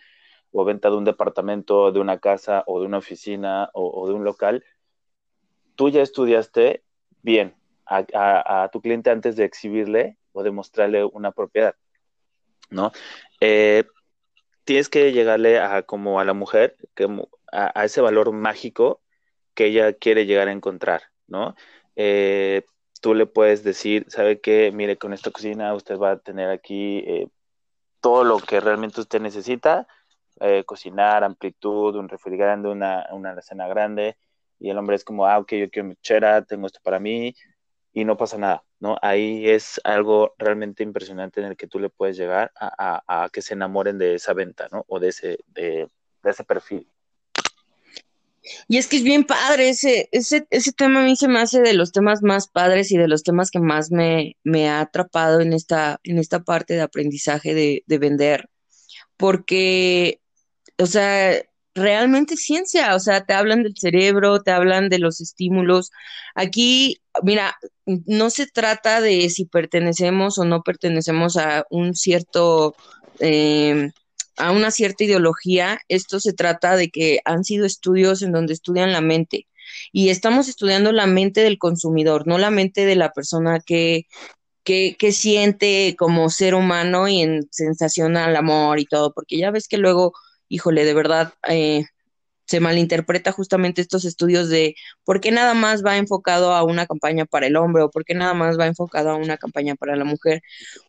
o 0.53 0.65
venta 0.65 0.91
de 0.91 0.97
un 0.97 1.05
departamento, 1.05 1.93
de 1.93 2.01
una 2.01 2.19
casa, 2.21 2.65
o 2.67 2.81
de 2.81 2.87
una 2.87 2.99
oficina, 2.99 3.71
o 3.75 4.09
de 4.09 4.15
un 4.15 4.25
local, 4.25 4.65
tú 5.77 5.91
ya 5.91 6.03
estudiaste 6.03 6.83
bien 7.23 7.55
a, 7.87 8.69
tu 8.73 8.81
cliente 8.81 9.11
antes 9.11 9.37
de 9.37 9.45
exhibirle 9.45 10.17
o 10.33 10.43
demostrarle 10.43 11.05
una 11.05 11.31
propiedad, 11.31 11.77
¿no? 12.69 12.91
Eh, 13.41 13.85
tienes 14.65 14.89
que 14.89 15.13
llegarle 15.13 15.61
a 15.61 15.83
como 15.83 16.19
a 16.19 16.25
la 16.25 16.35
mujer, 16.35 16.77
que, 16.95 17.07
a, 17.53 17.85
ese 17.85 18.01
valor 18.01 18.33
mágico 18.33 19.01
que 19.55 19.67
ella 19.67 19.93
quiere 19.93 20.27
llegar 20.27 20.49
a 20.49 20.53
encontrar, 20.53 21.03
¿no? 21.29 21.55
Eh, 21.95 22.65
tú 23.01 23.15
le 23.15 23.27
puedes 23.27 23.63
decir, 23.63 24.07
¿sabe 24.09 24.41
qué? 24.41 24.73
Mire, 24.73 24.99
con 24.99 25.13
esta 25.13 25.31
cocina 25.31 25.73
usted 25.75 25.97
va 25.97 26.13
a 26.13 26.19
tener 26.19 26.51
aquí 26.51 26.99
eh, 27.07 27.29
todo 28.01 28.25
lo 28.25 28.39
que 28.39 28.61
realmente 28.61 29.01
usted 29.01 29.21
necesita, 29.21 29.87
cocinar, 30.67 31.25
amplitud, 31.25 31.97
un 31.97 32.11
refrigerante, 32.11 32.69
una, 32.69 33.07
una 33.11 33.31
alacena 33.31 33.67
grande, 33.69 34.19
y 34.59 34.71
el 34.71 34.79
hombre 34.79 34.97
es 34.97 35.05
como, 35.05 35.27
ah, 35.27 35.39
ok, 35.39 35.53
yo 35.55 35.71
quiero 35.71 35.89
mi 35.89 35.97
chera, 35.97 36.45
tengo 36.45 36.67
esto 36.67 36.81
para 36.83 36.99
mí 36.99 37.35
y 37.93 38.05
no 38.05 38.17
pasa 38.17 38.37
nada, 38.37 38.63
¿no? 38.79 38.99
Ahí 39.01 39.49
es 39.49 39.81
algo 39.85 40.35
realmente 40.39 40.83
impresionante 40.83 41.41
en 41.41 41.47
el 41.47 41.57
que 41.57 41.67
tú 41.67 41.79
le 41.79 41.89
puedes 41.89 42.17
llegar 42.17 42.53
a, 42.55 43.29
que 43.33 43.41
se 43.41 43.55
enamoren 43.55 43.97
de 43.97 44.15
esa 44.15 44.35
venta, 44.35 44.69
¿no? 44.71 44.85
O 44.89 45.01
de 45.01 45.09
ese, 45.09 45.39
de, 45.47 45.89
ese 46.23 46.45
perfil. 46.45 46.87
Y 48.69 48.77
es 48.77 48.87
que 48.87 48.99
es 48.99 49.03
bien 49.03 49.25
padre, 49.25 49.71
ese, 49.71 50.09
ese, 50.13 50.47
ese 50.51 50.73
tema 50.73 51.01
a 51.01 51.05
mí 51.05 51.17
se 51.17 51.27
me 51.27 51.41
hace 51.41 51.61
de 51.63 51.73
los 51.73 51.91
temas 51.91 52.23
más 52.23 52.49
padres 52.49 52.93
y 52.93 52.99
de 52.99 53.09
los 53.09 53.23
temas 53.23 53.51
que 53.51 53.61
más 53.61 53.91
me, 53.91 54.37
me 54.45 54.69
ha 54.69 54.81
atrapado 54.81 55.41
en 55.41 55.53
esta, 55.53 55.99
en 56.05 56.19
esta 56.19 56.45
parte 56.45 56.75
de 56.75 56.83
aprendizaje 56.83 57.55
de, 57.55 57.83
de 57.87 57.99
vender, 57.99 58.51
porque, 59.17 60.21
o 60.79 60.87
sea, 60.87 61.43
realmente 61.77 62.37
ciencia, 62.37 62.95
o 62.97 63.01
sea, 63.01 63.25
te 63.25 63.35
hablan 63.35 63.63
del 63.63 63.77
cerebro, 63.77 64.43
te 64.43 64.51
hablan 64.51 64.89
de 64.89 64.99
los 64.99 65.21
estímulos. 65.21 65.93
Aquí, 66.35 67.01
mira, 67.23 67.57
no 67.85 68.31
se 68.31 68.47
trata 68.47 69.01
de 69.01 69.29
si 69.31 69.45
pertenecemos 69.45 70.39
o 70.39 70.45
no 70.45 70.63
pertenecemos 70.63 71.37
a 71.37 71.67
un 71.71 71.95
cierto, 71.95 72.75
eh, 73.21 73.91
a 74.37 74.53
una 74.53 74.71
cierta 74.71 75.05
ideología. 75.05 75.79
Esto 75.89 76.19
se 76.19 76.33
trata 76.33 76.77
de 76.77 76.89
que 76.91 77.21
han 77.25 77.45
sido 77.45 77.67
estudios 77.67 78.23
en 78.23 78.33
donde 78.33 78.55
estudian 78.55 78.93
la 78.93 79.03
mente. 79.03 79.47
Y 79.93 80.09
estamos 80.09 80.49
estudiando 80.49 80.93
la 80.93 81.07
mente 81.07 81.43
del 81.43 81.59
consumidor, 81.59 82.27
no 82.27 82.39
la 82.39 82.51
mente 82.51 82.87
de 82.87 82.97
la 82.97 83.13
persona 83.13 83.61
que, 83.61 84.07
que, 84.65 84.97
que 84.99 85.13
siente 85.13 85.95
como 85.99 86.31
ser 86.31 86.55
humano 86.55 87.09
y 87.09 87.21
en 87.21 87.49
sensación 87.51 88.17
al 88.17 88.37
amor 88.37 88.81
y 88.81 88.87
todo, 88.87 89.13
porque 89.13 89.39
ya 89.39 89.51
ves 89.51 89.69
que 89.69 89.79
luego 89.79 90.13
híjole, 90.49 90.85
de 90.85 90.95
verdad, 90.95 91.35
eh, 91.49 91.85
se 92.47 92.61
malinterpreta 92.61 93.33
justamente 93.33 93.81
estos 93.81 94.05
estudios 94.05 94.49
de 94.49 94.77
por 95.05 95.21
qué 95.21 95.33
nada 95.33 95.55
más 95.55 95.85
va 95.85 95.97
enfocado 95.97 96.55
a 96.55 96.63
una 96.63 96.87
campaña 96.87 97.27
para 97.27 97.47
el 97.47 97.57
hombre 97.57 97.83
o 97.83 97.91
por 97.91 98.05
qué 98.05 98.15
nada 98.15 98.35
más 98.35 98.59
va 98.59 98.67
enfocado 98.67 99.11
a 99.11 99.17
una 99.17 99.37
campaña 99.37 99.75
para 99.75 99.97
la 99.97 100.05
mujer, 100.05 100.43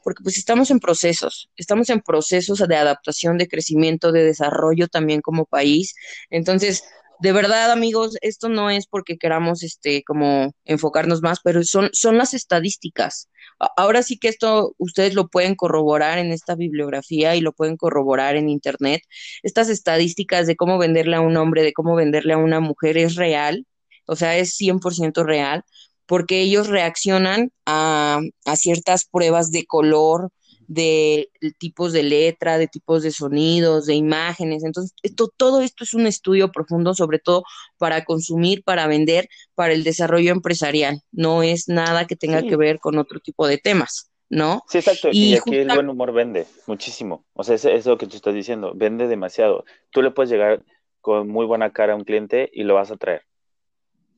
porque 0.04 0.24
pues 0.24 0.38
estamos 0.38 0.70
en 0.72 0.80
procesos, 0.80 1.50
estamos 1.58 1.90
en 1.90 2.02
procesos 2.02 2.60
de 2.60 2.76
adaptación, 2.76 3.38
de 3.38 3.48
crecimiento, 3.48 4.12
de 4.12 4.24
desarrollo 4.24 4.88
también 4.88 5.22
como 5.22 5.46
país. 5.46 5.96
Entonces, 6.30 6.84
de 7.20 7.32
verdad, 7.32 7.72
amigos, 7.72 8.18
esto 8.22 8.50
no 8.50 8.70
es 8.70 8.88
porque 8.88 9.18
queramos 9.18 9.64
este 9.64 10.04
como 10.04 10.54
enfocarnos 10.66 11.22
más, 11.22 11.40
pero 11.44 11.64
son 11.64 11.90
son 11.94 12.18
las 12.18 12.34
estadísticas. 12.34 13.30
Ahora 13.76 14.04
sí 14.04 14.20
que 14.20 14.28
esto 14.28 14.76
ustedes 14.78 15.16
lo 15.16 15.28
pueden 15.28 15.56
corroborar 15.56 16.20
en 16.20 16.32
esta 16.32 16.56
bibliografía 16.56 17.36
y 17.36 17.42
lo 17.42 17.54
pueden 17.54 17.78
corroborar 17.78 18.36
en 18.36 18.50
internet. 18.50 19.02
Estas 19.44 19.70
estadísticas 19.70 20.48
de 20.48 20.56
cómo 20.56 20.78
venderle 20.78 21.16
a 21.16 21.22
un 21.22 21.38
hombre, 21.38 21.64
de 21.64 21.74
cómo 21.74 21.96
venderle 21.96 22.34
a 22.34 22.38
una 22.38 22.60
mujer 22.60 22.98
es 22.98 23.16
real, 23.16 23.66
o 24.06 24.16
sea, 24.16 24.38
es 24.38 24.56
100% 24.56 25.24
real, 25.26 25.64
porque 26.06 26.42
ellos 26.42 26.68
reaccionan 26.68 27.52
a, 27.66 28.22
a 28.46 28.56
ciertas 28.56 29.06
pruebas 29.06 29.52
de 29.52 29.66
color, 29.66 30.30
de 30.68 31.30
tipos 31.58 31.94
de 31.94 32.04
letra, 32.04 32.58
de 32.58 32.68
tipos 32.68 33.04
de 33.04 33.12
sonidos, 33.12 33.86
de 33.86 33.96
imágenes. 33.96 34.64
Entonces, 34.64 34.94
esto, 35.02 35.32
todo 35.36 35.62
esto 35.62 35.84
es 35.84 35.94
un 35.94 36.06
estudio 36.06 36.52
profundo, 36.52 36.94
sobre 36.94 37.20
todo 37.20 37.44
para 37.78 38.04
consumir, 38.04 38.64
para 38.64 38.86
vender, 38.88 39.30
para 39.56 39.74
el 39.74 39.84
desarrollo 39.84 40.32
empresarial. 40.32 41.02
No 41.12 41.42
es 41.42 41.70
nada 41.70 42.06
que 42.06 42.16
tenga 42.16 42.44
que 42.44 42.58
ver 42.58 42.80
con 42.80 42.98
otro 42.98 43.20
tipo 43.20 43.48
de 43.48 43.58
temas. 43.58 44.12
¿No? 44.30 44.62
Sí, 44.68 44.80
exacto. 44.80 45.08
Y, 45.10 45.38
aquí 45.38 45.56
el 45.56 45.70
buen 45.70 45.88
humor 45.88 46.12
vende 46.12 46.48
muchísimo. 46.66 47.24
O 47.32 47.46
sea, 47.46 47.56
es, 47.56 47.86
lo 47.86 47.98
que 47.98 48.08
tú 48.08 48.18
estás 48.18 48.34
diciendo, 48.34 48.74
vende 48.76 49.08
demasiado. 49.08 49.64
Tú 49.90 50.02
le 50.02 50.12
puedes 50.12 50.30
llegar 50.30 50.66
con 51.00 51.30
muy 51.30 51.46
buena 51.46 51.72
cara 51.72 51.94
a 51.94 51.96
un 51.96 52.04
cliente 52.04 52.50
y 52.52 52.64
lo 52.64 52.74
vas 52.74 52.92
a 52.92 52.98
traer. 52.98 53.22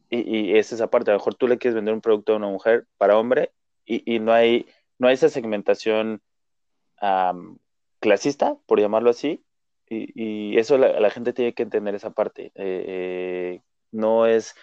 Y, 0.10 0.22
y 0.22 0.58
es 0.58 0.72
esa 0.72 0.90
parte. 0.90 1.12
A 1.12 1.14
lo 1.14 1.20
mejor 1.20 1.36
tú 1.36 1.48
le 1.48 1.60
quieres 1.60 1.76
vender 1.76 1.94
un 1.94 2.02
producto 2.02 2.34
a 2.34 2.38
una 2.38 2.48
mujer 2.48 2.88
para 2.98 3.20
hombre 3.20 3.52
y, 3.86 4.16
y 4.16 4.18
no 4.18 4.34
hay 4.34 4.66
no 5.00 5.08
hay 5.08 5.14
esa 5.14 5.30
segmentación 5.30 6.22
clasista, 8.00 8.58
por 8.66 8.80
llamarlo 8.80 9.10
así, 9.10 9.44
y, 9.90 10.58
eso 10.58 10.78
la, 10.78 11.10
gente 11.10 11.34
tiene 11.34 11.54
que 11.54 11.64
entender 11.64 11.96
esa 11.96 12.12
parte. 12.12 12.52
Eh, 12.56 12.86
eh, 12.88 13.62
no 13.92 14.26
es 14.28 14.56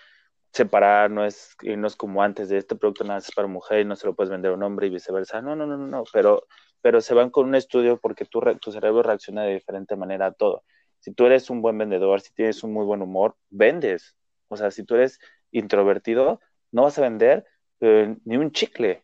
separar, 0.52 1.10
no 1.10 1.24
es, 1.24 1.56
no 1.62 1.86
es 1.86 1.96
como 1.96 2.22
antes 2.22 2.48
de 2.48 2.58
este 2.58 2.76
producto 2.76 3.04
nada 3.04 3.18
es 3.18 3.30
para 3.32 3.48
mujer 3.48 3.80
y 3.80 3.84
no 3.84 3.96
se 3.96 4.06
lo 4.06 4.14
puedes 4.14 4.30
vender 4.30 4.52
a 4.52 4.54
un 4.54 4.62
hombre 4.62 4.86
y 4.86 4.90
viceversa. 4.90 5.42
No, 5.42 5.56
no, 5.56 5.66
no, 5.66 5.76
no, 5.76 5.86
no, 5.86 6.04
pero, 6.12 6.46
pero 6.80 7.00
se 7.00 7.14
van 7.14 7.30
con 7.30 7.46
un 7.46 7.54
estudio 7.54 7.98
porque 8.00 8.24
tu, 8.24 8.40
tu 8.60 8.72
cerebro 8.72 9.02
reacciona 9.02 9.42
de 9.42 9.54
diferente 9.54 9.96
manera 9.96 10.26
a 10.26 10.32
todo. 10.32 10.64
Si 11.00 11.12
tú 11.12 11.26
eres 11.26 11.50
un 11.50 11.62
buen 11.62 11.76
vendedor, 11.78 12.20
si 12.20 12.32
tienes 12.32 12.62
un 12.64 12.72
muy 12.72 12.84
buen 12.84 13.02
humor, 13.02 13.36
vendes. 13.50 14.16
O 14.48 14.56
sea, 14.56 14.70
si 14.70 14.84
tú 14.84 14.94
eres 14.94 15.18
introvertido, 15.50 16.40
no 16.72 16.82
vas 16.82 16.98
a 16.98 17.02
vender 17.02 17.44
eh, 17.80 18.16
ni 18.24 18.36
un 18.36 18.52
chicle. 18.52 19.02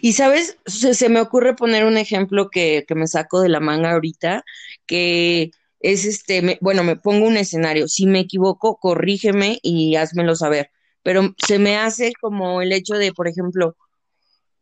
Y 0.00 0.12
sabes, 0.12 0.58
se, 0.66 1.08
me 1.08 1.20
ocurre 1.20 1.54
poner 1.54 1.84
un 1.84 1.96
ejemplo 1.96 2.50
que, 2.50 2.84
me 2.94 3.06
saco 3.06 3.40
de 3.40 3.48
la 3.48 3.60
manga 3.60 3.92
ahorita, 3.92 4.44
que 4.86 5.50
es 5.80 6.04
este, 6.04 6.58
bueno, 6.60 6.84
me 6.84 6.96
pongo 6.96 7.26
un 7.26 7.36
escenario. 7.36 7.88
Si 7.88 8.06
me 8.06 8.20
equivoco, 8.20 8.76
corrígeme 8.78 9.58
y 9.62 9.96
házmelo 9.96 10.36
saber. 10.36 10.70
Pero 11.02 11.34
se 11.46 11.58
me 11.58 11.76
hace 11.76 12.12
como 12.20 12.62
el 12.62 12.72
hecho 12.72 12.94
de, 12.94 13.12
por 13.12 13.28
ejemplo, 13.28 13.76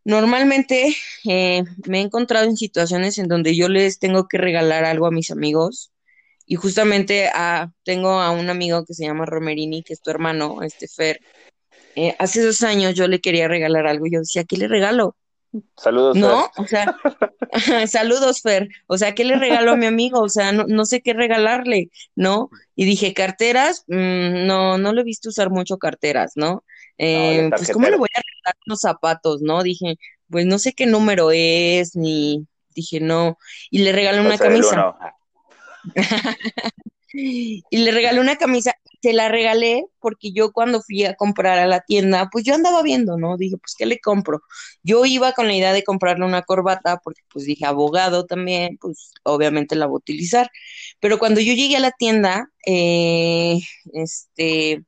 normalmente 0.05 0.97
eh, 1.25 1.65
me 1.87 1.99
he 1.99 2.03
encontrado 2.03 2.47
en 2.47 2.57
situaciones 2.57 3.19
en 3.19 3.29
donde 3.29 3.57
yo 3.57 3.69
les 3.69 3.99
tengo 3.99 4.29
que 4.29 4.39
regalar 4.39 4.85
algo 4.85 5.07
a 5.07 5.11
mis 5.11 5.31
amigos. 5.31 5.93
Y 6.47 6.57
justamente 6.57 7.31
ah, 7.35 7.73
tengo 7.85 8.21
a 8.21 8.31
un 8.31 8.51
amigo 8.51 8.85
que 8.85 8.95
se 8.95 9.05
llama 9.05 9.27
Romerini, 9.27 9.83
que 9.83 9.93
es 9.93 10.01
tu 10.01 10.11
hermano, 10.11 10.63
este 10.63 10.89
Fer, 10.89 11.21
eh, 12.01 12.17
hace 12.19 12.43
dos 12.43 12.63
años 12.63 12.95
yo 12.95 13.07
le 13.09 13.21
quería 13.21 13.47
regalar 13.47 13.87
algo 13.87 14.07
y 14.07 14.13
yo 14.13 14.21
decía, 14.21 14.45
¿qué 14.45 14.57
le 14.57 14.69
regalo? 14.69 15.17
Saludos. 15.77 16.17
No, 16.17 16.51
o 16.57 16.67
sea, 16.67 16.97
saludos, 17.87 18.41
Fer. 18.41 18.71
O 18.87 18.97
sea, 18.97 19.15
¿qué 19.15 19.25
le 19.25 19.37
regalo 19.37 19.73
a 19.73 19.77
mi 19.77 19.85
amigo? 19.85 20.21
O 20.21 20.31
sea, 20.31 20.53
no, 20.53 20.85
sé 20.87 21.03
qué 21.03 21.13
regalarle, 21.13 21.91
¿no? 22.15 22.49
Y 22.75 22.87
dije, 22.87 23.13
carteras, 23.13 23.85
mm, 23.89 24.47
no, 24.47 24.79
no 24.79 24.95
le 24.95 25.03
he 25.03 25.05
visto 25.05 25.29
usar 25.29 25.51
mucho 25.51 25.77
carteras, 25.77 26.33
¿no? 26.37 26.65
Eh, 26.97 27.51
pues, 27.55 27.71
¿cómo 27.71 27.89
le 27.89 27.97
voy 27.97 28.09
a 28.15 28.21
regalar 28.21 28.57
unos 28.67 28.81
zapatos, 28.81 29.43
no? 29.43 29.63
Dije, 29.63 29.99
pues 30.31 30.47
no 30.47 30.59
sé 30.59 30.73
qué 30.73 30.87
número 30.87 31.31
es, 31.33 31.97
ni 31.97 32.47
dije, 32.75 33.01
no. 33.01 33.37
Y 33.71 33.81
le 33.81 33.93
regalé 33.93 34.21
una 34.21 34.39
camisa. 34.39 34.97
y 37.13 37.63
le 37.71 37.91
regalé 37.93 38.21
una 38.21 38.37
camisa 38.37 38.75
se 39.03 39.13
la 39.13 39.29
regalé 39.29 39.87
porque 40.01 40.33
yo 40.33 40.53
cuando 40.53 40.83
fui 40.83 41.05
a 41.05 41.15
comprar 41.15 41.59
a 41.59 41.67
la 41.67 41.81
tienda, 41.81 42.29
pues 42.31 42.45
yo 42.45 42.55
andaba 42.55 42.83
viendo, 42.83 43.17
¿no? 43.17 43.37
Dije, 43.37 43.57
pues, 43.59 43.75
¿qué 43.77 43.87
le 43.87 43.99
compro? 44.01 44.43
Yo 44.83 45.05
iba 45.07 45.33
con 45.33 45.47
la 45.47 45.55
idea 45.55 45.73
de 45.73 45.85
comprarle 45.85 46.25
una 46.25 46.43
corbata 46.43 46.99
porque, 47.03 47.23
pues, 47.33 47.45
dije, 47.47 47.65
abogado 47.67 48.27
también, 48.27 48.79
pues, 48.79 49.13
obviamente 49.25 49.75
la 49.77 49.87
voy 49.87 49.97
a 49.97 49.99
utilizar. 49.99 50.51
Pero 51.01 51.19
cuando 51.19 51.41
yo 51.41 51.55
llegué 51.55 51.77
a 51.77 51.81
la 51.81 51.93
tienda, 51.93 52.51
eh, 52.67 53.61
este, 53.95 54.85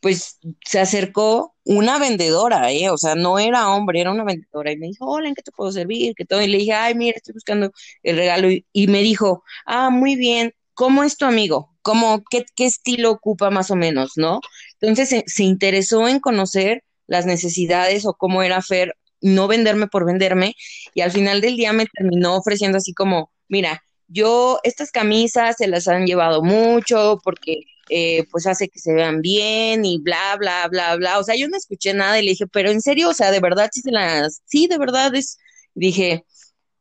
pues, 0.00 0.38
se 0.66 0.80
acercó 0.80 1.54
una 1.64 1.98
vendedora, 1.98 2.70
¿eh? 2.72 2.90
O 2.90 2.98
sea, 2.98 3.14
no 3.14 3.38
era 3.38 3.70
hombre, 3.70 4.00
era 4.00 4.12
una 4.12 4.24
vendedora. 4.24 4.72
Y 4.72 4.76
me 4.78 4.88
dijo, 4.88 5.06
hola, 5.06 5.28
¿en 5.28 5.34
qué 5.34 5.42
te 5.42 5.52
puedo 5.52 5.72
servir? 5.72 6.14
Que 6.14 6.24
todo. 6.26 6.42
Y 6.42 6.48
le 6.48 6.58
dije, 6.58 6.72
ay, 6.74 6.94
mira, 6.94 7.16
estoy 7.16 7.34
buscando 7.34 7.72
el 8.02 8.16
regalo. 8.16 8.48
y 8.50 8.86
me 8.88 9.02
dijo, 9.02 9.44
ah, 9.66 9.90
muy 9.90 10.16
bien, 10.16 10.54
¿cómo 10.74 11.04
es 11.04 11.16
tu 11.16 11.24
amigo? 11.24 11.74
¿Cómo, 11.82 12.22
qué, 12.30 12.44
qué 12.56 12.66
estilo 12.66 13.10
ocupa 13.10 13.50
más 13.50 13.70
o 13.70 13.76
menos, 13.76 14.12
no? 14.16 14.40
Entonces 14.80 15.24
se, 15.26 15.42
interesó 15.44 16.08
en 16.08 16.20
conocer 16.20 16.82
las 17.06 17.26
necesidades 17.26 18.06
o 18.06 18.14
cómo 18.14 18.42
era 18.42 18.62
Fer, 18.62 18.94
no 19.20 19.48
venderme 19.48 19.86
por 19.86 20.04
venderme, 20.06 20.54
y 20.94 21.00
al 21.02 21.12
final 21.12 21.40
del 21.40 21.56
día 21.56 21.72
me 21.72 21.86
terminó 21.86 22.36
ofreciendo 22.36 22.78
así 22.78 22.92
como, 22.94 23.30
mira, 23.48 23.82
yo 24.08 24.60
estas 24.64 24.90
camisas 24.90 25.56
se 25.58 25.66
las 25.66 25.88
han 25.88 26.06
llevado 26.06 26.42
mucho 26.42 27.18
porque 27.24 27.60
eh, 27.90 28.24
pues 28.30 28.46
hace 28.46 28.68
que 28.68 28.78
se 28.78 28.92
vean 28.94 29.20
bien 29.20 29.84
y 29.84 29.98
bla, 29.98 30.36
bla, 30.38 30.68
bla, 30.68 30.96
bla. 30.96 31.18
O 31.18 31.24
sea, 31.24 31.36
yo 31.36 31.48
no 31.48 31.56
escuché 31.56 31.94
nada 31.94 32.18
y 32.18 32.24
le 32.24 32.30
dije, 32.30 32.46
pero 32.46 32.70
en 32.70 32.80
serio, 32.80 33.10
o 33.10 33.14
sea, 33.14 33.30
de 33.30 33.40
verdad 33.40 33.70
sí 33.72 33.80
se 33.82 33.90
las, 33.90 34.42
sí, 34.46 34.66
de 34.66 34.78
verdad 34.78 35.14
es, 35.14 35.38
dije, 35.74 36.24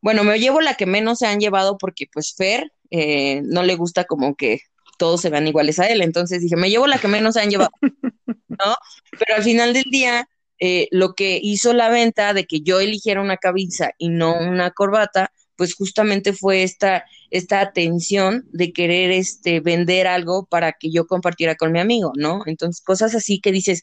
bueno, 0.02 0.24
me 0.24 0.40
llevo 0.40 0.62
la 0.62 0.76
que 0.76 0.86
menos 0.86 1.20
se 1.20 1.28
han 1.28 1.40
llevado 1.40 1.78
porque 1.78 2.08
pues 2.12 2.34
Fer 2.36 2.72
eh, 2.96 3.42
no 3.44 3.64
le 3.64 3.76
gusta 3.76 4.04
como 4.04 4.36
que 4.36 4.62
todos 5.00 5.20
se 5.20 5.32
vean 5.32 5.48
iguales 5.48 5.80
a 5.80 5.88
él. 5.88 6.04
Entonces 6.04 6.42
dije, 6.42 6.56
me 6.56 6.70
llevo 6.70 6.86
la 6.86 7.00
que 7.00 7.08
menos 7.08 7.36
han 7.38 7.50
llevado, 7.50 7.72
¿no? 8.48 8.76
Pero 9.18 9.36
al 9.36 9.44
final 9.44 9.74
del 9.74 9.86
día, 9.90 10.30
eh, 10.60 10.88
lo 10.92 11.16
que 11.16 11.40
hizo 11.42 11.74
la 11.74 11.90
venta 11.90 12.36
de 12.36 12.46
que 12.46 12.62
yo 12.62 12.80
eligiera 12.80 13.20
una 13.20 13.38
camisa 13.38 13.92
y 13.98 14.10
no 14.10 14.38
una 14.38 14.70
corbata, 14.70 15.32
pues 15.56 15.74
justamente 15.74 16.34
fue 16.34 16.62
esta, 16.62 17.06
esta 17.32 17.62
atención 17.62 18.46
de 18.52 18.72
querer 18.72 19.10
este, 19.10 19.60
vender 19.60 20.06
algo 20.06 20.46
para 20.46 20.74
que 20.74 20.92
yo 20.92 21.08
compartiera 21.08 21.56
con 21.56 21.72
mi 21.72 21.80
amigo, 21.80 22.12
¿no? 22.16 22.42
Entonces, 22.46 22.84
cosas 22.84 23.16
así 23.16 23.40
que 23.40 23.52
dices, 23.52 23.82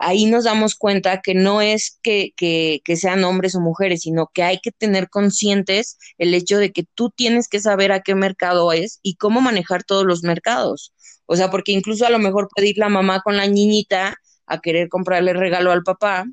ahí 0.00 0.26
nos 0.26 0.44
damos 0.44 0.74
cuenta 0.74 1.20
que 1.20 1.34
no 1.34 1.60
es 1.60 1.98
que, 2.02 2.32
que, 2.36 2.80
que, 2.84 2.96
sean 2.96 3.22
hombres 3.24 3.54
o 3.54 3.60
mujeres, 3.60 4.02
sino 4.02 4.30
que 4.32 4.42
hay 4.42 4.58
que 4.58 4.72
tener 4.72 5.10
conscientes 5.10 5.98
el 6.18 6.34
hecho 6.34 6.58
de 6.58 6.72
que 6.72 6.84
tú 6.94 7.10
tienes 7.10 7.48
que 7.48 7.60
saber 7.60 7.92
a 7.92 8.00
qué 8.00 8.14
mercado 8.14 8.72
es 8.72 8.98
y 9.02 9.16
cómo 9.16 9.40
manejar 9.40 9.84
todos 9.84 10.04
los 10.06 10.22
mercados. 10.22 10.92
O 11.26 11.36
sea, 11.36 11.50
porque 11.50 11.72
incluso 11.72 12.06
a 12.06 12.10
lo 12.10 12.18
mejor 12.18 12.48
puede 12.54 12.68
ir 12.68 12.78
la 12.78 12.88
mamá 12.88 13.20
con 13.20 13.36
la 13.36 13.46
niñita 13.46 14.16
a 14.46 14.60
querer 14.60 14.88
comprarle 14.88 15.34
regalo 15.34 15.70
al 15.70 15.82
papá 15.82 16.24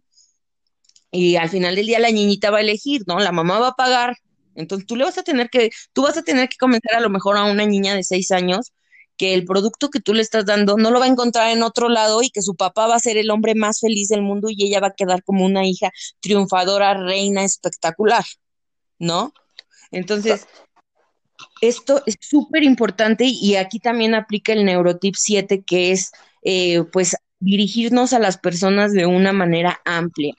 y 1.12 1.36
al 1.36 1.50
final 1.50 1.76
del 1.76 1.88
día 1.88 2.00
la 2.00 2.12
niñita 2.12 2.52
va 2.52 2.60
a 2.60 2.62
elegir, 2.62 3.04
¿no? 3.06 3.20
La 3.20 3.32
mamá 3.32 3.60
va 3.60 3.70
a 3.70 3.76
pagar. 3.76 4.16
Entonces 4.56 4.88
tú 4.88 4.96
le 4.96 5.04
vas 5.04 5.18
a 5.18 5.24
tener 5.24 5.50
que, 5.50 5.70
tú 5.94 6.04
vas 6.04 6.18
a 6.18 6.24
tener 6.24 6.50
que 6.50 6.58
convencer 6.58 6.96
a 6.96 7.00
lo 7.02 7.10
mejor 7.10 7.38
a 7.38 7.44
una 7.44 7.66
niña 7.66 7.96
de 7.96 8.04
seis 8.04 8.32
años 8.32 8.74
que 9.18 9.34
el 9.34 9.46
producto 9.46 9.90
que 9.90 10.00
tú 10.00 10.14
le 10.14 10.22
estás 10.22 10.46
dando 10.46 10.78
no 10.78 10.92
lo 10.92 11.00
va 11.00 11.06
a 11.06 11.10
encontrar 11.10 11.52
en 11.52 11.64
otro 11.64 11.90
lado 11.90 12.22
y 12.22 12.30
que 12.30 12.42
su 12.42 12.56
papá 12.56 12.88
va 12.88 12.96
a 12.96 13.00
ser 13.00 13.18
el 13.18 13.32
hombre 13.32 13.56
más 13.56 13.80
feliz 13.80 14.10
del 14.10 14.22
mundo 14.22 14.50
y 14.50 14.64
ella 14.64 14.80
va 14.80 14.88
a 14.88 14.96
quedar 14.96 15.24
como 15.24 15.46
una 15.46 15.66
hija 15.66 15.92
triunfadora, 16.20 16.94
reina, 16.94 17.44
espectacular, 17.44 18.24
¿no? 19.00 19.34
Entonces, 19.92 20.48
esto 21.62 22.04
es 22.06 22.16
súper 22.20 22.64
importante 22.64 23.26
y 23.26 23.56
aquí 23.56 23.80
también 23.80 24.16
aplica 24.16 24.54
el 24.54 24.66
neurotip 24.66 25.16
7, 25.18 25.64
que 25.66 25.92
es, 25.92 26.12
eh, 26.44 26.84
pues, 26.92 27.16
dirigirnos 27.40 28.14
a 28.14 28.20
las 28.20 28.38
personas 28.38 28.94
de 28.94 29.06
una 29.06 29.34
manera 29.34 29.82
amplia. 29.86 30.34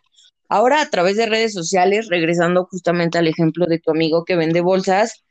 Ahora, 0.49 0.81
a 0.81 0.89
través 0.89 1.17
de 1.17 1.27
redes 1.27 1.53
sociales, 1.53 2.09
regresando 2.09 2.67
justamente 2.71 3.19
al 3.19 3.29
ejemplo 3.29 3.67
de 3.67 3.79
tu 3.79 3.91
amigo 3.91 4.25
que 4.25 4.37
vende 4.37 4.61
bolsas, 4.61 5.23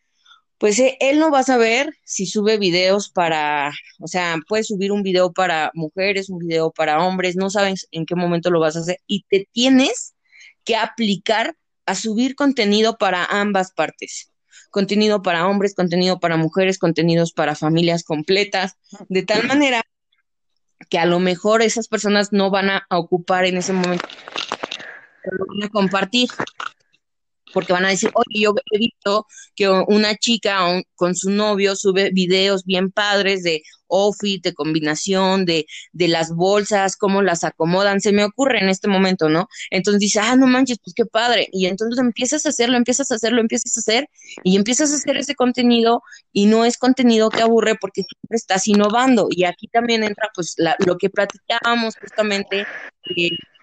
pues 0.57 0.79
eh, 0.79 0.97
él 0.99 1.19
no 1.19 1.31
va 1.31 1.39
a 1.39 1.43
saber 1.43 1.93
si 2.03 2.25
sube 2.25 2.57
videos 2.57 3.09
para, 3.09 3.71
o 3.99 4.07
sea, 4.07 4.37
puedes 4.47 4.67
subir 4.67 4.91
un 4.91 5.03
video 5.03 5.31
para 5.31 5.71
mujeres, 5.73 6.29
un 6.29 6.39
video 6.39 6.71
para 6.71 7.03
hombres, 7.03 7.35
no 7.35 7.49
sabes 7.49 7.87
en 7.91 8.05
qué 8.05 8.15
momento 8.15 8.49
lo 8.49 8.59
vas 8.59 8.75
a 8.75 8.79
hacer 8.79 8.97
y 9.05 9.23
te 9.29 9.47
tienes 9.51 10.15
que 10.63 10.75
aplicar 10.75 11.55
a 11.85 11.95
subir 11.95 12.35
contenido 12.35 12.97
para 12.97 13.23
ambas 13.23 13.71
partes. 13.71 14.31
Contenido 14.71 15.21
para 15.21 15.47
hombres, 15.47 15.73
contenido 15.75 16.19
para 16.19 16.35
mujeres, 16.35 16.77
contenidos 16.77 17.31
para 17.31 17.55
familias 17.55 18.03
completas, 18.03 18.75
de 19.07 19.23
tal 19.23 19.47
manera 19.47 19.81
que 20.89 20.99
a 20.99 21.05
lo 21.05 21.19
mejor 21.19 21.61
esas 21.61 21.87
personas 21.87 22.33
no 22.33 22.51
van 22.51 22.69
a 22.69 22.85
ocupar 22.89 23.45
en 23.45 23.57
ese 23.57 23.73
momento, 23.73 24.07
lo 25.31 25.45
van 25.45 25.63
a 25.63 25.69
compartir 25.69 26.29
porque 27.53 27.73
van 27.73 27.85
a 27.85 27.89
decir, 27.89 28.11
oye, 28.13 28.41
yo 28.41 28.53
he 28.71 28.77
visto 28.77 29.25
que 29.55 29.69
una 29.69 30.15
chica 30.15 30.59
con 30.95 31.15
su 31.15 31.29
novio 31.29 31.75
sube 31.75 32.11
videos 32.11 32.63
bien 32.65 32.91
padres 32.91 33.43
de 33.43 33.63
outfit, 33.89 34.43
de 34.43 34.53
combinación, 34.53 35.45
de, 35.45 35.65
de 35.93 36.07
las 36.07 36.33
bolsas, 36.33 36.97
cómo 36.97 37.21
las 37.21 37.43
acomodan, 37.43 38.01
se 38.01 38.11
me 38.11 38.23
ocurre 38.25 38.59
en 38.59 38.69
este 38.69 38.87
momento, 38.87 39.29
¿no? 39.29 39.47
Entonces 39.71 39.99
dice, 39.99 40.19
ah, 40.19 40.35
no 40.35 40.47
manches, 40.47 40.77
pues 40.83 40.93
qué 40.93 41.05
padre. 41.05 41.47
Y 41.51 41.67
entonces 41.67 41.99
empiezas 41.99 42.45
a 42.45 42.49
hacerlo, 42.49 42.77
empiezas 42.77 43.11
a 43.11 43.15
hacerlo, 43.15 43.41
empiezas 43.41 43.77
a 43.77 43.79
hacer, 43.79 44.09
y 44.43 44.55
empiezas 44.55 44.91
a 44.91 44.95
hacer 44.95 45.17
ese 45.17 45.35
contenido, 45.35 46.01
y 46.33 46.45
no 46.47 46.65
es 46.65 46.77
contenido 46.77 47.29
que 47.29 47.41
aburre 47.41 47.75
porque 47.79 48.03
siempre 48.03 48.37
estás 48.37 48.67
innovando. 48.67 49.27
Y 49.29 49.45
aquí 49.45 49.67
también 49.67 50.03
entra, 50.03 50.29
pues, 50.35 50.55
lo 50.85 50.97
que 50.97 51.09
platicábamos 51.09 51.95
justamente. 51.99 52.65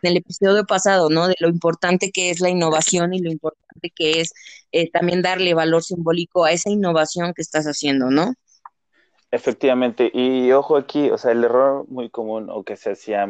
El 0.06 0.16
episodio 0.16 0.64
pasado, 0.64 1.10
¿no? 1.10 1.28
De 1.28 1.36
lo 1.38 1.48
importante 1.48 2.10
que 2.10 2.30
es 2.30 2.40
la 2.40 2.50
innovación 2.50 3.14
y 3.14 3.20
lo 3.20 3.30
importante 3.30 3.90
que 3.94 4.20
es 4.20 4.32
eh, 4.72 4.90
también 4.90 5.22
darle 5.22 5.54
valor 5.54 5.82
simbólico 5.82 6.44
a 6.44 6.52
esa 6.52 6.70
innovación 6.70 7.32
que 7.34 7.42
estás 7.42 7.66
haciendo, 7.66 8.10
¿no? 8.10 8.34
Efectivamente, 9.30 10.10
y 10.14 10.52
ojo 10.52 10.76
aquí, 10.76 11.10
o 11.10 11.18
sea, 11.18 11.32
el 11.32 11.42
error 11.42 11.86
muy 11.88 12.08
común 12.08 12.48
o 12.50 12.62
que 12.62 12.76
se 12.76 12.92
hacía 12.92 13.26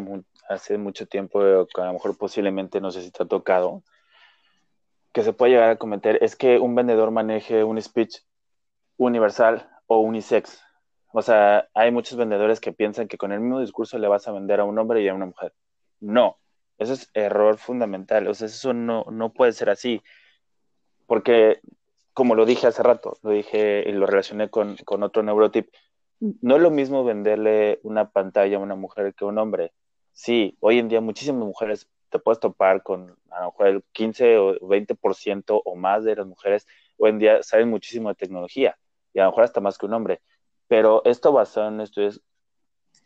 hace 0.48 0.76
mucho 0.76 1.06
tiempo, 1.06 1.40
que 1.40 1.80
a 1.80 1.86
lo 1.86 1.94
mejor 1.94 2.16
posiblemente 2.18 2.80
no 2.80 2.90
sé 2.90 3.02
si 3.02 3.10
te 3.10 3.22
ha 3.22 3.26
tocado, 3.26 3.82
que 5.14 5.22
se 5.22 5.32
puede 5.32 5.52
llegar 5.52 5.70
a 5.70 5.76
cometer 5.76 6.18
es 6.22 6.36
que 6.36 6.58
un 6.58 6.74
vendedor 6.74 7.10
maneje 7.10 7.64
un 7.64 7.80
speech 7.80 8.18
universal 8.96 9.70
o 9.86 10.00
unisex. 10.00 10.60
O 11.12 11.22
sea, 11.22 11.68
hay 11.72 11.92
muchos 11.92 12.18
vendedores 12.18 12.60
que 12.60 12.72
piensan 12.72 13.06
que 13.06 13.16
con 13.16 13.30
el 13.30 13.40
mismo 13.40 13.60
discurso 13.60 13.96
le 13.96 14.08
vas 14.08 14.26
a 14.26 14.32
vender 14.32 14.60
a 14.60 14.64
un 14.64 14.78
hombre 14.78 15.02
y 15.02 15.08
a 15.08 15.14
una 15.14 15.26
mujer. 15.26 15.54
No, 16.00 16.36
eso 16.78 16.92
es 16.94 17.10
error 17.14 17.58
fundamental. 17.58 18.26
O 18.28 18.34
sea, 18.34 18.46
eso 18.46 18.72
no, 18.72 19.04
no 19.10 19.32
puede 19.32 19.52
ser 19.52 19.70
así. 19.70 20.02
Porque, 21.06 21.60
como 22.12 22.34
lo 22.34 22.46
dije 22.46 22.66
hace 22.66 22.82
rato, 22.82 23.18
lo 23.22 23.30
dije 23.30 23.84
y 23.86 23.92
lo 23.92 24.06
relacioné 24.06 24.50
con, 24.50 24.76
con 24.84 25.02
otro 25.02 25.22
neurotip, 25.22 25.68
no 26.20 26.56
es 26.56 26.62
lo 26.62 26.70
mismo 26.70 27.04
venderle 27.04 27.80
una 27.82 28.10
pantalla 28.10 28.56
a 28.56 28.60
una 28.60 28.76
mujer 28.76 29.14
que 29.14 29.24
a 29.24 29.28
un 29.28 29.38
hombre. 29.38 29.72
Sí, 30.12 30.56
hoy 30.60 30.78
en 30.78 30.88
día 30.88 31.00
muchísimas 31.00 31.44
mujeres 31.44 31.88
te 32.08 32.18
puedes 32.18 32.40
topar 32.40 32.82
con 32.82 33.16
a 33.30 33.40
lo 33.40 33.46
mejor 33.46 33.66
el 33.66 33.84
15 33.92 34.38
o 34.38 34.54
20% 34.60 35.62
o 35.64 35.76
más 35.76 36.04
de 36.04 36.14
las 36.16 36.26
mujeres 36.26 36.66
hoy 36.98 37.10
en 37.10 37.18
día 37.18 37.42
saben 37.42 37.68
muchísimo 37.68 38.08
de 38.08 38.14
tecnología 38.14 38.78
y 39.12 39.18
a 39.18 39.24
lo 39.24 39.30
mejor 39.30 39.44
hasta 39.44 39.60
más 39.60 39.78
que 39.78 39.86
un 39.86 39.94
hombre. 39.94 40.20
Pero 40.68 41.02
esto 41.04 41.32
basado 41.32 41.68
en 41.68 41.80
esto 41.80 42.02
es, 42.02 42.20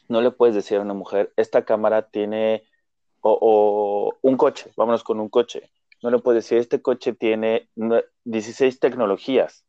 no 0.08 0.20
le 0.20 0.30
puedes 0.30 0.54
decir 0.54 0.78
a 0.78 0.82
una 0.82 0.94
mujer, 0.94 1.32
esta 1.36 1.64
cámara 1.64 2.10
tiene, 2.10 2.64
o, 3.20 4.14
un 4.22 4.36
coche, 4.36 4.70
vámonos 4.76 5.02
con 5.02 5.20
un 5.20 5.28
coche. 5.28 5.70
No 6.02 6.10
le 6.10 6.18
puedes 6.18 6.44
decir, 6.44 6.58
este 6.58 6.80
coche 6.80 7.12
tiene 7.12 7.68
16 8.24 8.78
tecnologías 8.78 9.64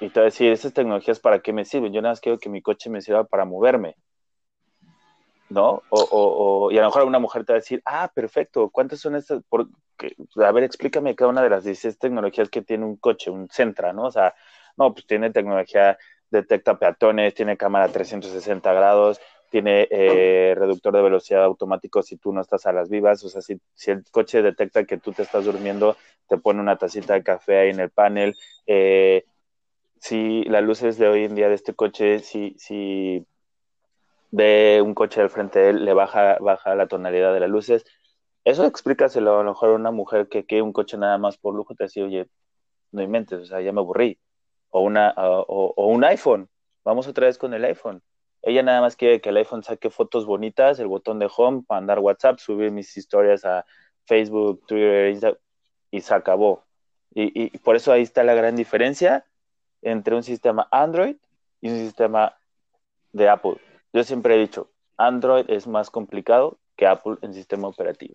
y 0.00 0.10
te 0.10 0.20
voy 0.20 0.22
a 0.22 0.30
decir, 0.30 0.52
¿esas 0.52 0.72
tecnologías 0.72 1.18
para 1.18 1.40
qué 1.40 1.52
me 1.52 1.64
sirven? 1.64 1.92
Yo 1.92 2.00
nada 2.00 2.12
más 2.12 2.20
quiero 2.20 2.38
que 2.38 2.48
mi 2.48 2.62
coche 2.62 2.88
me 2.88 3.00
sirva 3.00 3.24
para 3.24 3.44
moverme. 3.44 3.96
¿No? 5.50 5.82
O, 5.88 6.08
o, 6.10 6.70
y 6.70 6.76
a 6.76 6.82
lo 6.82 6.88
mejor 6.88 7.04
una 7.04 7.18
mujer 7.18 7.44
te 7.44 7.52
va 7.52 7.56
a 7.56 7.60
decir, 7.60 7.80
ah, 7.86 8.10
perfecto, 8.14 8.68
¿cuántas 8.70 9.00
son 9.00 9.16
estas? 9.16 9.42
a 10.36 10.52
ver, 10.52 10.62
explícame 10.62 11.16
cada 11.16 11.30
una 11.30 11.42
de 11.42 11.50
las 11.50 11.64
16 11.64 11.98
tecnologías 11.98 12.50
que 12.50 12.62
tiene 12.62 12.84
un 12.84 12.96
coche, 12.96 13.30
un 13.30 13.48
Centra, 13.48 13.92
¿no? 13.92 14.04
O 14.04 14.10
sea, 14.10 14.34
no, 14.76 14.92
pues 14.92 15.06
tiene 15.06 15.30
tecnología, 15.30 15.98
detecta 16.30 16.78
peatones, 16.78 17.34
tiene 17.34 17.56
cámara 17.56 17.88
360 17.88 18.72
grados, 18.74 19.20
tiene 19.50 19.88
eh, 19.90 20.54
reductor 20.56 20.94
de 20.94 21.02
velocidad 21.02 21.44
automático 21.44 22.02
si 22.02 22.16
tú 22.16 22.32
no 22.32 22.40
estás 22.40 22.66
a 22.66 22.72
las 22.72 22.88
vivas, 22.88 23.24
o 23.24 23.28
sea, 23.28 23.40
si, 23.40 23.60
si, 23.74 23.90
el 23.90 24.04
coche 24.10 24.42
detecta 24.42 24.84
que 24.84 24.98
tú 24.98 25.12
te 25.12 25.22
estás 25.22 25.44
durmiendo, 25.44 25.96
te 26.28 26.38
pone 26.38 26.60
una 26.60 26.76
tacita 26.76 27.14
de 27.14 27.22
café 27.22 27.58
ahí 27.58 27.70
en 27.70 27.80
el 27.80 27.90
panel, 27.90 28.36
eh, 28.66 29.24
si 30.00 30.44
las 30.44 30.62
luces 30.62 30.98
de 30.98 31.08
hoy 31.08 31.24
en 31.24 31.34
día 31.34 31.48
de 31.48 31.54
este 31.54 31.74
coche, 31.74 32.20
si, 32.20 32.54
si 32.58 33.26
ve 34.30 34.80
un 34.82 34.94
coche 34.94 35.20
al 35.20 35.30
frente 35.30 35.58
de 35.58 35.70
él, 35.70 35.84
le 35.84 35.94
baja, 35.94 36.38
baja 36.40 36.74
la 36.74 36.86
tonalidad 36.86 37.32
de 37.32 37.40
las 37.40 37.50
luces. 37.50 37.84
Eso 38.44 38.64
explícaselo 38.66 39.40
a 39.40 39.42
lo 39.42 39.50
mejor 39.50 39.70
a 39.70 39.74
una 39.74 39.90
mujer 39.90 40.28
que 40.28 40.44
quiere 40.46 40.62
un 40.62 40.72
coche 40.72 40.96
nada 40.96 41.18
más 41.18 41.38
por 41.38 41.54
lujo, 41.54 41.74
te 41.74 41.84
dice, 41.84 42.02
oye, 42.02 42.28
no 42.92 43.02
inventes, 43.02 43.40
o 43.40 43.44
sea, 43.46 43.60
ya 43.60 43.72
me 43.72 43.80
aburrí. 43.80 44.18
O, 44.70 44.82
una, 44.82 45.14
o 45.16 45.86
un 45.86 46.04
iPhone, 46.04 46.48
vamos 46.84 47.08
otra 47.08 47.26
vez 47.26 47.38
con 47.38 47.54
el 47.54 47.64
iPhone. 47.64 48.02
Ella 48.42 48.62
nada 48.62 48.80
más 48.80 48.96
quiere 48.96 49.20
que 49.20 49.30
el 49.30 49.36
iPhone 49.36 49.62
saque 49.62 49.90
fotos 49.90 50.26
bonitas, 50.26 50.78
el 50.78 50.86
botón 50.86 51.18
de 51.18 51.28
home, 51.34 51.64
mandar 51.68 51.98
WhatsApp, 51.98 52.38
subir 52.38 52.70
mis 52.70 52.96
historias 52.96 53.44
a 53.44 53.64
Facebook, 54.06 54.64
Twitter, 54.66 55.10
Instagram, 55.10 55.38
y 55.90 56.00
se 56.00 56.14
acabó. 56.14 56.64
Y, 57.14 57.54
y 57.54 57.58
por 57.58 57.76
eso 57.76 57.92
ahí 57.92 58.02
está 58.02 58.22
la 58.22 58.34
gran 58.34 58.54
diferencia 58.54 59.26
entre 59.82 60.14
un 60.14 60.22
sistema 60.22 60.68
Android 60.70 61.16
y 61.60 61.70
un 61.70 61.78
sistema 61.78 62.36
de 63.12 63.28
Apple. 63.28 63.56
Yo 63.92 64.04
siempre 64.04 64.34
he 64.34 64.38
dicho, 64.38 64.70
Android 64.96 65.46
es 65.48 65.66
más 65.66 65.90
complicado 65.90 66.58
que 66.76 66.86
Apple 66.86 67.16
en 67.22 67.34
sistema 67.34 67.68
operativo. 67.68 68.14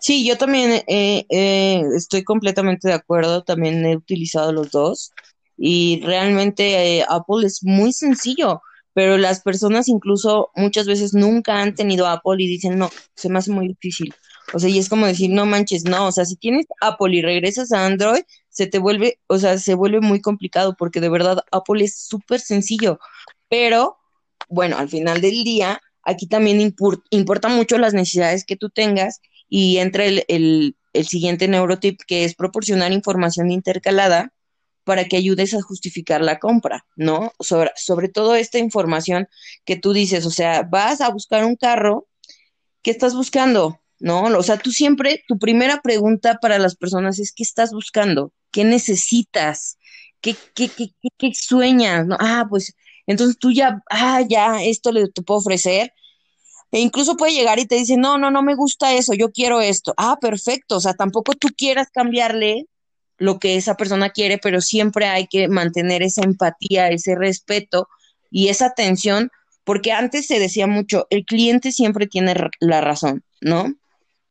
Sí, 0.00 0.26
yo 0.26 0.36
también 0.36 0.82
eh, 0.86 1.24
eh, 1.30 1.82
estoy 1.96 2.24
completamente 2.24 2.88
de 2.88 2.94
acuerdo, 2.94 3.42
también 3.42 3.84
he 3.86 3.96
utilizado 3.96 4.52
los 4.52 4.70
dos 4.70 5.12
y 5.64 6.00
realmente 6.02 6.98
eh, 6.98 7.04
Apple 7.08 7.46
es 7.46 7.62
muy 7.62 7.92
sencillo, 7.92 8.62
pero 8.94 9.16
las 9.16 9.42
personas 9.42 9.86
incluso 9.86 10.50
muchas 10.56 10.88
veces 10.88 11.14
nunca 11.14 11.62
han 11.62 11.76
tenido 11.76 12.08
Apple 12.08 12.42
y 12.42 12.48
dicen, 12.48 12.78
no, 12.78 12.90
se 13.14 13.28
me 13.28 13.38
hace 13.38 13.52
muy 13.52 13.68
difícil. 13.68 14.12
O 14.52 14.58
sea, 14.58 14.68
y 14.68 14.78
es 14.78 14.88
como 14.88 15.06
decir, 15.06 15.30
no 15.30 15.46
manches, 15.46 15.84
no, 15.84 16.08
o 16.08 16.10
sea, 16.10 16.24
si 16.24 16.34
tienes 16.34 16.66
Apple 16.80 17.16
y 17.16 17.22
regresas 17.22 17.70
a 17.70 17.86
Android, 17.86 18.24
se 18.48 18.66
te 18.66 18.80
vuelve, 18.80 19.20
o 19.28 19.38
sea, 19.38 19.56
se 19.56 19.74
vuelve 19.74 20.00
muy 20.00 20.20
complicado 20.20 20.74
porque 20.76 21.00
de 21.00 21.10
verdad 21.10 21.38
Apple 21.52 21.84
es 21.84 21.96
súper 21.96 22.40
sencillo, 22.40 22.98
pero 23.48 23.98
bueno, 24.48 24.78
al 24.78 24.88
final 24.88 25.20
del 25.20 25.44
día, 25.44 25.80
aquí 26.02 26.26
también 26.26 26.74
importa 27.10 27.48
mucho 27.48 27.78
las 27.78 27.94
necesidades 27.94 28.44
que 28.44 28.56
tú 28.56 28.68
tengas 28.68 29.20
y 29.48 29.76
entra 29.78 30.06
el, 30.06 30.24
el, 30.26 30.76
el 30.92 31.06
siguiente 31.06 31.46
neurotip 31.46 32.00
que 32.04 32.24
es 32.24 32.34
proporcionar 32.34 32.90
información 32.90 33.52
intercalada 33.52 34.32
para 34.84 35.04
que 35.04 35.16
ayudes 35.16 35.54
a 35.54 35.62
justificar 35.62 36.20
la 36.22 36.38
compra, 36.38 36.86
¿no? 36.96 37.32
Sobre, 37.40 37.70
sobre 37.76 38.08
todo 38.08 38.34
esta 38.34 38.58
información 38.58 39.28
que 39.64 39.76
tú 39.76 39.92
dices, 39.92 40.26
o 40.26 40.30
sea, 40.30 40.62
vas 40.62 41.00
a 41.00 41.10
buscar 41.10 41.44
un 41.44 41.56
carro, 41.56 42.08
¿qué 42.82 42.90
estás 42.90 43.14
buscando? 43.14 43.82
¿no? 44.02 44.24
O 44.24 44.42
sea, 44.42 44.58
tú 44.58 44.72
siempre, 44.72 45.24
tu 45.28 45.38
primera 45.38 45.80
pregunta 45.80 46.38
para 46.42 46.58
las 46.58 46.74
personas 46.74 47.20
es, 47.20 47.32
¿qué 47.32 47.44
estás 47.44 47.72
buscando? 47.72 48.32
¿Qué 48.50 48.64
necesitas? 48.64 49.78
¿Qué, 50.20 50.34
qué, 50.54 50.68
qué, 50.68 50.90
qué, 51.18 51.30
sueñas? 51.34 52.06
¿No? 52.06 52.16
Ah, 52.18 52.44
pues 52.50 52.74
entonces 53.06 53.38
tú 53.38 53.52
ya, 53.52 53.82
ah, 53.90 54.22
ya, 54.28 54.62
esto 54.64 54.90
le 54.92 55.08
te 55.08 55.22
puedo 55.22 55.38
ofrecer. 55.38 55.92
E 56.72 56.80
incluso 56.80 57.16
puede 57.16 57.34
llegar 57.34 57.60
y 57.60 57.66
te 57.66 57.76
dice, 57.76 57.96
no, 57.96 58.18
no, 58.18 58.30
no 58.30 58.42
me 58.42 58.56
gusta 58.56 58.94
eso, 58.94 59.14
yo 59.14 59.30
quiero 59.30 59.60
esto. 59.60 59.94
Ah, 59.96 60.18
perfecto. 60.20 60.76
O 60.76 60.80
sea, 60.80 60.94
tampoco 60.94 61.34
tú 61.34 61.48
quieras 61.56 61.88
cambiarle 61.92 62.66
lo 63.22 63.38
que 63.38 63.56
esa 63.56 63.76
persona 63.76 64.10
quiere, 64.10 64.38
pero 64.38 64.60
siempre 64.60 65.06
hay 65.06 65.28
que 65.28 65.46
mantener 65.46 66.02
esa 66.02 66.22
empatía, 66.22 66.88
ese 66.88 67.14
respeto 67.14 67.88
y 68.32 68.48
esa 68.48 68.66
atención, 68.66 69.30
porque 69.62 69.92
antes 69.92 70.26
se 70.26 70.40
decía 70.40 70.66
mucho, 70.66 71.06
el 71.08 71.24
cliente 71.24 71.70
siempre 71.70 72.08
tiene 72.08 72.34
la 72.58 72.80
razón, 72.80 73.22
¿no? 73.40 73.72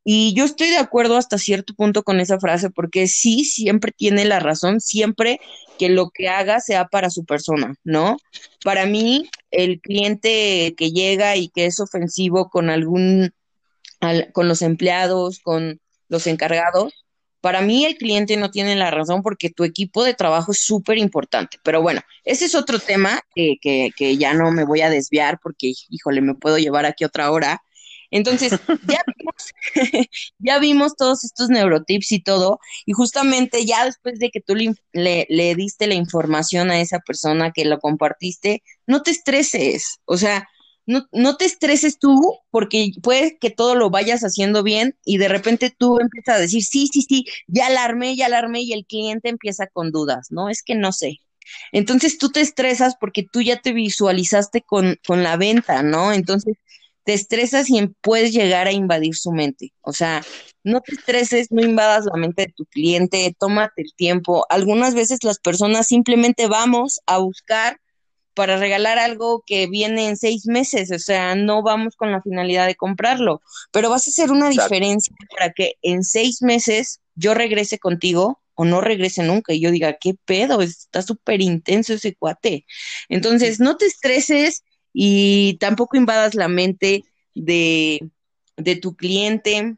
Y 0.04 0.34
yo 0.34 0.44
estoy 0.44 0.68
de 0.68 0.76
acuerdo 0.76 1.16
hasta 1.16 1.38
cierto 1.38 1.74
punto 1.74 2.02
con 2.02 2.20
esa 2.20 2.38
frase, 2.38 2.68
porque 2.68 3.06
sí, 3.06 3.44
siempre 3.46 3.92
tiene 3.92 4.26
la 4.26 4.40
razón, 4.40 4.80
siempre 4.80 5.40
que 5.78 5.88
lo 5.88 6.10
que 6.10 6.28
haga 6.28 6.60
sea 6.60 6.88
para 6.88 7.08
su 7.08 7.24
persona, 7.24 7.76
¿no? 7.84 8.18
Para 8.62 8.84
mí, 8.84 9.30
el 9.50 9.80
cliente 9.80 10.74
que 10.76 10.90
llega 10.90 11.36
y 11.36 11.48
que 11.48 11.64
es 11.64 11.80
ofensivo 11.80 12.50
con 12.50 12.68
algún, 12.68 13.32
con 14.34 14.48
los 14.48 14.60
empleados, 14.60 15.38
con 15.38 15.80
los 16.08 16.26
encargados, 16.26 17.01
para 17.42 17.60
mí 17.60 17.84
el 17.84 17.96
cliente 17.96 18.36
no 18.36 18.50
tiene 18.50 18.76
la 18.76 18.90
razón 18.90 19.20
porque 19.20 19.50
tu 19.50 19.64
equipo 19.64 20.04
de 20.04 20.14
trabajo 20.14 20.52
es 20.52 20.60
súper 20.64 20.96
importante. 20.96 21.58
Pero 21.64 21.82
bueno, 21.82 22.00
ese 22.24 22.46
es 22.46 22.54
otro 22.54 22.78
tema 22.78 23.20
que, 23.34 23.56
que, 23.60 23.90
que 23.96 24.16
ya 24.16 24.32
no 24.32 24.52
me 24.52 24.64
voy 24.64 24.80
a 24.80 24.88
desviar 24.88 25.40
porque, 25.42 25.72
híjole, 25.90 26.20
me 26.20 26.36
puedo 26.36 26.56
llevar 26.56 26.86
aquí 26.86 27.04
otra 27.04 27.32
hora. 27.32 27.60
Entonces, 28.12 28.52
ya 28.86 29.02
vimos, 29.18 29.52
ya 30.38 30.58
vimos 30.60 30.96
todos 30.96 31.24
estos 31.24 31.48
neurotips 31.48 32.12
y 32.12 32.22
todo, 32.22 32.60
y 32.86 32.92
justamente 32.92 33.64
ya 33.64 33.84
después 33.86 34.20
de 34.20 34.30
que 34.30 34.40
tú 34.40 34.54
le, 34.54 35.26
le, 35.28 35.54
diste 35.56 35.88
la 35.88 35.94
información 35.94 36.70
a 36.70 36.80
esa 36.80 37.00
persona 37.00 37.50
que 37.50 37.64
lo 37.64 37.80
compartiste, 37.80 38.62
no 38.86 39.02
te 39.02 39.10
estreses, 39.10 39.98
o 40.04 40.16
sea, 40.16 40.46
no, 40.86 41.06
no 41.12 41.36
te 41.36 41.44
estreses 41.44 41.98
tú 41.98 42.38
porque 42.50 42.90
puede 43.02 43.38
que 43.38 43.50
todo 43.50 43.74
lo 43.74 43.90
vayas 43.90 44.22
haciendo 44.22 44.62
bien 44.62 44.96
y 45.04 45.18
de 45.18 45.28
repente 45.28 45.74
tú 45.76 45.98
empiezas 46.00 46.36
a 46.36 46.40
decir, 46.40 46.62
sí, 46.62 46.88
sí, 46.92 47.02
sí, 47.02 47.24
ya 47.46 47.66
alarmé, 47.66 48.16
ya 48.16 48.26
alarmé 48.26 48.62
y 48.62 48.72
el 48.72 48.86
cliente 48.86 49.28
empieza 49.28 49.66
con 49.66 49.92
dudas, 49.92 50.28
¿no? 50.30 50.48
Es 50.48 50.62
que 50.62 50.74
no 50.74 50.92
sé. 50.92 51.18
Entonces 51.72 52.18
tú 52.18 52.30
te 52.30 52.40
estresas 52.40 52.96
porque 52.98 53.24
tú 53.30 53.42
ya 53.42 53.60
te 53.60 53.72
visualizaste 53.72 54.62
con, 54.62 54.98
con 55.06 55.22
la 55.22 55.36
venta, 55.36 55.82
¿no? 55.82 56.12
Entonces 56.12 56.56
te 57.04 57.14
estresas 57.14 57.68
y 57.70 57.88
puedes 58.00 58.32
llegar 58.32 58.66
a 58.68 58.72
invadir 58.72 59.14
su 59.16 59.32
mente. 59.32 59.72
O 59.80 59.92
sea, 59.92 60.22
no 60.64 60.80
te 60.80 60.94
estreses, 60.94 61.48
no 61.50 61.62
invadas 61.62 62.06
la 62.06 62.16
mente 62.18 62.46
de 62.46 62.52
tu 62.52 62.64
cliente, 62.66 63.34
tómate 63.38 63.82
el 63.82 63.92
tiempo. 63.94 64.46
Algunas 64.48 64.94
veces 64.94 65.24
las 65.24 65.38
personas 65.38 65.86
simplemente 65.86 66.46
vamos 66.46 67.00
a 67.06 67.18
buscar 67.18 67.80
para 68.34 68.56
regalar 68.56 68.98
algo 68.98 69.42
que 69.46 69.66
viene 69.66 70.08
en 70.08 70.16
seis 70.16 70.46
meses, 70.46 70.90
o 70.90 70.98
sea, 70.98 71.34
no 71.34 71.62
vamos 71.62 71.96
con 71.96 72.12
la 72.12 72.22
finalidad 72.22 72.66
de 72.66 72.74
comprarlo, 72.76 73.42
pero 73.70 73.90
vas 73.90 74.06
a 74.06 74.10
hacer 74.10 74.30
una 74.30 74.48
diferencia 74.48 75.14
para 75.30 75.52
que 75.52 75.74
en 75.82 76.02
seis 76.02 76.42
meses 76.42 77.00
yo 77.14 77.34
regrese 77.34 77.78
contigo 77.78 78.40
o 78.54 78.64
no 78.64 78.80
regrese 78.80 79.22
nunca 79.22 79.52
y 79.52 79.60
yo 79.60 79.70
diga, 79.70 79.96
¿qué 80.00 80.14
pedo? 80.24 80.62
Está 80.62 81.02
súper 81.02 81.40
intenso 81.40 81.94
ese 81.94 82.14
cuate. 82.14 82.66
Entonces, 83.08 83.60
no 83.60 83.76
te 83.76 83.86
estreses, 83.86 84.62
y 84.92 85.56
tampoco 85.58 85.96
invadas 85.96 86.34
la 86.34 86.48
mente 86.48 87.04
de, 87.34 88.10
de 88.56 88.76
tu 88.76 88.94
cliente, 88.94 89.76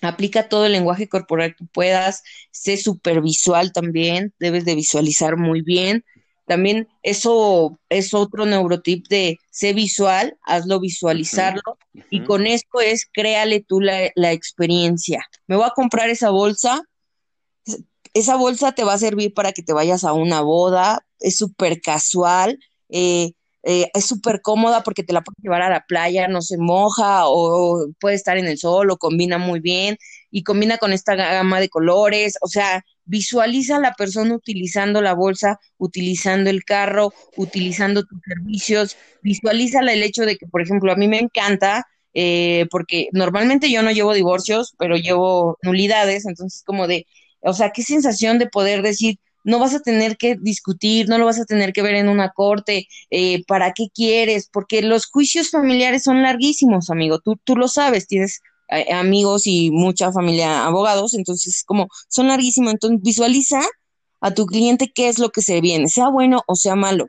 aplica 0.00 0.48
todo 0.48 0.66
el 0.66 0.72
lenguaje 0.72 1.08
corporal 1.08 1.54
que 1.56 1.66
puedas, 1.66 2.22
sé 2.50 2.76
supervisual 2.76 3.72
también, 3.72 4.32
debes 4.38 4.64
de 4.64 4.74
visualizar 4.74 5.36
muy 5.36 5.60
bien. 5.62 6.04
También 6.50 6.88
eso 7.04 7.78
es 7.88 8.12
otro 8.12 8.44
neurotip 8.44 9.06
de 9.06 9.38
sé 9.52 9.72
visual, 9.72 10.36
hazlo 10.42 10.80
visualizarlo 10.80 11.78
y 12.10 12.24
con 12.24 12.44
esto 12.44 12.80
es 12.80 13.06
créale 13.12 13.60
tú 13.60 13.80
la, 13.80 14.10
la, 14.16 14.32
experiencia. 14.32 15.24
Me 15.46 15.54
voy 15.54 15.64
a 15.64 15.70
comprar 15.76 16.10
esa 16.10 16.30
bolsa, 16.30 16.82
esa 18.14 18.34
bolsa 18.34 18.72
te 18.72 18.82
va 18.82 18.94
a 18.94 18.98
servir 18.98 19.32
para 19.32 19.52
que 19.52 19.62
te 19.62 19.72
vayas 19.72 20.02
a 20.02 20.12
una 20.12 20.40
boda, 20.40 21.06
es 21.20 21.36
súper 21.36 21.80
casual, 21.80 22.58
eh, 22.88 23.30
eh, 23.62 23.90
es 23.94 24.06
súper 24.06 24.40
cómoda 24.40 24.82
porque 24.82 25.02
te 25.02 25.12
la 25.12 25.22
puedes 25.22 25.42
llevar 25.42 25.62
a 25.62 25.70
la 25.70 25.84
playa, 25.84 26.28
no 26.28 26.40
se 26.42 26.56
moja 26.56 27.26
o, 27.26 27.88
puede 28.00 28.16
estar 28.16 28.38
en 28.38 28.46
el 28.46 28.58
sol 28.58 28.90
o 28.90 28.96
combina 28.96 29.38
muy 29.38 29.60
bien 29.60 29.98
y 30.30 30.42
combina 30.44 30.78
con 30.78 30.92
esta 30.92 31.14
gama 31.14 31.60
de 31.60 31.68
colores, 31.68 32.36
o 32.40 32.48
sea, 32.48 32.84
visualiza 33.04 33.76
a 33.76 33.80
la 33.80 33.92
persona 33.94 34.34
utilizando 34.34 35.02
la 35.02 35.14
bolsa, 35.14 35.58
utilizando 35.78 36.48
el 36.50 36.64
carro, 36.64 37.12
utilizando 37.36 38.04
tus 38.04 38.20
servicios, 38.26 38.96
visualiza 39.22 39.80
el 39.80 40.02
hecho 40.02 40.22
de 40.24 40.36
que, 40.36 40.46
por 40.46 40.62
ejemplo, 40.62 40.92
a 40.92 40.96
mí 40.96 41.08
me 41.08 41.18
encanta 41.18 41.86
eh, 42.14 42.66
porque 42.70 43.08
normalmente 43.12 43.70
yo 43.70 43.82
no 43.82 43.90
llevo 43.92 44.14
divorcios, 44.14 44.74
pero 44.78 44.96
llevo 44.96 45.58
nulidades, 45.62 46.26
entonces 46.26 46.62
como 46.64 46.86
de, 46.86 47.06
o 47.40 47.52
sea, 47.52 47.70
qué 47.70 47.82
sensación 47.82 48.38
de 48.38 48.48
poder 48.48 48.82
decir, 48.82 49.18
no 49.44 49.58
vas 49.58 49.74
a 49.74 49.80
tener 49.80 50.16
que 50.16 50.36
discutir, 50.36 51.08
no 51.08 51.18
lo 51.18 51.26
vas 51.26 51.40
a 51.40 51.44
tener 51.44 51.72
que 51.72 51.82
ver 51.82 51.94
en 51.94 52.08
una 52.08 52.30
corte, 52.30 52.88
eh, 53.10 53.44
¿para 53.46 53.72
qué 53.72 53.88
quieres? 53.94 54.48
Porque 54.52 54.82
los 54.82 55.06
juicios 55.06 55.50
familiares 55.50 56.02
son 56.02 56.22
larguísimos, 56.22 56.90
amigo, 56.90 57.18
tú, 57.20 57.38
tú 57.44 57.56
lo 57.56 57.68
sabes, 57.68 58.06
tienes 58.06 58.40
eh, 58.68 58.92
amigos 58.92 59.46
y 59.46 59.70
mucha 59.70 60.12
familia 60.12 60.64
abogados, 60.64 61.14
entonces 61.14 61.64
como 61.64 61.88
son 62.08 62.28
larguísimos, 62.28 62.72
entonces 62.72 63.00
visualiza 63.02 63.60
a 64.20 64.32
tu 64.32 64.46
cliente 64.46 64.92
qué 64.94 65.08
es 65.08 65.18
lo 65.18 65.30
que 65.30 65.42
se 65.42 65.60
viene, 65.60 65.88
sea 65.88 66.08
bueno 66.08 66.42
o 66.46 66.54
sea 66.54 66.76
malo. 66.76 67.08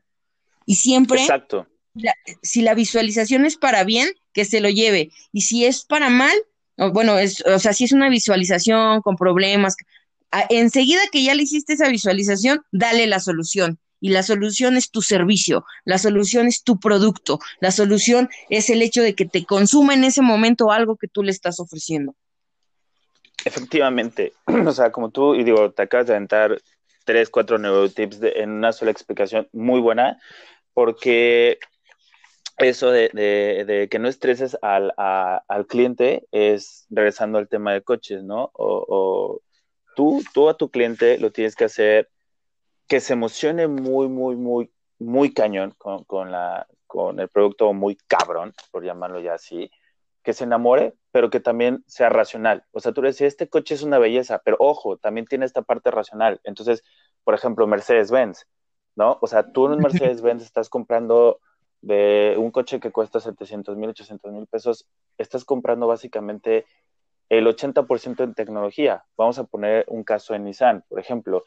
Y 0.66 0.76
siempre, 0.76 1.22
Exacto. 1.22 1.68
si 2.42 2.62
la 2.62 2.74
visualización 2.74 3.46
es 3.46 3.58
para 3.58 3.84
bien, 3.84 4.10
que 4.34 4.46
se 4.46 4.62
lo 4.62 4.70
lleve. 4.70 5.12
Y 5.34 5.42
si 5.42 5.66
es 5.66 5.84
para 5.84 6.10
mal, 6.10 6.34
bueno, 6.94 7.18
es, 7.18 7.44
o 7.46 7.60
sea, 7.60 7.74
si 7.74 7.84
es 7.84 7.92
una 7.92 8.10
visualización 8.10 9.02
con 9.02 9.16
problemas, 9.16 9.76
enseguida 10.50 11.02
que 11.12 11.24
ya 11.24 11.36
le 11.36 11.44
hiciste 11.44 11.74
esa 11.74 11.90
visualización, 11.90 12.62
dale 12.72 13.08
la 13.08 13.20
solución. 13.20 13.80
Y 14.04 14.10
la 14.10 14.24
solución 14.24 14.78
es 14.78 14.90
tu 14.90 15.04
servicio, 15.04 15.64
la 15.86 16.00
solución 16.00 16.48
es 16.48 16.64
tu 16.64 16.80
producto, 16.80 17.40
la 17.60 17.70
solución 17.70 18.30
es 18.50 18.72
el 18.72 18.82
hecho 18.82 19.04
de 19.04 19.14
que 19.14 19.26
te 19.26 19.46
consuma 19.46 19.94
en 19.94 20.04
ese 20.04 20.24
momento 20.24 20.72
algo 20.72 20.96
que 20.96 21.08
tú 21.08 21.22
le 21.22 21.30
estás 21.30 21.60
ofreciendo. 21.60 22.16
Efectivamente, 23.46 24.34
o 24.66 24.72
sea, 24.72 24.92
como 24.92 25.12
tú, 25.12 25.36
y 25.36 25.44
digo, 25.44 25.72
te 25.72 25.84
acabas 25.84 26.08
de 26.08 26.14
aventar 26.14 26.60
tres, 27.06 27.30
cuatro 27.30 27.60
neurotips 27.60 28.20
en 28.22 28.50
una 28.50 28.72
sola 28.72 28.90
explicación 28.90 29.48
muy 29.52 29.80
buena, 29.80 30.20
porque 30.74 31.60
eso 32.58 32.90
de, 32.90 33.88
que 33.92 34.00
no 34.00 34.08
estreses 34.08 34.58
al, 34.64 34.94
al, 34.98 35.68
cliente 35.68 36.28
es 36.32 36.88
regresando 36.90 37.38
al 37.38 37.48
tema 37.48 37.74
de 37.74 37.84
coches, 37.84 38.24
¿no? 38.24 38.52
o 38.56 39.42
tú, 39.96 40.22
tú 40.34 40.50
a 40.50 40.56
tu 40.56 40.70
cliente 40.70 41.18
lo 41.18 41.32
tienes 41.32 41.56
que 41.56 41.66
hacer 41.66 42.10
que 42.88 43.00
se 43.00 43.14
emocione 43.14 43.68
muy, 43.68 44.08
muy, 44.08 44.36
muy, 44.36 44.72
muy 45.00 45.34
cañón 45.34 45.74
con, 45.78 46.04
con, 46.04 46.32
la, 46.32 46.68
con 46.88 47.20
el 47.20 47.30
producto 47.30 47.72
muy 47.74 47.96
cabrón, 48.08 48.54
por 48.72 48.84
llamarlo 48.84 49.20
ya 49.20 49.36
así, 49.36 49.72
que 50.24 50.34
se 50.34 50.44
enamore, 50.44 50.94
pero 51.12 51.30
que 51.30 51.40
también 51.40 51.84
sea 51.88 52.10
racional. 52.10 52.66
O 52.72 52.80
sea, 52.80 52.92
tú 52.92 53.02
le 53.02 53.10
decís, 53.10 53.22
este 53.22 53.50
coche 53.50 53.76
es 53.76 53.84
una 53.84 53.98
belleza, 53.98 54.42
pero 54.44 54.58
ojo, 54.60 54.98
también 54.98 55.26
tiene 55.26 55.46
esta 55.46 55.62
parte 55.62 55.90
racional. 55.90 56.42
Entonces, 56.44 56.84
por 57.24 57.34
ejemplo, 57.34 57.66
Mercedes-Benz, 57.66 58.46
¿no? 58.96 59.18
O 59.22 59.28
sea, 59.28 59.52
tú 59.52 59.68
en 59.68 59.74
un 59.74 59.80
Mercedes-Benz 59.80 60.44
estás 60.44 60.70
comprando 60.70 61.40
de 61.82 62.36
un 62.38 62.52
coche 62.52 62.80
que 62.80 62.92
cuesta 62.92 63.20
700 63.20 63.76
mil, 63.78 63.90
800 63.90 64.32
mil 64.32 64.48
pesos, 64.48 64.88
estás 65.18 65.46
comprando 65.46 65.88
básicamente 65.88 66.66
el 67.32 67.48
80% 67.48 68.26
en 68.26 68.34
tecnología. 68.34 69.06
Vamos 69.16 69.40
a 69.40 69.46
poner 69.46 69.86
un 69.88 70.04
caso 70.04 70.36
en 70.36 70.44
Nissan, 70.44 70.84
por 70.90 71.00
ejemplo, 71.00 71.46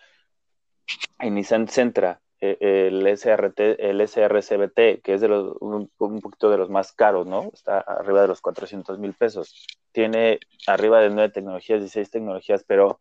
en 1.19 1.35
Nissan 1.35 1.69
Sentra, 1.69 2.23
eh, 2.41 2.89
el 2.89 3.07
SRT, 3.07 3.61
el 3.79 4.01
SRCBT, 4.01 5.03
que 5.03 5.13
es 5.13 5.21
de 5.21 5.29
los, 5.29 5.55
un, 5.61 5.91
poquito 5.99 6.51
de 6.51 6.57
los 6.57 6.71
más 6.71 6.93
caros, 6.93 7.27
¿no? 7.27 7.51
Está 7.53 7.81
arriba 7.81 8.23
de 8.23 8.29
los 8.29 8.41
400 8.41 8.99
mil 8.99 9.13
pesos. 9.13 9.67
Tiene 9.93 10.41
arriba 10.67 11.01
de 11.01 11.11
9 11.11 11.29
tecnologías, 11.35 11.81
16 11.81 12.11
tecnologías, 12.11 12.65
pero 12.67 12.99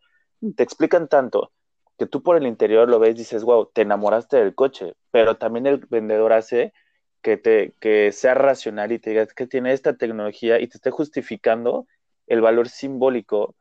te 0.57 0.63
explican 0.63 1.07
tanto 1.07 1.53
que 1.97 2.05
tú 2.05 2.21
por 2.21 2.35
el 2.35 2.45
interior 2.45 2.89
lo 2.89 2.99
ves 2.99 3.15
y 3.15 3.19
dices, 3.19 3.45
wow, 3.45 3.69
te 3.73 3.83
enamoraste 3.83 4.35
del 4.35 4.55
coche, 4.55 4.95
pero 5.09 5.37
también 5.37 5.67
el 5.67 5.77
vendedor 5.77 6.33
hace 6.33 6.73
que, 7.21 7.37
te, 7.37 7.75
que 7.79 8.11
sea 8.11 8.33
racional 8.33 8.91
y 8.91 8.99
te 8.99 9.11
diga 9.11 9.25
que 9.27 9.47
tiene 9.47 9.71
esta 9.71 9.95
tecnología 9.95 10.59
y 10.59 10.67
te 10.67 10.75
esté 10.75 10.91
justificando 10.91 11.87
el 12.27 12.41
valor 12.41 12.69
simbólico 12.69 13.55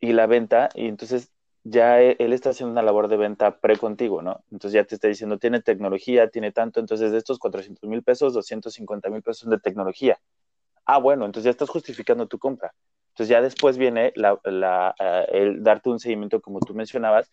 y 0.00 0.12
la 0.12 0.26
venta, 0.26 0.70
y 0.74 0.86
entonces 0.88 1.32
ya 1.64 2.00
e, 2.00 2.16
él 2.18 2.32
está 2.32 2.50
haciendo 2.50 2.72
una 2.72 2.82
labor 2.82 3.08
de 3.08 3.16
venta 3.16 3.58
pre 3.60 3.76
contigo, 3.76 4.22
¿no? 4.22 4.44
Entonces 4.50 4.72
ya 4.72 4.84
te 4.84 4.94
está 4.94 5.08
diciendo, 5.08 5.38
tiene 5.38 5.60
tecnología, 5.60 6.28
tiene 6.30 6.52
tanto, 6.52 6.80
entonces 6.80 7.12
de 7.12 7.18
estos 7.18 7.38
400 7.38 7.88
mil 7.88 8.02
pesos, 8.02 8.32
250 8.32 9.10
mil 9.10 9.22
pesos 9.22 9.48
de 9.50 9.58
tecnología. 9.58 10.18
Ah, 10.86 10.98
bueno, 10.98 11.26
entonces 11.26 11.44
ya 11.44 11.50
estás 11.50 11.68
justificando 11.70 12.26
tu 12.26 12.38
compra. 12.38 12.72
Entonces 13.10 13.28
ya 13.28 13.42
después 13.42 13.76
viene 13.76 14.12
la, 14.16 14.40
eh, 14.98 15.26
el 15.32 15.62
darte 15.62 15.90
un 15.90 16.00
seguimiento, 16.00 16.40
como 16.40 16.60
tú 16.60 16.74
mencionabas, 16.74 17.30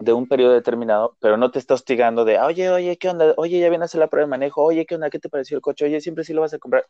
de 0.00 0.12
un 0.12 0.26
periodo 0.26 0.52
determinado, 0.52 1.16
pero 1.20 1.36
no 1.36 1.50
te 1.50 1.58
está 1.58 1.74
hostigando 1.74 2.24
de, 2.24 2.38
oye, 2.38 2.70
oye, 2.70 2.96
¿qué 2.98 3.08
onda? 3.08 3.32
Oye, 3.36 3.58
ya 3.60 3.68
viene 3.68 3.84
a 3.84 3.86
hacer 3.86 4.00
la 4.00 4.08
prueba 4.08 4.26
de 4.26 4.30
manejo, 4.30 4.62
oye, 4.62 4.84
¿qué 4.84 4.94
onda? 4.94 5.08
¿Qué 5.08 5.18
te 5.18 5.28
pareció 5.28 5.56
el 5.56 5.62
coche? 5.62 5.86
Oye, 5.86 6.00
siempre 6.00 6.24
sí 6.24 6.34
lo 6.34 6.42
vas 6.42 6.52
a 6.52 6.58
comprar 6.58 6.86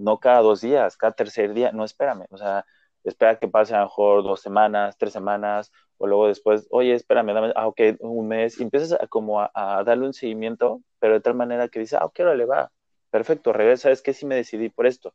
no 0.00 0.18
cada 0.18 0.40
dos 0.40 0.60
días, 0.60 0.96
cada 0.96 1.12
tercer 1.12 1.52
día, 1.54 1.72
no 1.72 1.84
espérame, 1.84 2.26
o 2.30 2.38
sea, 2.38 2.64
espera 3.04 3.38
que 3.38 3.48
pase 3.48 3.74
a 3.74 3.80
lo 3.80 3.84
mejor 3.84 4.22
dos 4.22 4.40
semanas, 4.40 4.96
tres 4.98 5.12
semanas, 5.12 5.72
o 5.98 6.06
luego 6.06 6.28
después, 6.28 6.66
oye, 6.70 6.94
espérame, 6.94 7.34
dame, 7.34 7.52
ah, 7.54 7.66
ok, 7.66 7.80
un 8.00 8.28
mes, 8.28 8.58
y 8.58 8.62
empiezas 8.62 8.92
a, 9.00 9.06
como 9.06 9.40
a, 9.40 9.82
darle 9.84 10.06
un 10.06 10.14
seguimiento, 10.14 10.82
pero 10.98 11.14
de 11.14 11.20
tal 11.20 11.34
manera 11.34 11.68
que 11.68 11.80
dice, 11.80 11.96
ah, 11.96 12.06
ok, 12.06 12.20
le 12.36 12.46
va, 12.46 12.72
perfecto, 13.10 13.52
regresa, 13.52 13.90
es 13.90 14.02
que 14.02 14.14
sí 14.14 14.26
me 14.26 14.36
decidí 14.36 14.68
por 14.70 14.86
esto. 14.86 15.14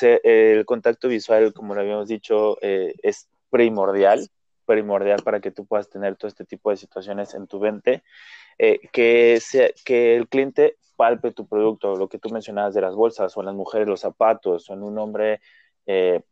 el 0.00 0.64
contacto 0.66 1.08
visual, 1.08 1.52
como 1.52 1.74
lo 1.74 1.80
habíamos 1.80 2.08
dicho, 2.08 2.58
eh, 2.62 2.94
es 3.02 3.28
primordial, 3.50 4.28
primordial 4.66 5.22
para 5.22 5.40
que 5.40 5.50
tú 5.50 5.66
puedas 5.66 5.88
tener 5.88 6.16
todo 6.16 6.28
este 6.28 6.44
tipo 6.44 6.70
de 6.70 6.76
situaciones 6.76 7.34
en 7.34 7.46
tu 7.46 7.60
mente, 7.60 8.02
eh, 8.58 8.80
que, 8.92 9.40
que 9.84 10.16
el 10.16 10.28
cliente 10.28 10.76
palpe 10.96 11.32
tu 11.32 11.46
producto, 11.46 11.96
lo 11.96 12.08
que 12.08 12.18
tú 12.18 12.30
mencionabas 12.30 12.74
de 12.74 12.80
las 12.80 12.94
bolsas, 12.94 13.36
o 13.36 13.40
en 13.40 13.46
las 13.46 13.54
mujeres 13.54 13.88
los 13.88 14.00
zapatos, 14.00 14.70
o 14.70 14.74
en 14.74 14.82
un 14.82 14.98
hombre 14.98 15.40
eh, 15.86 16.22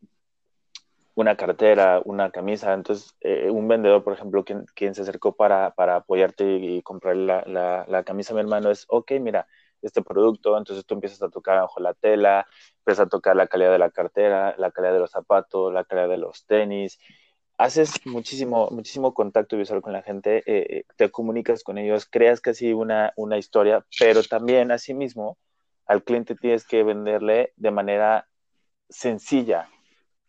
una 1.15 1.37
cartera, 1.37 2.01
una 2.05 2.31
camisa. 2.31 2.73
Entonces, 2.73 3.15
eh, 3.21 3.51
un 3.51 3.69
vendedor, 3.69 4.03
por 4.05 4.15
ejemplo, 4.15 4.45
quien, 4.45 4.65
quien 4.75 4.95
se 4.95 5.03
acercó 5.03 5.35
para, 5.35 5.73
para 5.73 5.97
apoyarte 5.97 6.57
y, 6.57 6.83
comprar 6.83 7.17
la, 7.17 7.43
la, 7.47 7.85
la, 7.89 8.03
camisa 8.05 8.35
mi 8.35 8.41
hermano, 8.41 8.71
es, 8.71 8.87
ok, 8.89 9.13
mira, 9.21 9.47
este 9.83 10.03
producto, 10.03 10.57
entonces 10.57 10.87
tú 10.87 10.95
empiezas 10.95 11.23
a 11.23 11.29
tocar 11.29 11.61
bajo 11.61 11.81
la 11.81 11.93
tela, 11.95 12.47
empiezas 12.79 13.07
a 13.07 13.09
tocar 13.09 13.37
la 13.37 13.49
calidad 13.49 13.73
de 13.73 13.79
la 13.79 13.91
cartera, 13.91 14.55
la 14.57 14.71
calidad 14.71 14.93
de 14.95 15.01
los 15.01 15.11
zapatos, 15.11 15.73
la 15.73 15.85
calidad 15.85 16.09
de 16.09 16.19
los 16.19 16.47
tenis, 16.47 16.99
haces 17.59 18.05
muchísimo, 18.07 18.69
muchísimo 18.71 19.15
contacto 19.15 19.57
visual 19.57 19.83
con 19.83 19.93
la 19.93 20.03
gente, 20.03 20.39
eh, 20.39 20.43
eh, 20.47 20.85
te 20.97 21.11
comunicas 21.11 21.63
con 21.63 21.79
ellos, 21.79 22.07
creas 22.11 22.41
casi 22.41 22.73
una, 22.73 23.13
una 23.17 23.39
historia, 23.39 23.85
pero 23.99 24.23
también 24.23 24.73
asimismo 24.73 25.39
al 25.87 26.03
cliente 26.03 26.35
tienes 26.35 26.67
que 26.67 26.83
venderle 26.83 27.53
de 27.57 27.71
manera 27.71 28.29
sencilla. 28.89 29.69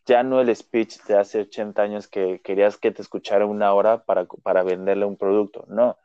Ya 0.06 0.24
no 0.24 0.42
el 0.42 0.54
speech 0.54 1.02
de 1.04 1.18
hace 1.18 1.42
80 1.42 1.82
años 1.82 2.08
que 2.08 2.42
querías 2.44 2.78
que 2.78 2.92
te 2.92 3.02
escuchara 3.02 3.46
una 3.46 3.74
hora 3.74 4.04
para, 4.04 4.26
para 4.26 4.64
venderle 4.64 5.06
un 5.06 5.18
producto, 5.18 5.66
no. 5.70 5.98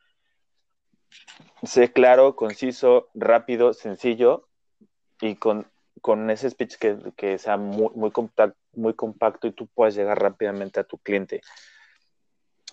Sé 1.64 1.92
claro, 1.92 2.36
conciso, 2.36 3.08
rápido, 3.14 3.72
sencillo 3.72 4.48
y 5.20 5.36
con 5.36 5.66
con 6.00 6.30
ese 6.30 6.50
speech 6.50 6.76
que, 6.76 7.38
sea 7.38 7.56
muy, 7.56 7.90
muy, 7.94 8.12
muy 8.74 8.94
compacto 8.94 9.46
y 9.46 9.52
tú 9.52 9.66
puedas 9.66 9.94
llegar 9.94 10.20
rápidamente 10.20 10.80
a 10.80 10.84
tu 10.84 10.98
cliente. 10.98 11.40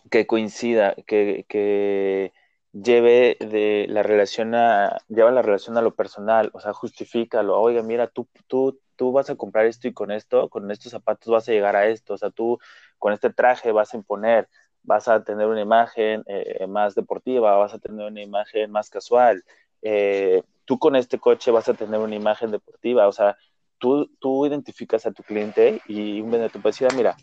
Que 0.09 0.28
coincida, 0.28 0.95
que, 1.05 2.34
lleve 2.71 3.38
de 3.39 3.86
la 3.89 4.03
relación 4.03 4.53
a, 4.53 4.97
lleva 5.07 5.32
la 5.32 5.41
relación 5.41 5.78
a 5.78 5.82
lo 5.82 5.95
personal, 5.95 6.49
o 6.53 6.59
sea, 6.59 6.73
justifícalo, 6.73 7.59
oiga, 7.59 7.82
mira, 7.82 8.07
tú, 8.07 8.28
tú, 8.47 8.80
tú 8.97 9.13
vas 9.13 9.30
a 9.30 9.36
comprar 9.36 9.65
esto 9.65 9.88
y 9.88 9.93
con 9.93 10.11
esto, 10.11 10.49
con 10.49 10.69
estos 10.71 10.91
zapatos 10.91 11.32
vas 11.32 11.47
a 11.47 11.53
llegar 11.53 11.76
a 11.78 11.88
esto, 11.88 12.15
o 12.15 12.17
sea, 12.17 12.32
tú 12.32 12.59
con 12.99 13.13
este 13.13 13.32
traje 13.32 13.71
vas 13.71 13.93
a 13.93 13.97
imponer, 13.97 14.49
vas 14.84 15.07
a 15.07 15.23
tener 15.23 15.47
una 15.47 15.61
imagen 15.61 16.23
eh, 16.28 16.67
más 16.67 16.95
deportiva, 16.95 17.55
vas 17.55 17.73
a 17.73 17.80
tener 17.80 18.05
una 18.07 18.21
imagen 18.21 18.71
más 18.71 18.89
casual, 18.89 19.43
eh, 19.82 20.43
tú 20.66 20.80
con 20.80 20.95
este 20.95 21.20
coche 21.20 21.51
vas 21.51 21.70
a 21.70 21.74
tener 21.74 21.99
una 21.99 22.16
imagen 22.16 22.51
deportiva, 22.51 23.07
o 23.07 23.11
sea, 23.11 23.38
tú, 23.78 24.07
tú 24.20 24.45
identificas 24.45 25.05
a 25.05 25.11
tu 25.11 25.24
cliente 25.24 25.82
y 25.88 26.22
un 26.22 26.32
vendedor 26.32 26.51
te 26.51 26.59
puede 26.59 26.74
decir, 26.74 26.88
ah, 26.91 26.95
mira, 26.95 27.16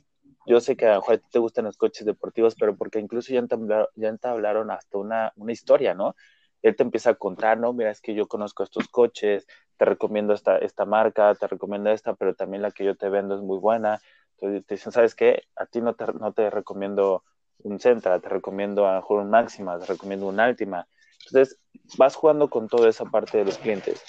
yo 0.47 0.61
sé 0.61 0.77
que 0.77 0.87
a 0.87 0.97
lo 0.97 1.03
te 1.31 1.39
gustan 1.39 1.65
los 1.67 1.77
coches 1.77 2.05
deportivos, 2.05 2.55
pero 2.59 2.77
porque 2.77 2.99
incluso 2.99 3.33
ya 3.33 3.39
entablaron, 3.39 3.87
ya 3.95 4.09
entablaron 4.09 4.71
hasta 4.71 4.99
una, 4.99 5.33
una 5.37 5.53
historia, 5.53 5.95
¿no? 5.95 6.15
Él 6.63 6.77
te 6.77 6.83
empieza 6.83 7.11
a 7.11 7.15
contar, 7.15 7.59
no, 7.59 7.73
mira, 7.73 7.91
es 7.91 8.01
que 8.01 8.15
yo 8.15 8.27
conozco 8.27 8.63
estos 8.63 8.89
coches, 8.89 9.47
te 9.77 9.85
recomiendo 9.85 10.33
esta, 10.33 10.59
esta 10.59 10.85
marca, 10.85 11.35
te 11.35 11.47
recomiendo 11.47 11.91
esta, 11.91 12.15
pero 12.15 12.35
también 12.35 12.63
la 12.63 12.71
que 12.71 12.85
yo 12.85 12.97
te 12.97 13.09
vendo 13.09 13.35
es 13.35 13.41
muy 13.43 13.59
buena. 13.59 14.01
Entonces 14.37 14.65
te 14.67 14.75
dicen, 14.75 14.93
¿sabes 14.93 15.15
qué? 15.15 15.45
A 15.57 15.67
ti 15.67 15.81
no 15.81 15.95
te, 15.95 16.07
no 16.13 16.33
te 16.33 16.51
recomiendo 16.51 17.25
un 17.59 17.81
Centra, 17.81 18.21
te 18.21 18.29
recomiendo 18.29 18.87
a 18.87 18.95
lo 18.95 19.01
mejor 19.01 19.21
un 19.21 19.31
Máxima, 19.31 19.79
te 19.79 19.87
recomiendo 19.87 20.27
un 20.27 20.39
Altima. 20.39 20.87
Entonces 21.27 21.59
vas 21.97 22.15
jugando 22.15 22.49
con 22.49 22.69
toda 22.69 22.89
esa 22.89 23.05
parte 23.05 23.39
de 23.39 23.45
los 23.45 23.59
clientes, 23.59 24.03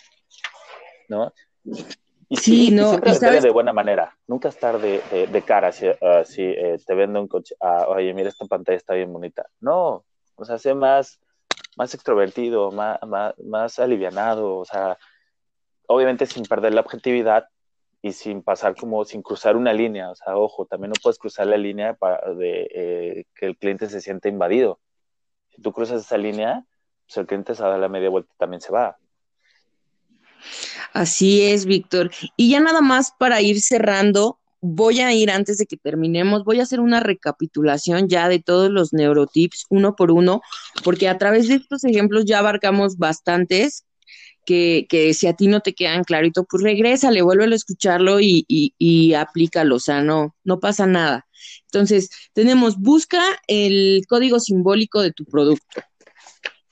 ¿no? 1.09 1.33
Y 2.29 2.37
sí, 2.37 2.71
no, 2.71 2.97
siempre 2.99 3.41
de 3.41 3.51
buena 3.51 3.73
manera, 3.73 4.17
nunca 4.27 4.49
estar 4.49 4.79
de, 4.79 5.01
de, 5.31 5.41
cara, 5.43 5.71
si, 5.71 5.87
uh, 5.87 6.25
si 6.25 6.41
eh, 6.41 6.79
te 6.85 6.95
vendo 6.95 7.21
un 7.21 7.27
coche, 7.27 7.55
uh, 7.61 7.91
oye, 7.91 8.13
mira, 8.13 8.29
esta 8.29 8.45
pantalla 8.45 8.77
está 8.77 8.95
bien 8.95 9.13
bonita. 9.13 9.45
No, 9.59 10.03
o 10.35 10.45
sea, 10.45 10.57
sé 10.57 10.73
más, 10.73 11.19
más 11.77 11.93
extrovertido, 11.93 12.71
más, 12.71 12.97
más, 13.05 13.37
más 13.39 13.77
alivianado, 13.77 14.57
o 14.57 14.65
sea, 14.65 14.97
obviamente 15.87 16.25
sin 16.25 16.43
perder 16.45 16.73
la 16.73 16.81
objetividad 16.81 17.47
y 18.01 18.13
sin 18.13 18.41
pasar 18.41 18.75
como, 18.75 19.05
sin 19.05 19.21
cruzar 19.21 19.55
una 19.55 19.71
línea, 19.71 20.09
o 20.09 20.15
sea, 20.15 20.35
ojo, 20.35 20.65
también 20.65 20.89
no 20.89 21.01
puedes 21.01 21.19
cruzar 21.19 21.47
la 21.47 21.57
línea 21.57 21.93
para 21.93 22.33
de 22.33 22.67
eh, 22.73 23.25
que 23.35 23.45
el 23.45 23.57
cliente 23.57 23.87
se 23.89 24.01
siente 24.01 24.29
invadido. 24.29 24.79
Si 25.49 25.61
tú 25.61 25.71
cruzas 25.71 26.01
esa 26.01 26.17
línea, 26.17 26.65
pues 27.13 27.21
el 27.21 27.27
cliente 27.27 27.53
se 27.53 27.61
da 27.61 27.77
la 27.77 27.89
media 27.89 28.09
vuelta 28.09 28.31
y 28.33 28.37
también 28.39 28.61
se 28.61 28.71
va. 28.71 28.97
Así 30.93 31.43
es, 31.43 31.65
Víctor. 31.65 32.11
Y 32.35 32.49
ya 32.49 32.59
nada 32.59 32.81
más 32.81 33.13
para 33.17 33.41
ir 33.41 33.61
cerrando, 33.61 34.39
voy 34.61 34.99
a 35.01 35.13
ir 35.13 35.29
antes 35.29 35.57
de 35.57 35.65
que 35.65 35.77
terminemos, 35.77 36.43
voy 36.43 36.59
a 36.59 36.63
hacer 36.63 36.79
una 36.79 36.99
recapitulación 36.99 38.09
ya 38.09 38.29
de 38.29 38.39
todos 38.39 38.69
los 38.71 38.93
neurotips 38.93 39.65
uno 39.69 39.95
por 39.95 40.11
uno, 40.11 40.41
porque 40.83 41.07
a 41.07 41.17
través 41.17 41.47
de 41.47 41.55
estos 41.55 41.83
ejemplos 41.83 42.25
ya 42.25 42.39
abarcamos 42.39 42.97
bastantes 42.97 43.85
que, 44.45 44.87
que 44.89 45.13
si 45.13 45.27
a 45.27 45.33
ti 45.33 45.47
no 45.47 45.61
te 45.61 45.73
quedan 45.73 46.03
clarito, 46.03 46.45
pues 46.45 46.63
regrésale, 46.63 47.21
vuélvelo 47.21 47.53
a 47.53 47.55
escucharlo 47.55 48.19
y, 48.19 48.43
y, 48.47 48.73
y 48.77 49.13
aplícalo, 49.13 49.75
o 49.75 49.79
sea, 49.79 50.01
no, 50.01 50.35
no 50.43 50.59
pasa 50.59 50.85
nada. 50.85 51.25
Entonces, 51.65 52.09
tenemos, 52.33 52.77
busca 52.77 53.21
el 53.47 54.03
código 54.07 54.39
simbólico 54.39 55.01
de 55.01 55.11
tu 55.11 55.25
producto. 55.25 55.81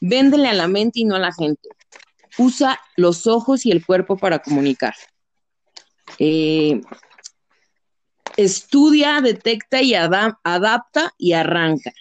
Véndele 0.01 0.49
a 0.49 0.53
la 0.53 0.67
mente 0.67 0.99
y 0.99 1.05
no 1.05 1.15
a 1.15 1.19
la 1.19 1.31
gente. 1.31 1.69
Usa 2.37 2.79
los 2.97 3.27
ojos 3.27 3.65
y 3.65 3.71
el 3.71 3.85
cuerpo 3.85 4.17
para 4.17 4.39
comunicar. 4.39 4.95
Eh, 6.17 6.81
estudia, 8.35 9.21
detecta 9.21 9.81
y 9.83 9.93
adapta 9.93 11.13
y 11.19 11.33
arranca. 11.33 11.91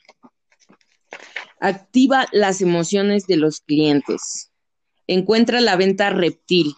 Activa 1.61 2.26
las 2.32 2.62
emociones 2.62 3.26
de 3.26 3.36
los 3.36 3.61
clientes. 3.61 4.51
Encuentra 5.07 5.61
la 5.61 5.76
venta 5.76 6.09
reptil. 6.09 6.74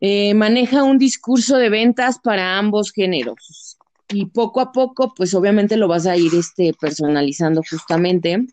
Eh, 0.00 0.32
maneja 0.34 0.84
un 0.84 0.98
discurso 0.98 1.56
de 1.56 1.70
ventas 1.70 2.20
para 2.22 2.56
ambos 2.56 2.92
géneros. 2.92 3.78
Y 4.10 4.26
poco 4.26 4.60
a 4.60 4.70
poco, 4.70 5.12
pues 5.12 5.34
obviamente 5.34 5.76
lo 5.76 5.88
vas 5.88 6.06
a 6.06 6.16
ir 6.16 6.32
este, 6.36 6.72
personalizando 6.72 7.62
justamente 7.68 8.46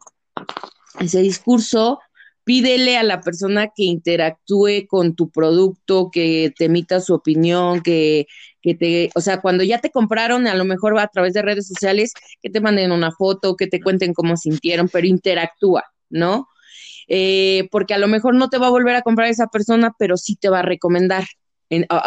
ese 1.00 1.22
discurso, 1.22 2.00
pídele 2.44 2.98
a 2.98 3.04
la 3.04 3.22
persona 3.22 3.68
que 3.76 3.84
interactúe 3.84 4.88
con 4.88 5.16
tu 5.16 5.30
producto, 5.30 6.10
que 6.12 6.54
te 6.58 6.66
emita 6.66 7.02
su 7.02 7.14
opinión, 7.14 7.82
que, 7.82 8.28
que 8.62 8.76
te, 8.76 9.10
o 9.16 9.22
sea, 9.22 9.42
cuando 9.42 9.64
ya 9.64 9.80
te 9.80 9.92
compraron, 9.92 10.48
a 10.48 10.56
lo 10.56 10.64
mejor 10.64 10.96
va 10.96 11.04
a 11.04 11.08
través 11.08 11.34
de 11.34 11.42
redes 11.42 11.68
sociales, 11.68 12.14
que 12.42 12.50
te 12.50 12.62
manden 12.62 12.92
una 12.92 13.12
foto, 13.12 13.56
que 13.56 13.68
te 13.68 13.82
cuenten 13.82 14.14
cómo 14.14 14.38
sintieron, 14.38 14.90
pero 14.90 15.08
interactúa, 15.08 15.84
¿no? 16.10 16.48
Eh, 17.08 17.68
porque 17.72 17.94
a 17.94 18.00
lo 18.00 18.08
mejor 18.08 18.36
no 18.36 18.50
te 18.50 18.58
va 18.58 18.68
a 18.68 18.72
volver 18.72 18.96
a 18.96 19.02
comprar 19.02 19.30
esa 19.30 19.48
persona, 19.48 19.96
pero 19.98 20.18
sí 20.18 20.36
te 20.36 20.50
va 20.50 20.60
a 20.60 20.64
recomendar. 20.64 21.26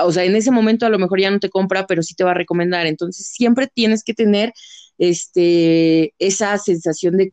o 0.04 0.12
sea, 0.12 0.24
en 0.24 0.36
ese 0.36 0.50
momento 0.50 0.86
a 0.86 0.90
lo 0.90 0.98
mejor 0.98 1.20
ya 1.20 1.30
no 1.30 1.40
te 1.40 1.50
compra, 1.50 1.86
pero 1.86 2.02
sí 2.02 2.14
te 2.14 2.24
va 2.24 2.30
a 2.30 2.34
recomendar. 2.34 2.86
Entonces, 2.86 3.26
siempre 3.28 3.68
tienes 3.72 4.04
que 4.04 4.14
tener 4.14 4.52
este, 4.98 6.14
esa 6.18 6.56
sensación 6.58 7.16
de, 7.16 7.28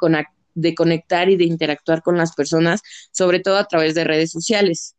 de 0.56 0.74
conectar 0.74 1.30
y 1.30 1.38
de 1.38 1.46
interactuar 1.46 2.02
con 2.02 2.18
las 2.18 2.34
personas, 2.34 2.82
sobre 3.12 3.40
todo 3.40 3.58
a 3.58 3.66
través 3.66 3.94
de 3.94 4.04
redes 4.04 4.32
sociales. 4.32 4.96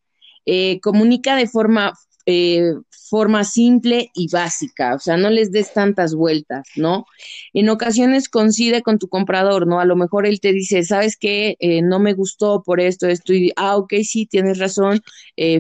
Eh, 0.47 0.79
comunica 0.81 1.35
de 1.35 1.49
forma, 1.49 1.93
eh, 2.25 2.73
forma 3.11 3.43
simple 3.45 4.11
y 4.15 4.29
básica, 4.31 4.95
o 4.95 4.99
sea, 5.01 5.17
no 5.17 5.29
les 5.31 5.51
des 5.51 5.73
tantas 5.73 6.15
vueltas, 6.15 6.69
¿no? 6.77 7.05
En 7.53 7.69
ocasiones 7.69 8.29
coincide 8.29 8.83
con 8.83 8.99
tu 8.99 9.09
comprador, 9.09 9.67
¿no? 9.67 9.81
A 9.81 9.85
lo 9.85 9.97
mejor 9.97 10.27
él 10.27 10.41
te 10.41 10.53
dice, 10.53 10.85
¿sabes 10.85 11.17
qué? 11.19 11.57
Eh, 11.59 11.83
no 11.83 11.99
me 11.99 12.15
gustó 12.15 12.63
por 12.63 12.81
esto, 12.81 13.09
esto, 13.09 13.33
y, 13.35 13.53
ah, 13.57 13.77
ok, 13.77 13.95
sí, 14.05 14.27
tienes 14.27 14.59
razón, 14.59 15.01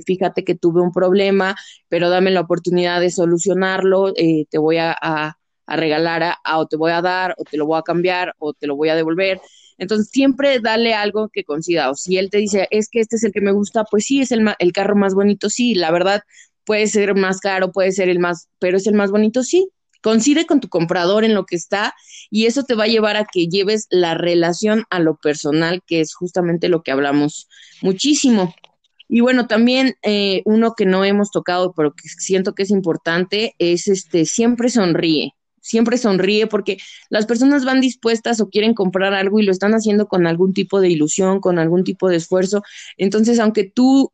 fíjate 0.06 0.44
que 0.44 0.54
tuve 0.54 0.80
un 0.82 0.92
problema, 0.92 1.56
pero 1.88 2.08
dame 2.10 2.30
la 2.30 2.40
oportunidad 2.40 3.00
de 3.00 3.10
solucionarlo, 3.10 4.12
te 4.14 4.58
voy 4.58 4.78
a, 4.78 4.96
a, 5.00 5.38
regalar, 5.66 6.22
a, 6.22 6.58
o 6.58 6.66
te 6.66 6.76
voy 6.76 6.92
a 6.92 7.02
dar, 7.02 7.34
o 7.38 7.44
te 7.44 7.56
lo 7.56 7.66
voy 7.66 7.78
a 7.78 7.82
cambiar, 7.82 8.34
o 8.38 8.52
te 8.54 8.66
lo 8.66 8.76
voy 8.76 8.88
a 8.88 8.94
devolver. 8.96 9.40
Entonces, 9.78 10.08
siempre 10.10 10.60
dale 10.60 10.94
algo 10.94 11.28
que 11.28 11.44
coincida. 11.44 11.90
O 11.90 11.94
si 11.94 12.16
él 12.18 12.30
te 12.30 12.38
dice, 12.38 12.68
es 12.70 12.88
que 12.88 13.00
este 13.00 13.16
es 13.16 13.24
el 13.24 13.32
que 13.32 13.40
me 13.40 13.52
gusta, 13.52 13.84
pues 13.84 14.04
sí, 14.04 14.20
es 14.20 14.32
el, 14.32 14.46
el 14.58 14.72
carro 14.72 14.96
más 14.96 15.14
bonito, 15.14 15.50
sí, 15.50 15.74
la 15.74 15.90
verdad, 15.90 16.22
puede 16.64 16.86
ser 16.88 17.14
más 17.14 17.40
caro, 17.40 17.72
puede 17.72 17.92
ser 17.92 18.08
el 18.08 18.18
más, 18.18 18.48
pero 18.58 18.76
es 18.76 18.86
el 18.86 18.94
más 18.94 19.10
bonito, 19.10 19.42
sí. 19.42 19.68
Coincide 20.02 20.46
con 20.46 20.60
tu 20.60 20.68
comprador 20.68 21.24
en 21.24 21.34
lo 21.34 21.46
que 21.46 21.56
está 21.56 21.94
y 22.30 22.46
eso 22.46 22.62
te 22.64 22.74
va 22.74 22.84
a 22.84 22.88
llevar 22.88 23.16
a 23.16 23.24
que 23.24 23.48
lleves 23.48 23.86
la 23.90 24.14
relación 24.14 24.84
a 24.90 25.00
lo 25.00 25.16
personal, 25.16 25.82
que 25.86 26.00
es 26.00 26.14
justamente 26.14 26.68
lo 26.68 26.82
que 26.82 26.92
hablamos 26.92 27.48
muchísimo. 27.82 28.54
Y 29.08 29.20
bueno, 29.20 29.46
también 29.46 29.94
eh, 30.02 30.42
uno 30.44 30.74
que 30.76 30.84
no 30.84 31.04
hemos 31.04 31.30
tocado, 31.30 31.72
pero 31.76 31.92
que 31.92 32.08
siento 32.08 32.54
que 32.54 32.64
es 32.64 32.70
importante, 32.70 33.54
es 33.58 33.88
este, 33.88 34.26
siempre 34.26 34.68
sonríe 34.68 35.35
siempre 35.66 35.98
sonríe 35.98 36.46
porque 36.46 36.78
las 37.10 37.26
personas 37.26 37.64
van 37.64 37.80
dispuestas 37.80 38.40
o 38.40 38.48
quieren 38.48 38.74
comprar 38.74 39.14
algo 39.14 39.40
y 39.40 39.44
lo 39.44 39.52
están 39.52 39.72
haciendo 39.72 40.06
con 40.06 40.26
algún 40.26 40.52
tipo 40.52 40.80
de 40.80 40.90
ilusión, 40.90 41.40
con 41.40 41.58
algún 41.58 41.84
tipo 41.84 42.08
de 42.08 42.16
esfuerzo. 42.16 42.62
Entonces, 42.96 43.40
aunque 43.40 43.64
tú 43.64 44.12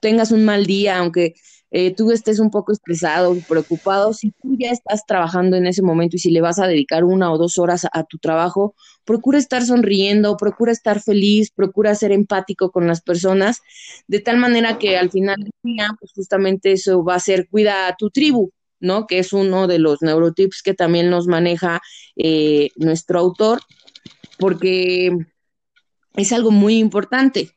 tengas 0.00 0.32
un 0.32 0.44
mal 0.44 0.66
día, 0.66 0.98
aunque 0.98 1.34
eh, 1.70 1.94
tú 1.94 2.10
estés 2.12 2.38
un 2.38 2.50
poco 2.50 2.72
estresado, 2.72 3.34
preocupado, 3.48 4.12
si 4.12 4.30
tú 4.42 4.56
ya 4.58 4.70
estás 4.70 5.06
trabajando 5.06 5.56
en 5.56 5.66
ese 5.66 5.80
momento 5.80 6.16
y 6.16 6.18
si 6.18 6.30
le 6.30 6.42
vas 6.42 6.58
a 6.58 6.66
dedicar 6.66 7.02
una 7.04 7.32
o 7.32 7.38
dos 7.38 7.56
horas 7.56 7.86
a, 7.90 8.04
tu 8.04 8.18
trabajo, 8.18 8.74
procura 9.04 9.38
estar 9.38 9.64
sonriendo, 9.64 10.36
procura 10.36 10.72
estar 10.72 11.00
feliz, 11.00 11.50
procura 11.50 11.94
ser 11.94 12.12
empático 12.12 12.70
con 12.70 12.86
las 12.86 13.00
personas, 13.00 13.60
de 14.06 14.20
tal 14.20 14.36
manera 14.36 14.76
que 14.78 14.98
al 14.98 15.10
final 15.10 15.36
del 15.36 15.52
día, 15.62 15.88
pues 15.98 16.12
justamente 16.14 16.72
eso 16.72 17.02
va 17.02 17.14
a 17.14 17.20
ser 17.20 17.48
cuida 17.48 17.88
a 17.88 17.96
tu 17.96 18.10
tribu, 18.10 18.50
¿no? 18.82 19.06
Que 19.06 19.18
es 19.18 19.32
uno 19.32 19.66
de 19.66 19.78
los 19.78 20.02
neurotips 20.02 20.62
que 20.62 20.74
también 20.74 21.08
nos 21.08 21.26
maneja 21.26 21.80
eh, 22.16 22.68
nuestro 22.76 23.18
autor, 23.18 23.60
porque 24.38 25.16
es 26.14 26.32
algo 26.32 26.50
muy 26.50 26.78
importante. 26.78 27.52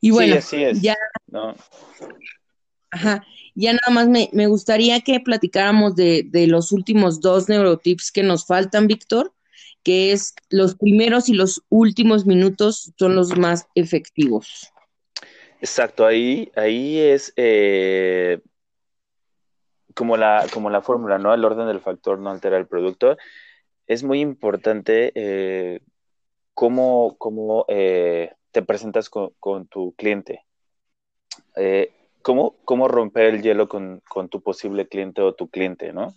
Y 0.00 0.10
bueno, 0.12 0.36
ya. 0.80 0.96
Ajá. 2.92 3.26
Ya 3.56 3.72
nada 3.72 3.90
más 3.90 4.08
me, 4.08 4.46
gustaría 4.46 5.00
que 5.00 5.20
platicáramos 5.20 5.96
de, 5.96 6.22
de, 6.24 6.46
los 6.46 6.72
últimos 6.72 7.20
dos 7.20 7.48
neurotips 7.48 8.12
que 8.12 8.22
nos 8.22 8.46
faltan, 8.46 8.86
Víctor, 8.86 9.34
que 9.82 10.12
es 10.12 10.34
los 10.48 10.76
primeros 10.76 11.28
y 11.28 11.34
los 11.34 11.62
últimos 11.68 12.26
minutos 12.26 12.92
son 12.96 13.16
los 13.16 13.36
más 13.36 13.66
efectivos. 13.74 14.70
Exacto, 15.60 16.06
ahí, 16.06 16.50
ahí 16.56 16.98
es 16.98 17.34
eh, 17.36 18.40
como 19.94 20.16
la, 20.16 20.46
como 20.52 20.70
la 20.70 20.82
fórmula, 20.82 21.18
¿no? 21.18 21.34
El 21.34 21.44
orden 21.44 21.66
del 21.66 21.80
factor 21.80 22.18
no 22.18 22.30
altera 22.30 22.56
el 22.56 22.66
producto. 22.66 23.16
Es 23.86 24.02
muy 24.02 24.20
importante 24.20 25.12
eh, 25.14 25.80
cómo, 26.54 27.16
cómo 27.18 27.64
eh, 27.68 28.32
te 28.52 28.62
presentas 28.62 29.10
con, 29.10 29.66
tu 29.68 29.94
cliente. 29.96 30.44
Eh, 31.56 31.92
cómo, 32.22 32.56
cómo, 32.64 32.88
romper 32.88 33.26
el 33.26 33.42
hielo 33.42 33.68
con, 33.68 34.02
tu 34.30 34.42
posible 34.42 34.88
cliente 34.88 35.22
o 35.22 35.34
tu 35.34 35.48
cliente, 35.48 35.92
¿no? 35.92 36.12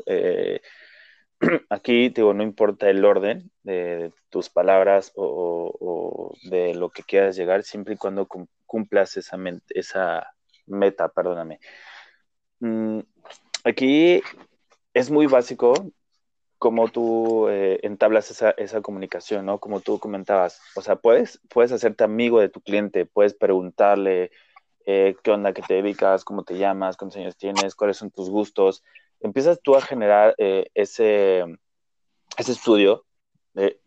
aquí, 1.70 2.10
digo, 2.10 2.34
no 2.34 2.44
importa 2.44 2.90
el 2.90 3.04
orden 3.06 3.52
de, 3.64 4.12
tus 4.30 4.50
palabras 4.50 5.12
o, 5.16 6.34
de 6.44 6.74
lo 6.74 6.90
que 6.90 7.04
quieras 7.04 7.36
llegar, 7.36 7.64
siempre 7.64 7.94
y 7.94 7.98
cuando 7.98 8.28
cumplas 8.66 9.18
esa, 9.18 9.38
esa 9.70 10.28
meta, 10.66 11.10
perdóname. 11.10 11.60
Mm, 12.60 13.02
Aquí 13.64 14.22
es 14.94 15.10
muy 15.10 15.28
básico 15.28 15.74
cómo 16.58 16.88
tú 16.88 17.50
eh, 17.50 17.80
entablas 17.84 18.32
esa, 18.32 18.52
esa, 18.52 18.82
comunicación, 18.82 19.46
¿no? 19.46 19.60
Como 19.60 19.82
tú 19.82 20.00
comentabas, 20.00 20.62
o 20.76 20.82
sea, 20.82 20.96
puedes, 20.96 21.42
puedes 21.50 21.72
hacerte 21.72 22.04
amigo 22.04 22.40
de 22.40 22.50
tu 22.50 22.62
cliente, 22.62 23.06
puedes 23.06 23.34
preguntarle 23.34 24.32
eh, 24.86 25.16
qué 25.24 25.32
onda, 25.32 25.54
qué 25.54 25.62
te 25.62 25.76
dedicas, 25.76 26.24
cómo 26.24 26.44
te 26.44 26.58
llamas, 26.58 26.98
cuántos 26.98 27.20
años 27.20 27.38
tienes, 27.38 27.76
cuáles 27.76 27.98
son 27.98 28.12
tus 28.12 28.30
gustos. 28.30 28.84
Empiezas 29.20 29.62
tú 29.62 29.76
a 29.76 29.82
generar 29.82 30.36
eh, 30.38 30.68
ese, 30.74 31.44
ese 32.38 32.52
estudio 32.52 33.06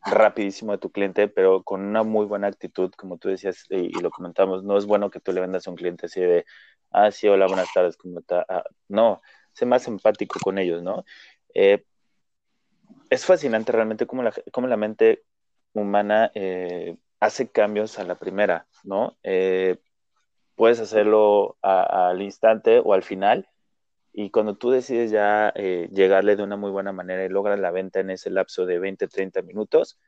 rapidísimo 0.04 0.72
de 0.72 0.78
tu 0.78 0.90
cliente, 0.90 1.28
pero 1.28 1.62
con 1.62 1.82
una 1.82 2.02
muy 2.02 2.24
buena 2.26 2.46
actitud, 2.46 2.92
como 2.96 3.18
tú 3.18 3.28
decías 3.28 3.64
y, 3.68 3.90
lo 4.00 4.10
comentamos, 4.10 4.62
no 4.62 4.76
es 4.78 4.86
bueno 4.86 5.10
que 5.10 5.20
tú 5.20 5.32
le 5.32 5.40
vendas 5.40 5.66
a 5.66 5.70
un 5.70 5.76
cliente 5.76 6.06
así 6.06 6.20
de, 6.20 6.44
ah, 6.92 7.10
sí, 7.10 7.26
hola, 7.28 7.46
buenas 7.46 7.72
tardes, 7.74 7.96
¿cómo 7.96 8.20
está? 8.20 8.44
Ah, 8.48 8.64
no, 8.88 9.20
sé 9.56 9.64
más 9.64 9.88
empático 9.88 10.38
con 10.40 10.58
ellos, 10.58 10.82
¿no? 10.82 11.04
Eh, 11.54 11.82
es 13.08 13.24
fascinante 13.24 13.72
realmente 13.72 14.06
cómo 14.06 14.22
la, 14.22 14.32
cómo 14.52 14.66
la 14.66 14.76
mente 14.76 15.22
humana 15.72 16.30
eh, 16.34 16.98
hace 17.20 17.48
cambios 17.48 17.98
a 17.98 18.04
la 18.04 18.16
primera, 18.16 18.66
¿no? 18.84 19.16
Eh, 19.22 19.78
puedes 20.56 20.78
hacerlo 20.80 21.56
al 21.62 22.20
instante 22.20 22.80
o 22.84 22.92
al 22.92 23.02
final, 23.02 23.48
y 24.12 24.30
cuando 24.30 24.56
tú 24.56 24.70
decides 24.70 25.10
ya 25.10 25.52
llegarle 25.54 26.36
de 26.36 26.42
una 26.42 26.56
muy 26.56 26.70
buena 26.70 26.92
manera 26.92 27.24
y 27.24 27.28
logras 27.28 27.58
la 27.60 27.70
venta 27.70 28.00
en 28.00 28.10
ese 28.10 28.30
lapso 28.30 28.64
de 28.64 28.78
20, 28.78 29.08
30 29.08 29.42
minutos, 29.42 29.98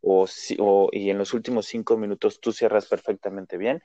o, 0.00 0.26
y 0.92 1.10
en 1.10 1.18
los 1.18 1.34
últimos 1.34 1.66
5 1.66 1.96
minutos 1.96 2.40
tú 2.40 2.52
cierras 2.52 2.86
perfectamente 2.86 3.58
bien, 3.58 3.82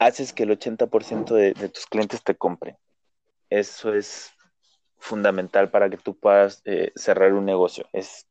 haces 0.00 0.32
que 0.32 0.42
el 0.42 0.50
80% 0.50 1.34
de, 1.34 1.52
de 1.52 1.68
tus 1.68 1.86
clientes 1.86 2.22
te 2.24 2.34
compren. 2.34 2.76
Eso 3.54 3.94
es 3.94 4.32
fundamental 4.98 5.70
para 5.70 5.88
que 5.88 5.96
tú 5.96 6.18
puedas 6.18 6.60
eh, 6.64 6.90
cerrar 6.96 7.32
un 7.34 7.44
negocio. 7.44 7.86
Es 7.92 8.26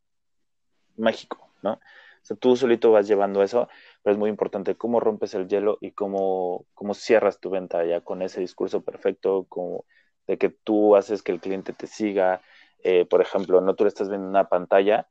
mágico, 0.97 1.49
¿no? 1.61 1.73
O 1.73 2.25
sea, 2.25 2.35
tú 2.35 2.57
solito 2.57 2.91
vas 2.91 3.07
llevando 3.07 3.41
eso, 3.41 3.69
pero 4.01 4.13
es 4.13 4.19
muy 4.19 4.29
importante 4.29 4.75
cómo 4.75 4.99
rompes 4.99 5.33
el 5.33 5.47
hielo 5.47 5.77
y 5.79 5.91
cómo, 5.91 6.65
cómo 6.73 6.93
cierras 6.93 7.39
tu 7.39 7.49
venta 7.49 7.85
ya 7.85 8.01
con 8.01 8.21
ese 8.21 8.41
discurso 8.41 8.81
perfecto, 8.81 9.45
como 9.47 9.85
de 10.27 10.37
que 10.37 10.49
tú 10.49 10.97
haces 10.97 11.23
que 11.23 11.31
el 11.31 11.39
cliente 11.39 11.71
te 11.71 11.87
siga. 11.87 12.41
Eh, 12.83 13.05
por 13.05 13.21
ejemplo, 13.21 13.61
no 13.61 13.75
tú 13.75 13.85
le 13.85 13.89
estás 13.89 14.09
viendo 14.09 14.27
una 14.27 14.49
pantalla 14.49 15.07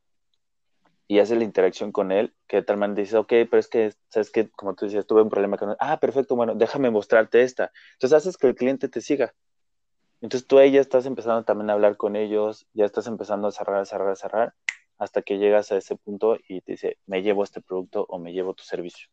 y 1.09 1.21
haces 1.21 1.39
la 1.39 1.45
interacción 1.45 1.91
con 1.91 2.13
él, 2.13 2.35
que 2.47 2.59
de 2.59 2.63
tal 2.65 2.77
manera 2.77 3.01
dices, 3.01 3.15
ok, 3.15 3.29
pero 3.29 3.59
es 3.59 3.69
que, 3.69 3.95
sabes 4.09 4.31
que, 4.31 4.51
como 4.51 4.75
tú 4.75 4.85
decías, 4.85 5.07
tuve 5.07 5.23
un 5.23 5.31
problema 5.31 5.57
con 5.57 5.71
él. 5.71 5.77
Ah, 5.81 5.99
perfecto, 6.01 6.37
bueno, 6.37 6.55
déjame 6.55 6.91
mostrarte 6.91 7.43
esta. 7.43 7.73
Entonces 7.95 8.17
haces 8.19 8.37
que 8.37 8.49
el 8.49 8.55
cliente 8.55 8.89
te 8.91 9.01
siga. 9.01 9.35
Entonces 10.23 10.47
tú 10.47 10.59
ahí 10.59 10.71
ya 10.71 10.81
estás 10.81 11.05
empezando 11.05 11.43
también 11.43 11.69
a 11.69 11.73
hablar 11.73 11.97
con 11.97 12.15
ellos, 12.15 12.67
ya 12.75 12.85
estás 12.85 13.09
empezando 13.09 13.49
a 13.49 13.53
cerrar, 13.53 13.85
cerrar, 13.87 14.11
a 14.11 14.17
cerrar, 14.17 14.55
hasta 14.97 15.21
que 15.21 15.39
llegas 15.39 15.73
a 15.73 15.77
ese 15.77 15.97
punto 15.97 16.39
y 16.49 16.61
te 16.61 16.73
dice, 16.73 16.97
me 17.07 17.23
llevo 17.23 17.43
este 17.43 17.61
producto 17.61 18.07
o 18.09 18.21
me 18.21 18.33
llevo 18.33 18.55
tu 18.55 18.63
servicio. 18.63 19.09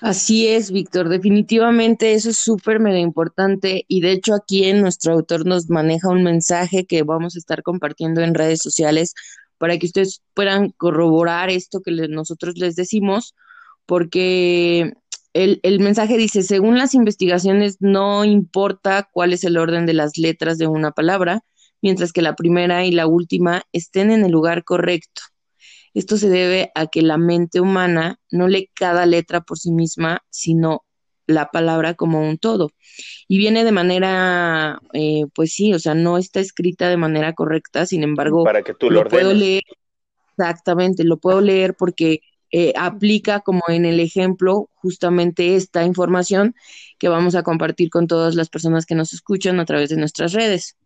Así 0.00 0.46
es, 0.46 0.70
Víctor, 0.70 1.08
definitivamente 1.08 2.14
eso 2.14 2.30
es 2.30 2.38
súper 2.38 2.78
mega 2.78 3.00
importante 3.00 3.84
y 3.88 4.00
de 4.00 4.12
hecho 4.12 4.32
aquí 4.32 4.64
en 4.64 4.80
nuestro 4.80 5.12
autor 5.12 5.44
nos 5.44 5.68
maneja 5.68 6.08
un 6.08 6.22
mensaje 6.22 6.86
que 6.86 7.02
vamos 7.02 7.34
a 7.34 7.40
estar 7.40 7.64
compartiendo 7.64 8.20
en 8.20 8.34
redes 8.34 8.60
sociales 8.60 9.14
para 9.58 9.76
que 9.76 9.86
ustedes 9.86 10.22
puedan 10.34 10.70
corroborar 10.70 11.50
esto 11.50 11.80
que 11.80 11.90
nosotros 11.90 12.56
les 12.58 12.76
decimos, 12.76 13.34
porque 13.86 14.92
el, 15.38 15.80
mensaje 15.80 16.16
dice, 16.16 16.42
según 16.42 16.78
las 16.78 16.94
investigaciones, 16.94 17.76
no 17.80 18.24
importa 18.24 19.08
cuál 19.12 19.32
es 19.32 19.44
el 19.44 19.56
orden 19.56 19.86
de 19.86 19.94
las 19.94 20.18
letras 20.18 20.58
de 20.58 20.66
una 20.66 20.90
palabra, 20.90 21.44
mientras 21.80 22.12
que 22.12 22.22
la 22.22 22.34
primera 22.34 22.84
y 22.84 22.90
la 22.90 23.06
última 23.06 23.62
estén 23.72 24.10
en 24.10 24.24
el 24.24 24.32
lugar 24.32 24.64
correcto. 24.64 25.22
Esto 25.94 26.16
se 26.16 26.28
debe 26.28 26.70
a 26.74 26.86
que 26.86 27.02
la 27.02 27.18
mente 27.18 27.60
humana 27.60 28.18
no 28.30 28.48
lee 28.48 28.70
cada 28.74 29.06
letra 29.06 29.40
por 29.40 29.58
sí 29.58 29.70
misma, 29.70 30.22
sino 30.30 30.84
la 31.26 31.50
palabra 31.50 31.94
como 31.94 32.20
un 32.20 32.38
todo. 32.38 32.70
Y 33.28 33.38
viene 33.38 33.64
de 33.64 33.72
manera, 33.72 34.80
eh, 34.92 35.24
pues 35.34 35.52
sí, 35.52 35.72
o 35.72 35.78
sea, 35.78 35.94
no 35.94 36.18
está 36.18 36.40
escrita 36.40 36.88
de 36.88 36.96
manera 36.96 37.34
correcta, 37.34 37.86
sin 37.86 38.02
embargo, 38.02 38.44
para 38.44 38.62
que 38.62 38.74
tú 38.74 38.90
lo, 38.90 39.04
lo 39.04 39.08
puedo 39.08 39.32
leer. 39.32 39.62
Exactamente, 40.36 41.04
lo 41.04 41.18
puedo 41.18 41.40
leer 41.40 41.74
porque 41.74 42.20
eh, 42.50 42.72
aplica 42.76 43.40
como 43.40 43.62
en 43.68 43.84
el 43.84 44.00
ejemplo 44.00 44.70
justamente 44.74 45.56
esta 45.56 45.84
información 45.84 46.54
que 46.98 47.08
vamos 47.08 47.34
a 47.34 47.42
compartir 47.42 47.90
con 47.90 48.06
todas 48.06 48.34
las 48.34 48.48
personas 48.48 48.86
que 48.86 48.94
nos 48.94 49.12
escuchan 49.12 49.60
a 49.60 49.64
través 49.64 49.90
de 49.90 49.96
nuestras 49.96 50.32
redes. 50.32 50.76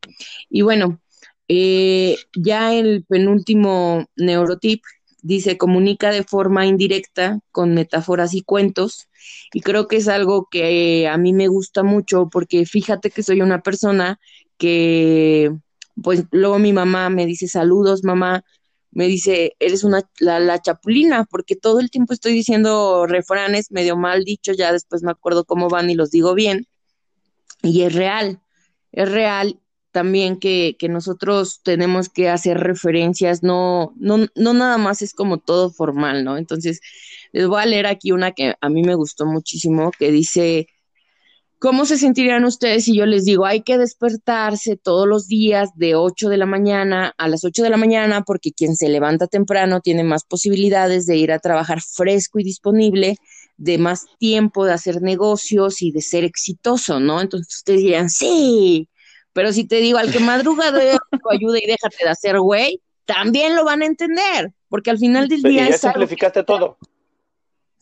Y 0.50 0.62
bueno, 0.62 1.00
eh, 1.48 2.16
ya 2.34 2.74
el 2.74 3.04
penúltimo 3.04 4.06
neurotip 4.16 4.82
dice 5.22 5.56
comunica 5.56 6.10
de 6.10 6.24
forma 6.24 6.66
indirecta 6.66 7.38
con 7.52 7.74
metáforas 7.74 8.34
y 8.34 8.42
cuentos 8.42 9.08
y 9.52 9.60
creo 9.60 9.86
que 9.86 9.96
es 9.96 10.08
algo 10.08 10.48
que 10.50 11.08
a 11.08 11.16
mí 11.16 11.32
me 11.32 11.48
gusta 11.48 11.84
mucho 11.84 12.28
porque 12.30 12.66
fíjate 12.66 13.10
que 13.10 13.22
soy 13.22 13.40
una 13.40 13.62
persona 13.62 14.18
que 14.58 15.52
pues 16.02 16.24
luego 16.32 16.58
mi 16.58 16.72
mamá 16.72 17.08
me 17.08 17.26
dice 17.26 17.46
saludos 17.46 18.02
mamá 18.02 18.44
me 18.92 19.08
dice, 19.08 19.56
eres 19.58 19.84
una, 19.84 20.02
la, 20.20 20.60
chapulina, 20.60 21.24
porque 21.24 21.56
todo 21.56 21.80
el 21.80 21.90
tiempo 21.90 22.12
estoy 22.12 22.32
diciendo 22.34 23.06
refranes 23.06 23.70
medio 23.70 23.96
mal 23.96 24.24
dicho, 24.24 24.52
ya 24.52 24.72
después 24.72 25.02
me 25.02 25.10
acuerdo 25.10 25.44
cómo 25.44 25.68
van 25.68 25.90
y 25.90 25.94
los 25.94 26.10
digo 26.10 26.34
bien. 26.34 26.66
Y 27.62 27.82
es 27.82 27.94
real, 27.94 28.40
es 28.92 29.10
real 29.10 29.58
también 29.92 30.38
que, 30.38 30.76
que 30.78 30.88
nosotros 30.88 31.60
tenemos 31.62 32.08
que 32.08 32.28
hacer 32.28 32.58
referencias, 32.58 33.42
no, 33.42 33.92
no, 33.96 34.26
no 34.34 34.54
nada 34.54 34.78
más 34.78 35.02
es 35.02 35.14
como 35.14 35.38
todo 35.38 35.70
formal, 35.70 36.24
¿no? 36.24 36.36
Entonces, 36.38 36.80
les 37.32 37.46
voy 37.46 37.62
a 37.62 37.66
leer 37.66 37.86
aquí 37.86 38.12
una 38.12 38.32
que 38.32 38.54
a 38.60 38.68
mí 38.68 38.82
me 38.82 38.94
gustó 38.94 39.26
muchísimo, 39.26 39.90
que 39.98 40.10
dice, 40.10 40.68
¿Cómo 41.62 41.84
se 41.84 41.96
sentirían 41.96 42.44
ustedes 42.44 42.86
si 42.86 42.96
yo 42.96 43.06
les 43.06 43.24
digo, 43.24 43.46
hay 43.46 43.62
que 43.62 43.78
despertarse 43.78 44.76
todos 44.76 45.06
los 45.06 45.28
días 45.28 45.70
de 45.76 45.94
8 45.94 46.28
de 46.28 46.36
la 46.36 46.44
mañana 46.44 47.14
a 47.16 47.28
las 47.28 47.44
8 47.44 47.62
de 47.62 47.70
la 47.70 47.76
mañana 47.76 48.22
porque 48.22 48.50
quien 48.50 48.74
se 48.74 48.88
levanta 48.88 49.28
temprano 49.28 49.80
tiene 49.80 50.02
más 50.02 50.24
posibilidades 50.24 51.06
de 51.06 51.18
ir 51.18 51.30
a 51.30 51.38
trabajar 51.38 51.80
fresco 51.80 52.40
y 52.40 52.42
disponible, 52.42 53.16
de 53.58 53.78
más 53.78 54.06
tiempo 54.18 54.64
de 54.64 54.72
hacer 54.72 55.02
negocios 55.02 55.82
y 55.82 55.92
de 55.92 56.00
ser 56.00 56.24
exitoso, 56.24 56.98
¿no? 56.98 57.20
Entonces 57.20 57.54
ustedes 57.54 57.78
dirían, 57.78 58.10
sí, 58.10 58.88
pero 59.32 59.52
si 59.52 59.64
te 59.64 59.76
digo 59.76 59.98
al 59.98 60.10
que 60.10 60.18
madruga 60.18 60.72
de 60.72 60.98
ayuda 61.30 61.60
y 61.60 61.66
déjate 61.66 61.98
de 62.02 62.10
hacer 62.10 62.40
güey, 62.40 62.82
también 63.04 63.54
lo 63.54 63.64
van 63.64 63.82
a 63.82 63.86
entender, 63.86 64.52
porque 64.68 64.90
al 64.90 64.98
final 64.98 65.28
del 65.28 65.42
día... 65.42 65.68
Y 65.68 65.70
ya 65.70 65.78
simplificaste 65.78 66.42
todo. 66.42 66.76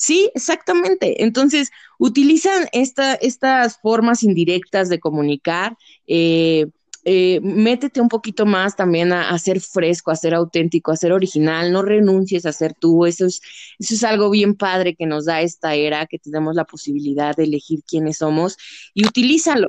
Sí, 0.01 0.31
exactamente. 0.35 1.23
Entonces, 1.23 1.71
utilizan 1.99 2.69
esta, 2.73 3.15
estas 3.17 3.79
formas 3.83 4.23
indirectas 4.23 4.89
de 4.89 4.99
comunicar. 4.99 5.77
Eh, 6.07 6.69
eh, 7.05 7.39
métete 7.43 8.01
un 8.01 8.09
poquito 8.09 8.47
más 8.47 8.77
también 8.77 9.13
a, 9.13 9.39
ser 9.39 9.61
fresco, 9.61 10.11
a 10.11 10.17
ser 10.17 10.33
auténtico, 10.35 10.91
a 10.91 10.97
ser 10.97 11.13
original, 11.13 11.71
no 11.71 11.83
renuncies 11.83 12.47
a 12.47 12.53
ser 12.53 12.73
tú, 12.75 13.05
eso 13.05 13.27
es, 13.27 13.43
eso 13.79 13.95
es 13.95 14.05
algo 14.05 14.31
bien 14.31 14.55
padre 14.55 14.95
que 14.95 15.05
nos 15.07 15.27
da 15.27 15.43
esta 15.43 15.75
era, 15.75 16.07
que 16.07 16.19
tenemos 16.19 16.55
la 16.55 16.65
posibilidad 16.65 17.37
de 17.37 17.45
elegir 17.45 17.81
quiénes 17.87 18.19
somos 18.19 18.57
y 18.95 19.07
utilízalo, 19.07 19.69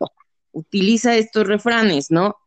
utiliza 0.54 1.16
estos 1.18 1.48
refranes, 1.48 2.10
¿no? 2.10 2.38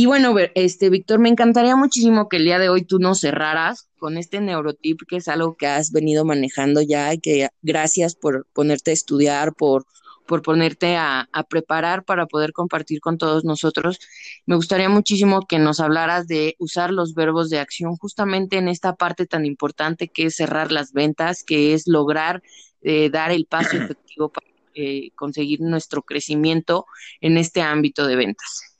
Y 0.00 0.06
bueno, 0.06 0.32
este, 0.54 0.90
Víctor, 0.90 1.18
me 1.18 1.28
encantaría 1.28 1.74
muchísimo 1.74 2.28
que 2.28 2.36
el 2.36 2.44
día 2.44 2.60
de 2.60 2.68
hoy 2.68 2.84
tú 2.84 3.00
nos 3.00 3.18
cerraras 3.18 3.88
con 3.98 4.16
este 4.16 4.40
neurotip, 4.40 5.00
que 5.08 5.16
es 5.16 5.26
algo 5.26 5.56
que 5.56 5.66
has 5.66 5.90
venido 5.90 6.24
manejando 6.24 6.80
ya 6.82 7.12
y 7.12 7.18
que 7.18 7.48
gracias 7.62 8.14
por 8.14 8.46
ponerte 8.52 8.92
a 8.92 8.94
estudiar, 8.94 9.54
por, 9.54 9.86
por 10.24 10.42
ponerte 10.42 10.96
a, 10.96 11.28
preparar 11.50 12.04
para 12.04 12.26
poder 12.26 12.52
compartir 12.52 13.00
con 13.00 13.18
todos 13.18 13.44
nosotros. 13.44 13.98
Me 14.46 14.54
gustaría 14.54 14.88
muchísimo 14.88 15.40
que 15.48 15.58
nos 15.58 15.80
hablaras 15.80 16.28
de 16.28 16.54
usar 16.60 16.92
los 16.92 17.14
verbos 17.14 17.50
de 17.50 17.58
acción 17.58 17.96
justamente 17.96 18.56
en 18.56 18.68
esta 18.68 18.94
parte 18.94 19.26
tan 19.26 19.44
importante 19.46 20.06
que 20.06 20.26
es 20.26 20.36
cerrar 20.36 20.70
las 20.70 20.92
ventas, 20.92 21.42
que 21.42 21.74
es 21.74 21.88
lograr 21.88 22.40
eh, 22.82 23.10
dar 23.10 23.32
el 23.32 23.46
paso 23.46 23.70
efectivo 23.76 24.28
para 24.28 24.46
eh, 24.74 25.10
conseguir 25.16 25.60
nuestro 25.60 26.02
crecimiento 26.02 26.86
en 27.20 27.36
este 27.36 27.62
ámbito 27.62 28.06
de 28.06 28.14
ventas. 28.14 28.77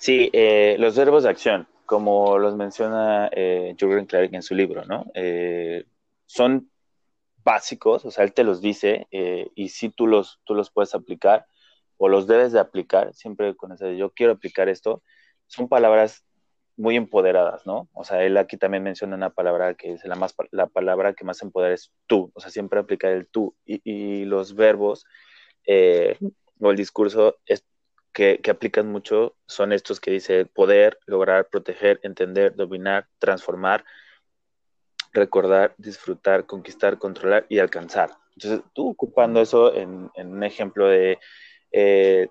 Sí, 0.00 0.30
eh, 0.32 0.76
los 0.78 0.96
verbos 0.96 1.24
de 1.24 1.28
acción, 1.28 1.68
como 1.84 2.38
los 2.38 2.56
menciona 2.56 3.28
eh, 3.32 3.76
Jürgen 3.78 4.06
Clark 4.06 4.30
en 4.32 4.42
su 4.42 4.54
libro, 4.54 4.86
¿no? 4.86 5.04
Eh, 5.12 5.84
son 6.24 6.70
básicos, 7.44 8.06
o 8.06 8.10
sea, 8.10 8.24
él 8.24 8.32
te 8.32 8.42
los 8.42 8.62
dice 8.62 9.08
eh, 9.10 9.50
y 9.54 9.68
si 9.68 9.90
tú 9.90 10.06
los, 10.06 10.40
tú 10.44 10.54
los 10.54 10.70
puedes 10.70 10.94
aplicar 10.94 11.44
o 11.98 12.08
los 12.08 12.26
debes 12.26 12.52
de 12.52 12.60
aplicar, 12.60 13.12
siempre 13.12 13.54
con 13.54 13.72
ese, 13.72 13.98
yo 13.98 14.08
quiero 14.08 14.32
aplicar 14.32 14.70
esto, 14.70 15.02
son 15.48 15.68
palabras 15.68 16.24
muy 16.78 16.96
empoderadas, 16.96 17.66
¿no? 17.66 17.90
O 17.92 18.02
sea, 18.02 18.24
él 18.24 18.38
aquí 18.38 18.56
también 18.56 18.82
menciona 18.82 19.16
una 19.16 19.28
palabra 19.28 19.74
que 19.74 19.92
es 19.92 20.04
la, 20.06 20.14
más, 20.14 20.34
la 20.50 20.66
palabra 20.66 21.12
que 21.12 21.26
más 21.26 21.42
empodera 21.42 21.74
es 21.74 21.92
tú, 22.06 22.32
o 22.34 22.40
sea, 22.40 22.50
siempre 22.50 22.80
aplicar 22.80 23.12
el 23.12 23.26
tú 23.26 23.54
y, 23.66 23.82
y 23.84 24.24
los 24.24 24.54
verbos 24.54 25.04
o 26.60 26.70
el 26.70 26.76
discurso 26.76 27.36
es 27.44 27.64
que, 28.12 28.38
que, 28.42 28.50
aplican 28.50 28.90
mucho 28.90 29.36
son 29.46 29.72
estos 29.72 30.00
que 30.00 30.10
dice 30.10 30.46
poder, 30.46 30.98
lograr, 31.06 31.48
proteger, 31.48 32.00
entender, 32.02 32.54
dominar, 32.56 33.08
transformar, 33.18 33.84
recordar, 35.12 35.74
disfrutar, 35.78 36.46
conquistar, 36.46 36.98
controlar 36.98 37.46
y 37.48 37.58
alcanzar. 37.58 38.10
Entonces, 38.36 38.62
tú 38.72 38.90
ocupando 38.90 39.40
eso 39.40 39.74
en, 39.74 40.10
un 40.16 40.42
ejemplo 40.44 40.88
de, 40.88 41.18
eh, 41.72 42.28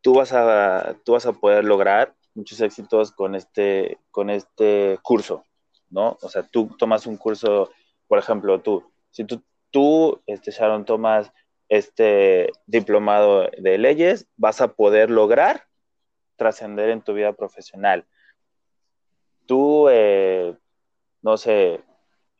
tú, 0.00 0.14
vas 0.14 0.32
a, 0.32 0.96
tú 1.04 1.12
vas 1.12 1.26
a 1.26 1.32
poder 1.32 1.64
lograr 1.64 2.14
muchos 2.34 2.60
éxitos 2.60 3.12
con 3.12 3.34
este, 3.34 3.98
con 4.10 4.30
este 4.30 4.98
curso, 5.02 5.44
¿no? 5.90 6.18
O 6.22 6.28
sea, 6.28 6.42
tú 6.42 6.74
tomas 6.78 7.06
un 7.06 7.16
curso, 7.16 7.70
por 8.08 8.18
ejemplo, 8.18 8.60
tú, 8.60 8.84
si 9.10 9.24
tú, 9.24 9.42
tú 9.70 10.20
este, 10.26 10.50
Sharon, 10.50 10.84
tomas 10.84 11.32
este 11.72 12.52
diplomado 12.66 13.48
de 13.56 13.78
leyes, 13.78 14.28
vas 14.36 14.60
a 14.60 14.74
poder 14.74 15.10
lograr 15.10 15.64
trascender 16.36 16.90
en 16.90 17.00
tu 17.00 17.14
vida 17.14 17.32
profesional. 17.32 18.06
Tú, 19.46 19.88
eh, 19.88 20.54
no 21.22 21.38
sé, 21.38 21.80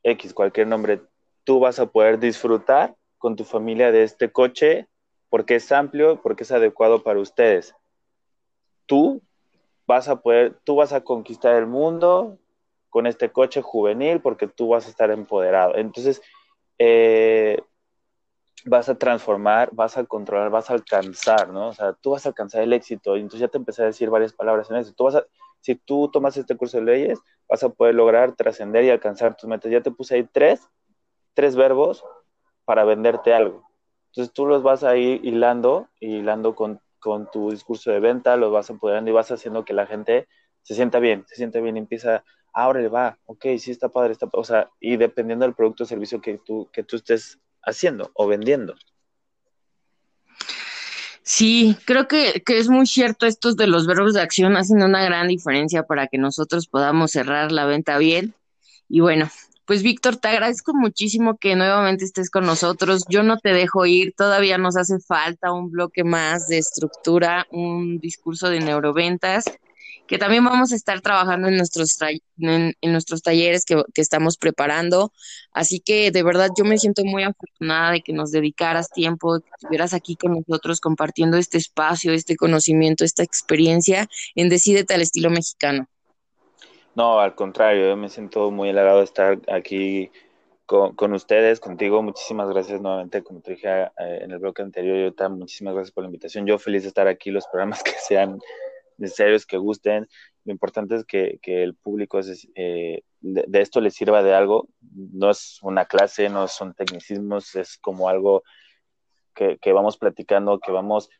X, 0.03 0.35
cualquier 0.35 0.67
nombre, 0.67 1.01
tú 1.45 1.61
vas 1.61 1.79
a 1.79 1.87
poder 1.87 2.19
disfrutar 2.19 2.95
con 3.17 3.35
tu 3.35 3.45
familia 3.45 3.91
de 3.91 4.03
este 4.03 4.31
coche 4.31 4.87
porque 5.31 5.55
es 5.55 5.73
amplio, 5.73 6.21
porque 6.21 6.43
es 6.43 6.53
adecuado 6.53 7.03
para 7.03 7.19
ustedes. 7.19 7.75
Tú 8.85 9.23
vas 9.87 10.09
a 10.09 10.21
poder, 10.21 10.59
tú 10.65 10.77
vas 10.77 10.93
a 10.93 11.05
conquistar 11.05 11.57
el 11.57 11.67
mundo 11.67 12.39
con 12.91 13.07
este 13.07 13.33
coche 13.33 13.63
juvenil 13.63 14.21
porque 14.21 14.47
tú 14.47 14.69
vas 14.69 14.87
a 14.87 14.91
estar 14.91 15.11
empoderado. 15.11 15.77
Entonces, 15.77 16.21
eh, 16.79 17.63
vas 18.65 18.89
a 18.89 18.95
transformar, 18.95 19.71
vas 19.73 19.97
a 19.97 20.05
controlar, 20.05 20.51
vas 20.51 20.71
a 20.71 20.75
alcanzar, 20.75 21.49
¿no? 21.49 21.69
O 21.69 21.73
sea, 21.73 21.93
tú 21.95 22.11
vas 22.11 22.27
a 22.27 22.31
alcanzar 22.31 22.63
el 22.63 22.73
éxito. 22.73 23.17
Y 23.17 23.21
entonces 23.21 23.41
ya 23.41 23.49
te 23.49 23.59
empecé 23.59 23.83
a 23.83 23.87
decir 23.87 24.11
varias 24.11 24.33
palabras 24.33 24.71
en 24.71 24.77
eso. 24.77 24.93
Tú 24.95 25.05
vas 25.05 25.25
si 25.63 25.77
tú 25.77 26.11
tomas 26.13 26.37
este 26.37 26.57
curso 26.57 26.79
de 26.79 26.85
leyes, 26.85 27.21
vas 27.49 27.63
a 27.63 27.69
poder 27.69 27.95
lograr 27.95 28.35
trascender 28.35 28.85
y 28.85 28.91
alcanzar 28.91 29.37
tus 29.37 29.49
metas. 29.49 29.71
Ya 29.71 29.81
te 29.81 29.93
puse 29.93 30.17
ahí 30.17 30.29
tres, 30.31 30.69
tres 31.35 31.57
verbos 31.57 32.05
para 32.65 32.85
venderte 32.85 33.33
algo. 33.33 33.63
Entonces 34.09 34.35
tú 34.35 34.45
los 34.45 34.63
vas 34.63 34.83
a 34.85 34.97
ir 34.97 35.25
hilando, 35.25 35.89
hilando 36.01 36.55
con, 36.55 36.81
con 36.99 37.31
tu 37.31 37.51
discurso 37.51 37.91
de 37.91 38.01
venta, 38.01 38.37
los 38.37 38.53
vas 38.53 38.71
apoderando 38.71 39.11
y 39.11 39.15
vas 39.15 39.31
haciendo 39.31 39.65
que 39.65 39.73
la 39.73 39.87
gente 39.87 40.29
se 40.63 40.75
sienta 40.75 40.99
bien, 40.99 41.25
se 41.29 41.37
sienta 41.37 41.61
bien 41.61 41.77
y 41.77 41.81
empieza, 41.81 42.25
ahora 42.53 42.81
le 42.81 42.89
va, 42.89 43.19
ok, 43.25 43.47
sí 43.59 43.71
está 43.71 43.89
padre, 43.89 44.13
está, 44.13 44.29
o 44.33 44.45
sea, 44.45 44.69
y 44.81 44.97
dependiendo 44.97 45.45
del 45.45 45.55
producto 45.55 45.85
o 45.85 45.87
servicio 45.87 46.21
que 46.21 46.39
tú, 46.39 46.69
que 46.73 46.83
tú 46.83 46.97
estés 46.97 47.41
haciendo 47.63 48.11
o 48.15 48.27
vendiendo. 48.27 48.75
Sí, 51.23 51.77
creo 51.85 52.09
que, 52.09 52.43
que, 52.45 52.59
es 52.59 52.69
muy 52.69 52.87
cierto 52.87 53.27
estos 53.27 53.57
de 53.57 53.69
los 53.69 53.87
verbos 53.87 54.15
de 54.15 54.21
acción 54.21 54.57
hacen 54.57 54.83
una 54.83 55.05
gran 55.05 55.29
diferencia 55.29 55.85
para 55.85 56.09
que 56.09 56.19
nosotros 56.19 56.67
podamos 56.67 57.13
cerrar 57.13 57.53
la 57.53 57.65
venta 57.65 57.97
bien. 57.99 58.35
Y 58.89 59.01
bueno, 59.01 59.31
pues 59.65 59.83
Víctor, 59.83 60.17
te 60.17 60.29
agradezco 60.29 60.75
muchísimo 60.75 61.39
que 61.39 61.55
nuevamente 61.55 62.05
estés 62.05 62.29
con 62.29 62.45
nosotros. 62.45 63.05
Yo 63.09 63.23
no 63.23 63.39
te 63.39 63.55
dejo 63.55 63.87
ir, 63.87 64.13
todavía 64.17 64.59
nos 64.59 64.77
hace 64.77 64.99
falta 64.99 65.53
un 65.53 65.71
bloque 65.71 66.03
más 66.03 66.49
de 66.49 66.59
estructura, 66.59 67.47
un 67.51 67.99
discurso 67.99 68.51
de 68.51 68.61
neuroventas 68.61 69.45
que 70.07 70.19
también 70.19 70.45
vamos 70.45 70.73
a 70.73 70.77
estar 70.77 71.01
trabajando 71.01 71.49
en 71.49 71.57
nuestros, 71.57 71.97
en, 72.39 72.75
nuestros 72.83 73.23
talleres 73.23 73.65
que, 73.65 73.83
estamos 73.95 74.37
preparando. 74.37 75.13
Así 75.53 75.81
que 75.81 76.11
de 76.11 76.23
verdad 76.23 76.51
yo 76.57 76.65
me 76.65 76.79
siento 76.79 77.05
muy 77.05 77.23
afortunada 77.23 77.93
de 77.93 78.03
que 78.03 78.13
nos 78.13 78.31
dedicaras 78.31 78.91
tiempo, 78.91 79.41
que 79.41 79.51
estuvieras 79.57 79.95
aquí 79.95 80.17
con 80.17 80.33
nosotros 80.33 80.81
compartiendo 80.81 81.37
este 81.37 81.59
espacio, 81.59 82.13
este 82.13 82.37
conocimiento, 82.37 83.05
esta 83.05 83.23
experiencia 83.23 84.09
en 84.35 84.49
Decídete 84.49 84.95
al 84.95 85.03
estilo 85.03 85.31
mexicano. 85.31 85.89
No, 86.95 87.21
al 87.21 87.35
contrario, 87.35 87.89
yo 87.89 87.97
me 87.97 88.11
siento 88.11 88.51
muy 88.51 88.69
halagado 88.69 88.99
de 88.99 89.05
estar 89.05 89.39
aquí 89.51 90.11
con, 90.67 90.95
con, 90.95 91.15
ustedes, 91.15 91.59
contigo. 91.59 92.03
Muchísimas 92.03 92.51
gracias 92.51 92.83
nuevamente, 92.83 93.23
como 93.23 93.41
te 93.41 93.53
dije 93.53 93.85
eh, 93.85 93.89
en 94.23 94.31
el 94.31 94.39
bloque 94.39 94.61
anterior, 94.61 95.15
yo 95.17 95.31
muchísimas 95.31 95.73
gracias 95.73 95.93
por 95.93 96.05
la 96.05 96.09
invitación. 96.09 96.45
Yo 96.45 96.59
feliz 96.59 96.83
de 96.83 96.89
estar 96.89 97.09
aquí, 97.09 97.31
los 97.31 97.47
programas 97.47 97.83
que 97.83 97.93
sean 97.93 98.39
necesarios 99.03 99.45
que 99.45 99.59
gusten. 99.59 100.09
Lo 100.45 100.53
importante 100.53 100.95
es 100.95 101.05
que, 101.05 101.39
el 101.43 101.75
público 101.75 102.21
eh, 102.55 103.03
de, 103.21 103.61
esto 103.61 103.81
les 103.81 103.95
sirva 103.95 104.23
de 104.23 104.35
algo. 104.35 104.69
No 104.81 105.31
es 105.31 105.59
una 105.63 105.85
clase, 105.85 106.31
no 106.31 106.49
son 106.49 106.73
tecnicismos, 106.75 107.55
es 107.55 107.77
como 107.79 108.09
algo 108.09 108.43
que, 109.35 109.73
vamos 109.73 109.99
platicando, 109.99 110.61
que 110.61 110.73
vamos 110.73 111.11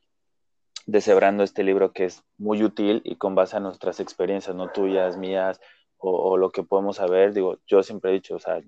deshebrando 0.87 1.45
este 1.45 1.63
libro 1.63 1.93
que 1.93 2.07
es 2.07 2.25
muy 2.39 2.63
útil 2.63 3.03
y 3.05 3.17
con 3.17 3.35
base 3.35 3.57
a 3.57 3.61
nuestras 3.61 4.01
experiencias, 4.01 4.57
no 4.57 4.71
tuyas, 4.71 5.17
mías, 5.17 5.61
o, 5.99 6.37
lo 6.37 6.51
que 6.51 6.63
podemos 6.63 6.97
saber. 6.97 7.33
Digo, 7.33 7.59
yo 7.67 7.83
siempre 7.83 8.11
he 8.11 8.15
dicho, 8.15 8.37
o 8.37 8.39
sea, 8.39 8.61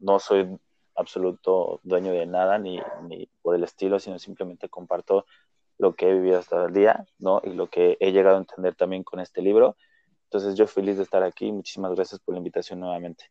no, 0.00 0.18
soy 0.18 0.58
absoluto 0.94 1.80
dueño 1.84 2.12
de 2.12 2.26
nada 2.26 2.58
ni, 2.58 2.80
ni 3.08 3.28
por 3.40 3.54
el 3.54 3.64
estilo, 3.64 3.98
sino 3.98 4.18
simplemente 4.18 4.68
comparto 4.68 5.26
lo 5.78 5.94
que 5.94 6.08
he 6.08 6.14
vivido 6.14 6.38
hasta 6.38 6.66
el 6.66 6.74
día, 6.74 7.06
¿no? 7.18 7.40
Y 7.44 7.50
lo 7.50 7.68
que 7.68 7.96
he 8.00 8.12
llegado 8.12 8.36
a 8.36 8.40
entender 8.40 8.74
también 8.74 9.04
con 9.04 9.20
este 9.20 9.42
libro. 9.42 9.76
Entonces 10.24 10.54
yo 10.56 10.66
feliz 10.66 10.96
de 10.96 11.04
estar 11.04 11.22
aquí. 11.22 11.50
Muchísimas 11.50 11.94
gracias 11.94 12.20
por 12.20 12.34
la 12.34 12.38
invitación 12.38 12.80
nuevamente. 12.80 13.30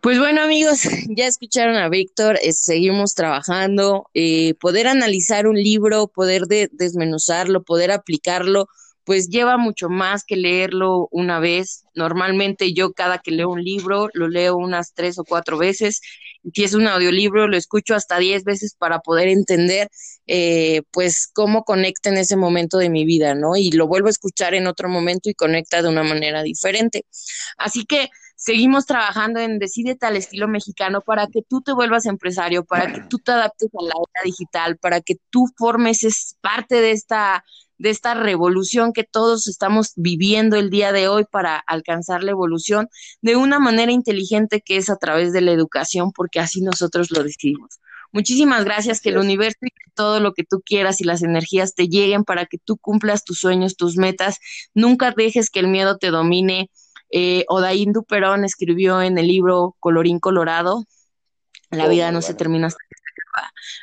Pues 0.00 0.18
bueno 0.18 0.42
amigos, 0.42 0.82
ya 1.08 1.26
escucharon 1.26 1.76
a 1.76 1.88
Víctor, 1.88 2.36
seguimos 2.38 3.14
trabajando, 3.14 4.08
eh, 4.14 4.54
poder 4.54 4.88
analizar 4.88 5.46
un 5.46 5.54
libro, 5.54 6.08
poder 6.08 6.46
desmenuzarlo, 6.46 7.62
poder 7.62 7.92
aplicarlo, 7.92 8.66
pues 9.04 9.28
lleva 9.28 9.56
mucho 9.56 9.88
más 9.88 10.24
que 10.24 10.36
leerlo 10.36 11.08
una 11.10 11.40
vez. 11.40 11.84
Normalmente 11.94 12.72
yo 12.72 12.92
cada 12.92 13.18
que 13.18 13.32
leo 13.32 13.50
un 13.50 13.62
libro 13.62 14.08
lo 14.14 14.28
leo 14.28 14.56
unas 14.56 14.94
tres 14.94 15.18
o 15.18 15.24
cuatro 15.24 15.58
veces. 15.58 16.00
Si 16.54 16.64
es 16.64 16.74
un 16.74 16.86
audiolibro 16.86 17.48
lo 17.48 17.56
escucho 17.56 17.94
hasta 17.94 18.18
diez 18.18 18.44
veces 18.44 18.74
para 18.76 19.00
poder 19.00 19.28
entender 19.28 19.88
eh, 20.26 20.82
pues 20.90 21.28
cómo 21.32 21.64
conecta 21.64 22.10
en 22.10 22.18
ese 22.18 22.36
momento 22.36 22.78
de 22.78 22.90
mi 22.90 23.04
vida, 23.04 23.34
¿no? 23.34 23.56
Y 23.56 23.70
lo 23.72 23.86
vuelvo 23.86 24.08
a 24.08 24.10
escuchar 24.10 24.54
en 24.54 24.66
otro 24.66 24.88
momento 24.88 25.28
y 25.30 25.34
conecta 25.34 25.82
de 25.82 25.88
una 25.88 26.02
manera 26.04 26.42
diferente. 26.42 27.04
Así 27.58 27.84
que 27.84 28.08
seguimos 28.36 28.86
trabajando 28.86 29.40
en 29.40 29.58
Decídete 29.58 30.06
al 30.06 30.16
estilo 30.16 30.48
mexicano 30.48 31.00
para 31.00 31.26
que 31.28 31.42
tú 31.42 31.60
te 31.60 31.72
vuelvas 31.72 32.06
empresario, 32.06 32.64
para 32.64 32.92
que 32.92 33.00
tú 33.08 33.18
te 33.18 33.32
adaptes 33.32 33.68
a 33.72 33.82
la 33.82 33.94
era 34.14 34.24
digital, 34.24 34.78
para 34.78 35.00
que 35.00 35.16
tú 35.30 35.46
formes 35.56 36.02
es 36.04 36.36
parte 36.40 36.80
de 36.80 36.92
esta 36.92 37.44
de 37.82 37.90
esta 37.90 38.14
revolución 38.14 38.92
que 38.92 39.02
todos 39.02 39.48
estamos 39.48 39.92
viviendo 39.96 40.56
el 40.56 40.70
día 40.70 40.92
de 40.92 41.08
hoy 41.08 41.24
para 41.28 41.56
alcanzar 41.58 42.22
la 42.22 42.30
evolución 42.30 42.88
de 43.22 43.34
una 43.34 43.58
manera 43.58 43.90
inteligente 43.90 44.60
que 44.60 44.76
es 44.76 44.88
a 44.88 44.96
través 44.96 45.32
de 45.32 45.40
la 45.40 45.50
educación, 45.50 46.12
porque 46.12 46.38
así 46.38 46.60
nosotros 46.62 47.10
lo 47.10 47.24
decidimos. 47.24 47.80
Muchísimas 48.12 48.64
gracias, 48.64 49.00
que 49.00 49.08
el 49.08 49.18
universo 49.18 49.58
y 49.62 49.70
todo 49.94 50.20
lo 50.20 50.32
que 50.32 50.44
tú 50.44 50.62
quieras 50.64 51.00
y 51.00 51.04
las 51.04 51.24
energías 51.24 51.74
te 51.74 51.88
lleguen 51.88 52.22
para 52.22 52.46
que 52.46 52.58
tú 52.58 52.76
cumplas 52.76 53.24
tus 53.24 53.40
sueños, 53.40 53.74
tus 53.74 53.96
metas. 53.96 54.38
Nunca 54.74 55.12
dejes 55.16 55.50
que 55.50 55.58
el 55.58 55.66
miedo 55.66 55.98
te 55.98 56.10
domine. 56.10 56.70
Eh, 57.10 57.44
Odaín 57.48 57.92
Duperón 57.92 58.44
escribió 58.44 59.02
en 59.02 59.18
el 59.18 59.26
libro 59.26 59.74
Colorín 59.80 60.20
Colorado, 60.20 60.84
la 61.70 61.86
oh, 61.86 61.88
vida 61.88 62.12
no 62.12 62.22
se 62.22 62.34
termina 62.34 62.68
hasta 62.68 62.78
que 62.88 63.01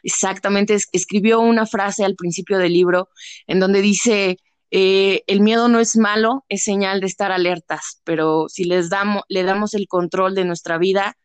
Exactamente, 0.04 0.78
escribió 0.92 1.40
una 1.40 1.66
frase 1.66 2.06
al 2.06 2.16
principio 2.16 2.58
del 2.58 2.74
libro 2.74 3.10
en 3.48 3.60
donde 3.60 3.82
dice, 3.82 4.38
eh, 4.72 5.24
el 5.28 5.42
miedo 5.42 5.68
no 5.68 5.80
es 5.80 5.98
malo, 5.98 6.46
es 6.50 6.64
señal 6.64 7.02
de 7.02 7.08
estar 7.08 7.32
alertas, 7.32 8.02
pero 8.04 8.48
si 8.50 8.66
les 8.66 8.90
damos, 8.90 9.24
le 9.28 9.44
damos 9.44 9.74
el 9.74 9.88
control 9.88 10.36
de 10.36 10.46
nuestra 10.46 10.78
vida, 10.78 11.18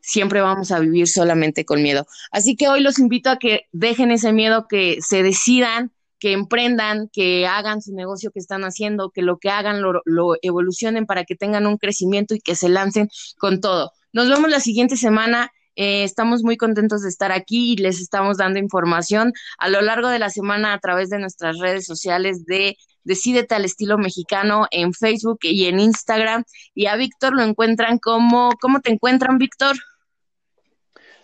siempre 0.00 0.40
vamos 0.40 0.70
a 0.70 0.78
vivir 0.78 1.08
solamente 1.08 1.64
con 1.64 1.82
miedo. 1.82 2.06
Así 2.30 2.54
que 2.54 2.68
hoy 2.68 2.80
los 2.80 2.98
invito 2.98 3.28
a 3.28 3.38
que 3.38 3.62
dejen 3.72 4.12
ese 4.12 4.32
miedo, 4.32 4.66
que 4.68 4.98
se 5.00 5.24
decidan, 5.24 5.92
que 6.20 6.32
emprendan, 6.32 7.10
que 7.12 7.46
hagan 7.46 7.82
su 7.82 7.92
negocio 7.92 8.30
que 8.30 8.38
están 8.38 8.62
haciendo, 8.62 9.10
que 9.10 9.22
lo 9.22 9.38
que 9.38 9.50
hagan 9.50 9.82
lo, 9.82 10.02
lo 10.04 10.36
evolucionen 10.42 11.06
para 11.06 11.24
que 11.24 11.34
tengan 11.34 11.66
un 11.66 11.76
crecimiento 11.76 12.34
y 12.34 12.40
que 12.40 12.54
se 12.54 12.68
lancen 12.68 13.08
con 13.38 13.60
todo. 13.60 13.92
Nos 14.12 14.28
vemos 14.28 14.48
la 14.48 14.60
siguiente 14.60 14.96
semana. 14.96 15.50
Eh, 15.76 16.04
estamos 16.04 16.42
muy 16.42 16.56
contentos 16.56 17.02
de 17.02 17.08
estar 17.08 17.32
aquí 17.32 17.74
y 17.74 17.76
les 17.76 18.00
estamos 18.00 18.38
dando 18.38 18.58
información 18.58 19.32
a 19.58 19.68
lo 19.68 19.80
largo 19.82 20.08
de 20.08 20.18
la 20.18 20.30
semana 20.30 20.72
a 20.72 20.78
través 20.78 21.10
de 21.10 21.18
nuestras 21.18 21.58
redes 21.58 21.86
sociales 21.86 22.44
de 22.46 22.76
Decídete 23.06 23.54
al 23.54 23.64
estilo 23.64 23.98
mexicano 23.98 24.66
en 24.72 24.92
Facebook 24.92 25.38
y 25.42 25.66
en 25.66 25.78
Instagram. 25.78 26.42
Y 26.74 26.86
a 26.86 26.96
Víctor 26.96 27.36
lo 27.36 27.42
encuentran 27.42 28.00
como, 28.00 28.50
¿cómo 28.60 28.80
te 28.80 28.90
encuentran, 28.90 29.38
Víctor? 29.38 29.76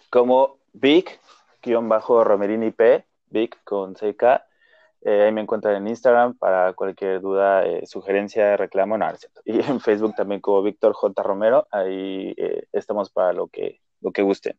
Como 0.09 0.59
Vic-Romerini 0.75 2.71
P, 2.71 3.05
Vic 3.31 3.59
con 3.65 3.95
CK. 3.95 4.45
Eh, 5.01 5.23
ahí 5.25 5.33
me 5.33 5.41
encuentran 5.41 5.75
en 5.75 5.89
Instagram 5.89 6.39
para 6.39 6.73
cualquier 6.75 7.21
duda, 7.21 7.67
eh, 7.67 7.85
sugerencia, 7.85 8.57
reclamo, 8.57 8.97
no, 8.97 9.13
Y 9.45 9.59
en 9.59 9.81
Facebook 9.81 10.15
también 10.15 10.41
como 10.41 10.63
Víctor 10.63 10.93
J. 10.93 11.21
Romero. 11.21 11.67
Ahí 11.73 12.33
estamos 12.71 13.11
para 13.11 13.33
lo 13.33 13.49
que 13.49 13.81
lo 14.03 14.13
que 14.13 14.23
guste. 14.23 14.57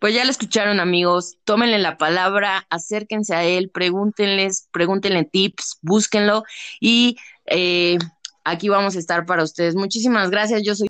Pues 0.00 0.14
ya 0.14 0.24
lo 0.24 0.30
escucharon 0.30 0.80
amigos, 0.80 1.38
tómenle 1.44 1.78
la 1.78 1.96
palabra, 1.96 2.66
acérquense 2.70 3.34
a 3.34 3.44
él, 3.44 3.70
pregúntenles, 3.70 4.68
pregúntenle 4.72 5.24
tips, 5.24 5.78
búsquenlo 5.80 6.44
y 6.80 7.16
eh, 7.46 7.98
aquí 8.44 8.68
vamos 8.68 8.96
a 8.96 8.98
estar 8.98 9.26
para 9.26 9.42
ustedes. 9.42 9.74
Muchísimas 9.74 10.30
gracias, 10.30 10.62
yo 10.62 10.74
soy 10.74 10.88